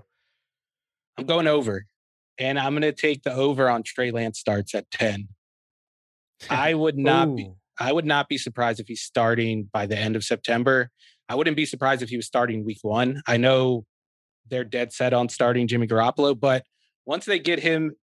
[1.17, 1.85] I'm going over,
[2.37, 5.29] and I'm going to take the over on Trey Lance starts at 10.
[6.49, 7.51] I would not be.
[7.79, 10.89] I would not be surprised if he's starting by the end of September.
[11.27, 13.21] I wouldn't be surprised if he was starting week one.
[13.27, 13.85] I know
[14.49, 16.63] they're dead set on starting Jimmy Garoppolo, but
[17.05, 17.93] once they get him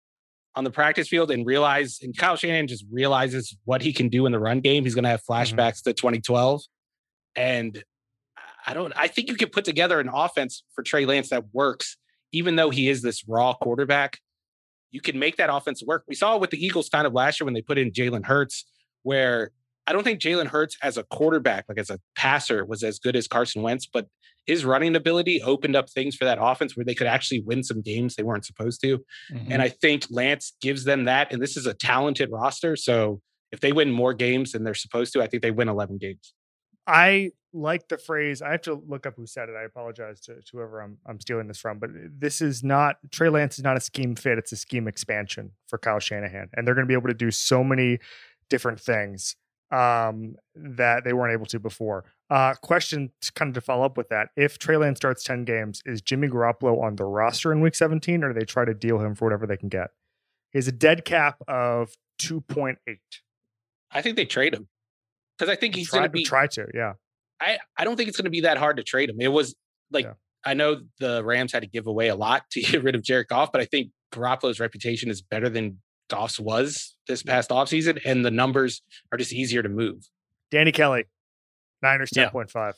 [0.55, 4.27] on the practice field and realize, and Kyle Shanahan just realizes what he can do
[4.27, 5.57] in the run game, he's going to have Mm-hmm.
[5.57, 6.61] flashbacks to 2012.
[7.35, 7.83] And
[8.65, 11.97] I don't, I think you can put together an offense for Trey Lance that works,
[12.31, 14.19] even though he is this raw quarterback.
[14.91, 16.03] You can make that offense work.
[16.07, 18.25] We saw it with the Eagles kind of last year when they put in Jalen
[18.25, 18.65] Hurts,
[19.01, 19.51] where
[19.87, 23.15] I don't think Jalen Hurts as a quarterback, like as a passer, was as good
[23.15, 24.07] as Carson Wentz, but
[24.45, 27.81] his running ability opened up things for that offense where they could actually win some
[27.81, 28.99] games they weren't supposed to.
[29.31, 29.51] Mm-hmm.
[29.51, 31.31] And I think Lance gives them that.
[31.31, 32.75] And this is a talented roster.
[32.75, 35.97] So if they win more games than they're supposed to, I think they win 11
[35.97, 36.33] games.
[36.85, 38.41] I like the phrase.
[38.41, 39.55] I have to look up who said it.
[39.55, 43.29] I apologize to, to whoever I'm I'm stealing this from, but this is not Trey
[43.29, 44.37] Lance is not a scheme fit.
[44.37, 47.31] It's a scheme expansion for Kyle Shanahan, and they're going to be able to do
[47.31, 47.99] so many
[48.49, 49.35] different things
[49.71, 52.05] um, that they weren't able to before.
[52.29, 55.45] Uh, question, to kind of to follow up with that: If Trey Lance starts ten
[55.45, 58.73] games, is Jimmy Garoppolo on the roster in Week 17, or do they try to
[58.73, 59.91] deal him for whatever they can get?
[60.51, 62.77] He has a dead cap of 2.8.
[63.91, 64.67] I think they trade him
[65.37, 66.23] because I think he's going to be.
[66.23, 66.93] try to, yeah.
[67.41, 69.17] I, I don't think it's going to be that hard to trade him.
[69.19, 69.55] It was
[69.91, 70.13] like, Yeah.
[70.45, 73.27] I know the Rams had to give away a lot to get rid of Jared
[73.27, 75.79] Goff, but I think Garoppolo's reputation is better than
[76.09, 78.81] Goff's was this past offseason, and the numbers
[79.11, 80.07] are just easier to move.
[80.51, 81.05] Danny Kelly,
[81.81, 82.29] Niners Yeah.
[82.29, 82.73] 10.5.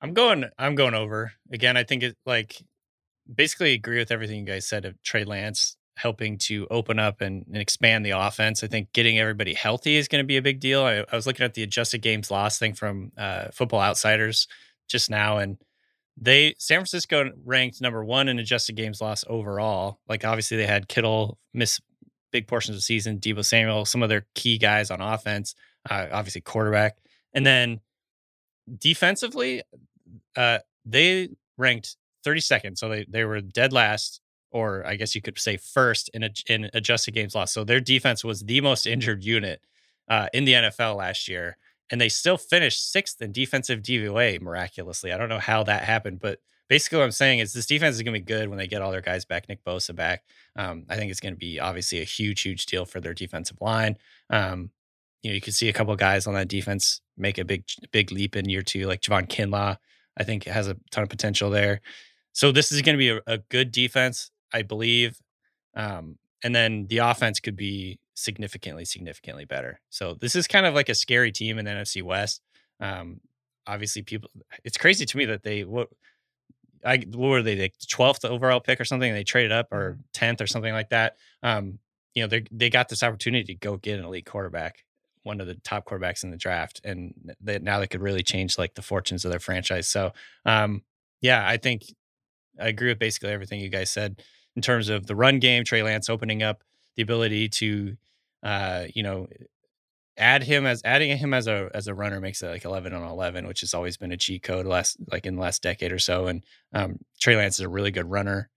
[0.00, 0.44] I'm going.
[0.58, 1.76] I'm going over again.
[1.76, 2.56] I think it like
[3.32, 7.44] basically agree with everything you guys said of Trey Lance helping to open up and,
[7.46, 8.64] and expand the offense.
[8.64, 10.82] I think getting everybody healthy is going to be a big deal.
[10.82, 14.48] I, I was looking at the adjusted games lost thing from uh, Football Outsiders
[14.88, 15.58] just now, and
[16.16, 20.00] they San Francisco ranked number one in adjusted games lost overall.
[20.08, 21.80] Like obviously they had Kittle miss
[22.32, 25.54] big portions of the season, Deebo Samuel, some of their key guys on offense,
[25.90, 26.96] uh, obviously quarterback,
[27.34, 27.80] and then
[28.78, 29.62] defensively,
[30.36, 31.28] uh, they
[31.58, 31.96] ranked
[32.26, 34.20] 32nd, so they they were dead last,
[34.50, 37.54] or I guess you could say first in a, in adjusted games lost.
[37.54, 39.62] So their defense was the most injured unit
[40.08, 41.56] uh, in the NFL last year,
[41.90, 45.12] and they still finished sixth in defensive DVOA miraculously.
[45.12, 48.02] I don't know how that happened, but basically what I'm saying is this defense is
[48.02, 49.48] going to be good when they get all their guys back.
[49.48, 50.22] Nick Bosa back.
[50.56, 53.60] Um, I think it's going to be obviously a huge, huge deal for their defensive
[53.60, 53.98] line.
[54.30, 54.70] Um,
[55.22, 58.10] you know, you could see a couple guys on that defense make a big, big
[58.10, 59.76] leap in year two, like Javon Kinlaw.
[60.16, 61.80] I think has a ton of potential there.
[62.32, 65.18] So this is going to be a, a good defense, I believe.
[65.74, 69.80] Um, and then the offense could be significantly, significantly better.
[69.90, 72.40] So this is kind of like a scary team in the NFC West.
[72.80, 73.20] Um,
[73.66, 74.30] obviously, people.
[74.64, 75.88] It's crazy to me that they what.
[76.82, 79.10] I what were they the twelfth overall pick or something?
[79.10, 81.16] And they traded up or tenth or something like that.
[81.42, 81.78] Um,
[82.14, 84.84] you know, they they got this opportunity to go get an elite quarterback,
[85.22, 88.56] one of the top quarterbacks in the draft, and they, now they could really change
[88.56, 89.88] like the fortunes of their franchise.
[89.88, 90.12] So,
[90.46, 90.82] um,
[91.20, 91.82] yeah, I think
[92.58, 94.22] I agree with basically everything you guys said
[94.60, 95.64] in terms of the run game.
[95.64, 96.62] Trey Lance opening up
[96.96, 97.96] the ability to,
[98.42, 99.26] uh, you know,
[100.18, 103.08] add him as adding him as a as a runner makes it like eleven on
[103.08, 105.98] eleven, which has always been a cheat code last like in the last decade or
[105.98, 106.26] so.
[106.26, 108.50] And um, Trey Lance is a really good runner,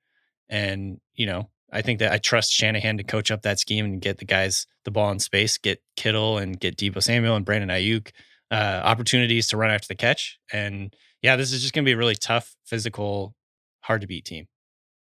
[0.49, 1.49] and you know.
[1.75, 4.67] I think that I trust Shanahan to coach up that scheme and get the guys
[4.85, 8.11] the ball in space, get Kittle and get Deebo Samuel and Brandon Aiyuk
[8.51, 10.37] uh, opportunities to run after the catch.
[10.51, 13.33] And yeah, this is just going to be a really tough, physical,
[13.81, 14.45] hard to beat team.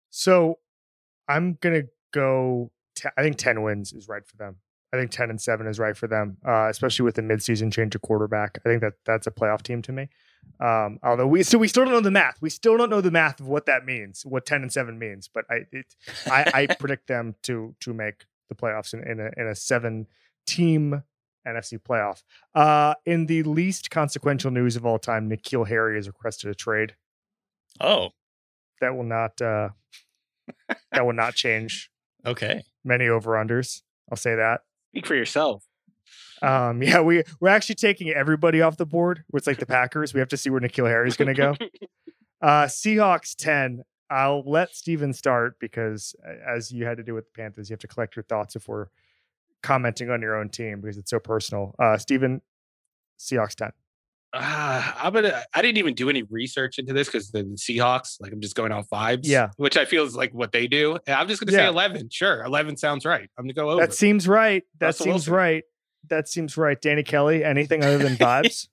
[0.09, 0.59] So
[1.29, 2.71] I'm gonna go.
[2.95, 4.57] T- I think ten wins is right for them.
[4.93, 7.95] I think ten and seven is right for them, uh, especially with the midseason change
[7.95, 8.59] of quarterback.
[8.65, 10.09] I think that that's a playoff team to me.
[10.61, 12.41] Um, although we so we still don't know the math.
[12.41, 15.29] We still don't know the math of what that means, what ten and seven means.
[15.33, 15.87] But I it,
[16.27, 20.07] I, I predict them to to make the playoffs in, in a in a seven
[20.47, 21.03] team
[21.47, 22.23] NFC playoff.
[22.55, 26.95] Uh, in the least consequential news of all time, N'Keal Harry has requested a trade.
[27.81, 28.11] Oh,
[28.81, 29.71] That will not uh,
[30.93, 31.91] that will not change
[32.25, 32.63] okay.
[32.85, 33.83] many over unders.
[34.11, 34.63] I'll say that.
[34.93, 35.67] Speak for yourself.
[36.43, 39.25] Um, yeah, we we're actually taking everybody off the board.
[39.29, 40.15] Where it's like the Packers.
[40.15, 41.57] We have to see where N'Keal Harry's going to go.
[42.43, 43.85] Uh, Seahawks 10.
[44.11, 47.73] I'll let Steven start because, uh, as you had to do with the Panthers, you
[47.73, 48.91] have to collect your thoughts before
[49.63, 51.75] commenting on your own team because it's so personal.
[51.79, 52.43] Uh, Steven,
[53.19, 53.73] Seahawks 10.
[54.35, 55.43] Uh, I'm gonna.
[55.55, 58.73] I didn't even do any research into this because the Seahawks, like I'm just going
[58.73, 59.21] off vibes.
[59.25, 59.51] Yeah.
[59.57, 60.99] which I feel is like what they do.
[61.07, 62.09] I'm just gonna say 11.
[62.11, 63.31] Sure, 11 sounds right.
[63.39, 63.81] I'm gonna go over.
[63.81, 64.65] That seems right.
[64.81, 65.33] That Russell seems Wilson.
[65.35, 65.65] right.
[66.09, 66.81] That seems right.
[66.81, 68.67] Danny Kelly, anything other than vibes?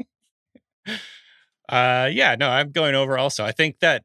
[1.70, 3.46] Uh, yeah, no, I'm going over also.
[3.46, 4.04] I think that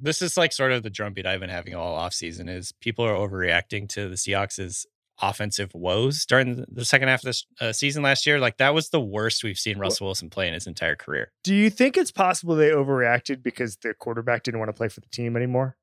[0.00, 3.14] this is like sort of the drumbeat I've been having all offseason is people are
[3.14, 4.84] overreacting to the Seahawks'
[5.20, 8.38] offensive woes during the- second half of this uh, season last year.
[8.38, 11.32] Like that was the worst we've seen Russell Wilson play in his entire career.
[11.44, 15.00] Do you think it's possible they overreacted because the quarterback didn't want to play for
[15.00, 15.76] the team anymore?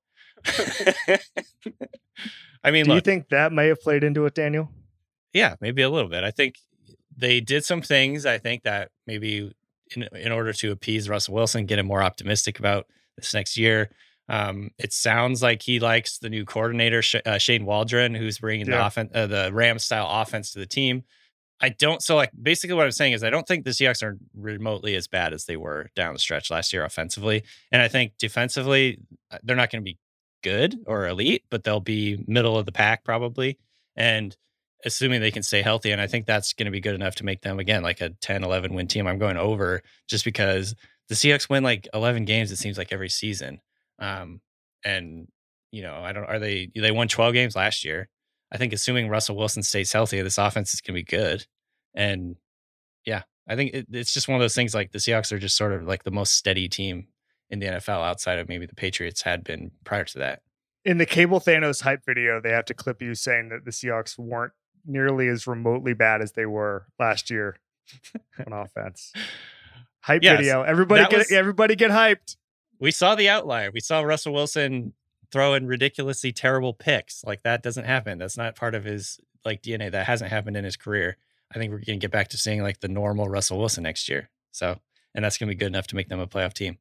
[2.63, 4.69] I mean, Do you think that may have played into it, Daniel?
[5.33, 6.23] yeah, maybe a little bit.
[6.23, 6.55] I think
[7.15, 8.25] they did some things.
[8.25, 9.53] I think that maybe
[9.95, 12.87] in, in order to appease Russell Wilson, get him more optimistic about
[13.17, 13.89] this next year.
[14.27, 18.65] Um, it sounds like he likes the new coordinator, Sh- uh, Shane Waldron, who's bringing
[18.65, 18.87] the Yeah.
[18.87, 21.03] offense, uh, the Ram style offense to the team.
[21.61, 22.01] I don't.
[22.01, 25.07] So, like, basically, what I'm saying is, I don't think the Seahawks are remotely as
[25.07, 28.99] bad as they were down the stretch last year offensively, and I think defensively,
[29.31, 29.97] uh, they're not going to be
[30.43, 33.57] good or elite, but they'll be middle of the pack probably.
[33.95, 34.35] And
[34.83, 35.89] assuming they can stay healthy.
[35.91, 38.09] And I think that's going to be good enough to make them, again, like a
[38.09, 39.07] 10, 11 win team.
[39.07, 40.75] I'm going over just because
[41.09, 43.61] the Seahawks win like 11 games, it seems like every season.
[43.99, 44.41] Um,
[44.83, 45.27] and,
[45.71, 48.07] you know, I don't, are they, they won 12 games last year.
[48.51, 51.45] I think assuming Russell Wilson stays healthy, this offense is going to be good.
[51.93, 52.35] And
[53.05, 55.57] yeah, I think it, it's just one of those things like the Seahawks are just
[55.57, 57.07] sort of like the most steady team
[57.49, 60.41] in the NFL outside of maybe the Patriots had been prior to that.
[60.83, 64.17] In the Cable Thanos hype video, they have to clip you saying that the Seahawks
[64.17, 64.53] weren't
[64.85, 67.57] nearly as remotely bad as they were last year
[68.45, 69.11] on offense.
[70.01, 70.61] Hype Yes, video.
[70.61, 72.35] Everybody get was- everybody get hyped.
[72.79, 73.71] We saw the outlier.
[73.71, 74.93] We saw Russell Wilson
[75.31, 77.23] throwing ridiculously terrible picks.
[77.23, 78.17] Like that doesn't happen.
[78.17, 79.91] That's not part of his like DNA.
[79.91, 81.17] That hasn't happened in his career.
[81.53, 84.29] I think we're gonna get back to seeing like the normal Russell Wilson next year.
[84.51, 84.79] So,
[85.13, 86.77] and that's gonna be good enough to make them a playoff team.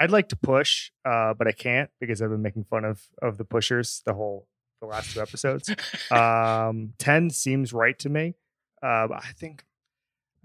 [0.00, 3.38] I'd like to push, uh, but I can't because I've been making fun of of
[3.38, 4.46] the pushers the whole
[4.80, 5.70] the last two episodes.
[6.10, 8.34] um, ten seems right to me.
[8.82, 9.64] Uh, I think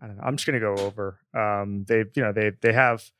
[0.02, 0.24] I don't know.
[0.24, 1.20] I'm just gonna go over.
[1.34, 3.12] Um, they you know they they have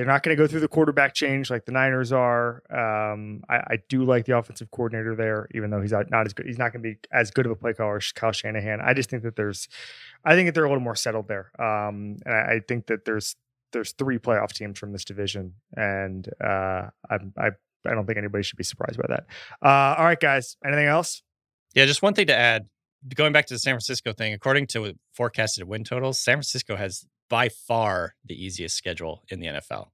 [0.00, 2.62] they're not going to go through the quarterback change like the Niners are.
[2.70, 6.46] Um, I, I do like the offensive coordinator there, even though he's not, as good.
[6.46, 8.80] He's not going to be as good of a play caller as Kyle Shanahan.
[8.80, 9.68] I just think that there's,
[10.24, 11.50] I think that they're a little more settled there.
[11.58, 13.36] Um, and I, I think that there's
[13.72, 17.50] there's three playoff teams from this division, and uh, I I
[17.86, 19.26] I don't think anybody should be surprised by that.
[19.62, 20.56] Uh, all right, guys.
[20.64, 21.22] Anything else?
[21.74, 22.68] Yeah, just one thing to add.
[23.14, 27.04] Going back to the San Francisco thing, according to forecasted win totals, San Francisco has
[27.30, 29.88] by far the easiest schedule in the NFL.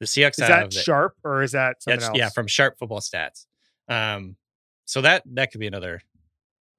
[0.00, 2.18] The Seahawks Is have that the- sharp or is that something That's- else?
[2.18, 3.46] yeah, from Sharp Football Stats.
[3.88, 4.36] Um,
[4.84, 6.02] so that that could be another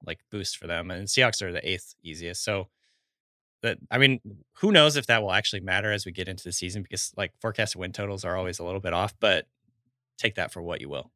[0.06, 0.90] like boost for them.
[0.92, 2.44] And Seahawks are the eighth easiest.
[2.44, 2.68] So
[3.62, 4.20] that I mean,
[4.58, 7.32] who knows if that will actually matter as we get into the season because like
[7.40, 9.46] forecasted win totals are always a little bit off, but
[10.18, 11.10] take that for what you will.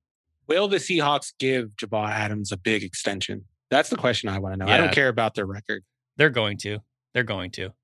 [0.47, 3.45] Will the Seahawks give Jamal Adams a big extension?
[3.71, 4.73] That's the question I want to know.
[4.73, 5.85] I don't care about their record.
[6.17, 6.79] They're going to.
[7.13, 7.75] They're going to.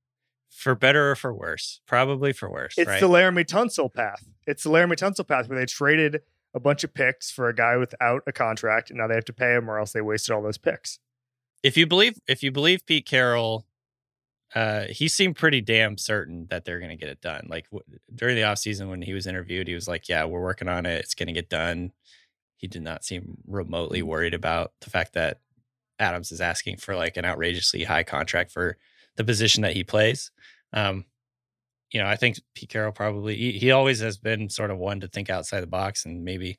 [0.54, 1.80] For better or for worse.
[1.86, 2.74] Probably for worse.
[2.78, 3.00] It's right?
[3.00, 4.24] the Laremy Tunsil path.
[4.46, 6.22] It's the Laremy Tunsil path where they traded
[6.54, 9.32] a bunch of picks for a guy without a contract, and now they have to
[9.32, 11.00] pay him, or else they wasted all those picks.
[11.64, 13.66] if you believe if you believe Pete Carroll,
[14.54, 17.46] uh, he seemed pretty damn certain that they're going to get it done.
[17.50, 17.82] Like w-
[18.14, 21.00] during the offseason when he was interviewed, he was like, "Yeah, we're working on it.
[21.00, 21.92] It's going to get done."
[22.56, 25.40] He did not seem remotely worried about the fact that
[25.98, 28.76] Adams is asking for like an outrageously high contract for
[29.16, 30.30] the position that he plays.
[30.74, 31.04] Um,
[31.90, 35.00] you know, I think Pete Carroll probably he, he always has been sort of one
[35.00, 36.58] to think outside the box and maybe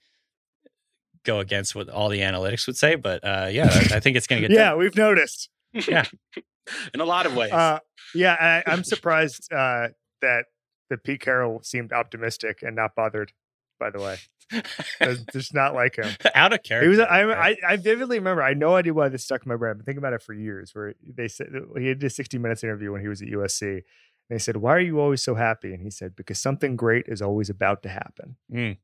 [1.26, 2.96] go against what all the analytics would say.
[2.96, 4.80] But uh, yeah, I, I think it's going to get Yeah, done.
[4.80, 5.50] we've noticed.
[5.74, 6.06] Yeah,
[6.94, 7.52] in a lot of ways.
[7.52, 7.80] Uh,
[8.14, 8.36] yeah,
[8.66, 9.90] I, I'm surprised uh,
[10.22, 10.46] that
[10.90, 13.34] that Pete Carroll seemed optimistic and not bothered.
[13.80, 14.18] By the way,
[15.02, 16.10] It's just not like him.
[16.34, 16.84] out of character.
[16.84, 17.00] He was.
[17.00, 17.58] I, right?
[17.68, 18.42] I I vividly remember.
[18.44, 19.72] I had no idea why this stuck in my brain.
[19.72, 20.74] I've been thinking about it for years.
[20.74, 21.48] Where they said
[21.78, 23.72] he did a 60 minutes interview when he was at USC.
[23.72, 23.84] And
[24.30, 27.22] they said, "Why are you always so happy?" And he said, "Because something great is
[27.22, 28.78] always about to happen." Mm.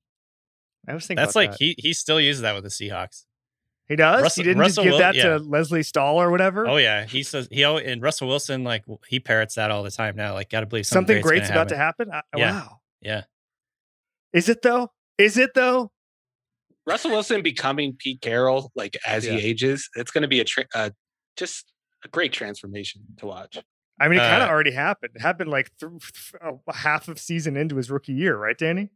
[0.87, 1.59] I was thinking That's like that.
[1.59, 3.25] he he still uses that with the Seahawks.
[3.87, 4.21] he does.
[4.23, 5.23] Russell- he didn't Russell just give Wil- that yeah.
[5.23, 6.67] to Lesley Stahl or whatever.
[6.67, 10.15] Oh yeah, he says he and Russell Wilson like he parrots that all the time
[10.15, 10.33] now.
[10.33, 12.11] Like, gotta believe something, something, great's gonna about to happen.
[12.11, 12.51] I- Yeah.
[12.51, 12.79] Wow.
[13.01, 13.23] Yeah,
[14.33, 14.91] Is it though?
[15.17, 15.91] Is it though?
[16.85, 19.33] Russell Wilson becoming Pete Carroll, like as Yeah.
[19.33, 20.89] he ages, it's going to be a tra- uh,
[21.37, 21.71] just
[22.03, 23.57] a great transformation to watch.
[23.99, 25.11] I mean, it kind of Uh, already happened.
[25.15, 28.89] It happened like th- th- uh, half of season into his rookie year, right, Danny?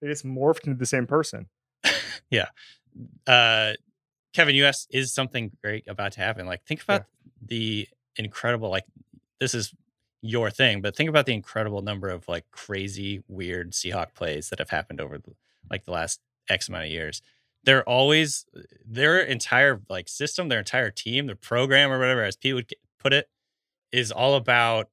[0.00, 1.48] They just morphed into the same person.
[2.30, 2.48] Yeah.
[3.26, 3.74] Uh
[4.32, 6.46] Kevin, you asked, is something great about to happen?
[6.46, 7.04] Like, think about
[7.40, 7.86] the
[8.16, 8.84] incredible, like,
[9.38, 9.72] this is
[10.26, 14.58] your thing, but think about the incredible number of like crazy, weird Seahawk plays that
[14.58, 15.34] have happened over the,
[15.70, 16.18] like the last
[16.48, 17.20] X amount of years.
[17.64, 22.36] They're always uh, their entire like system, their entire team, their program or whatever, as
[22.36, 23.28] Pete would put it,
[23.92, 24.88] is all about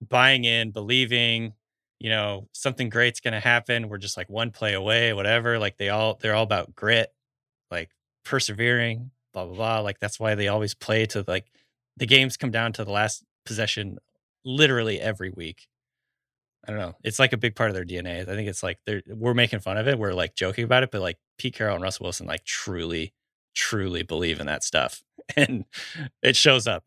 [0.00, 1.52] buying in, believing,
[2.00, 3.88] you know, something great's gonna happen.
[3.88, 5.60] We're just like one play away, whatever.
[5.60, 7.14] Like they all they're all about grit,
[7.70, 7.90] like
[8.24, 9.78] persevering, blah blah blah.
[9.80, 11.46] Like that's why they always play to like
[11.96, 13.98] the games come down to the last possession
[14.46, 15.68] literally every week.
[16.66, 16.94] I don't know.
[17.04, 18.22] It's like a big part of their DNA.
[18.22, 19.98] I think it's like they're we're making fun of it.
[19.98, 23.12] We're like joking about it, but like Pete Carroll and Russell Wilson like truly,
[23.54, 25.02] truly believe in that stuff.
[25.36, 25.64] And
[26.22, 26.84] it shows up.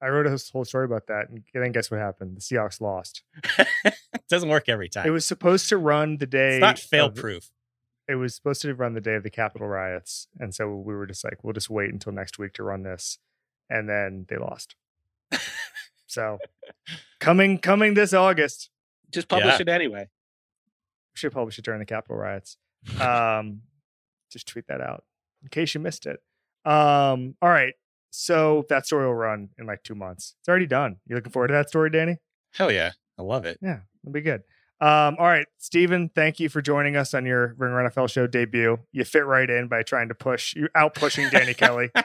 [0.00, 2.34] I wrote a whole story about that, and then guess what happened?
[2.36, 3.22] The Seahawks lost.
[3.58, 3.94] it
[4.30, 5.06] doesn't work every time.
[5.06, 6.54] It was supposed to run the day.
[6.54, 7.50] it's not fail proof.
[8.08, 11.06] It was supposed to run the day of the Capitol riots, and so we were
[11.06, 13.18] just like, we'll just wait until next week to run this,
[13.68, 14.74] and then they lost.
[16.16, 16.38] so
[17.20, 18.70] coming coming this August,
[19.12, 19.62] Just publish Yeah.
[19.62, 20.08] it anyway.
[21.14, 22.56] we should publish it during the Capitol riots.
[23.00, 23.62] Um,
[24.32, 25.04] just tweet that out
[25.42, 26.20] in case you missed it.
[26.64, 27.74] Um, all right.
[28.10, 30.34] So that story will run in like two months.
[30.40, 30.96] It's already done.
[31.06, 32.16] You looking forward to that story, Danny?
[32.54, 32.92] Hell yeah.
[33.18, 33.58] I love it.
[33.62, 34.42] Yeah, it'll be good.
[34.80, 38.26] Um, all right, Steven, thank you for joining us on your Ring Ringer NFL show
[38.26, 38.78] debut.
[38.92, 41.90] You fit right in by trying to push you out pushing Danny Kelly.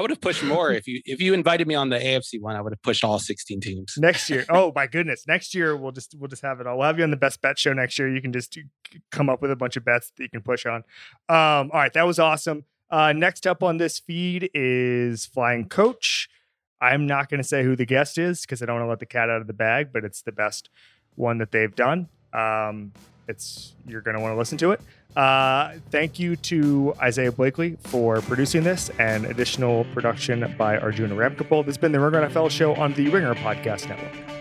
[0.00, 2.56] I would have pushed more if you if you invited me on the AFC one.
[2.56, 3.98] I would have pushed all 16 teams.
[3.98, 4.46] next year.
[4.50, 6.78] Oh my goodness, next year we'll just we'll just have it all.
[6.78, 8.08] We'll have you on the best bet show next year.
[8.08, 8.58] You can just
[9.10, 10.76] come up with a bunch of bets that you can push on.
[11.28, 12.64] Um, all right, that was awesome.
[12.88, 16.30] Uh, next up on this feed is Flying Coach.
[16.80, 19.00] I'm not going to say who the guest is because I don't want to let
[19.00, 20.70] the cat out of the bag, but it's the best
[21.14, 22.08] one that they've done.
[22.32, 22.92] Um,
[23.30, 24.80] it's you're going to want to listen to it.
[25.16, 31.64] Uh, thank you to Isaiah Blakely for producing this and additional production by Arjuna Ramgopal.
[31.64, 34.39] This has been the Ringer NFL show on the Ringer Podcast Network.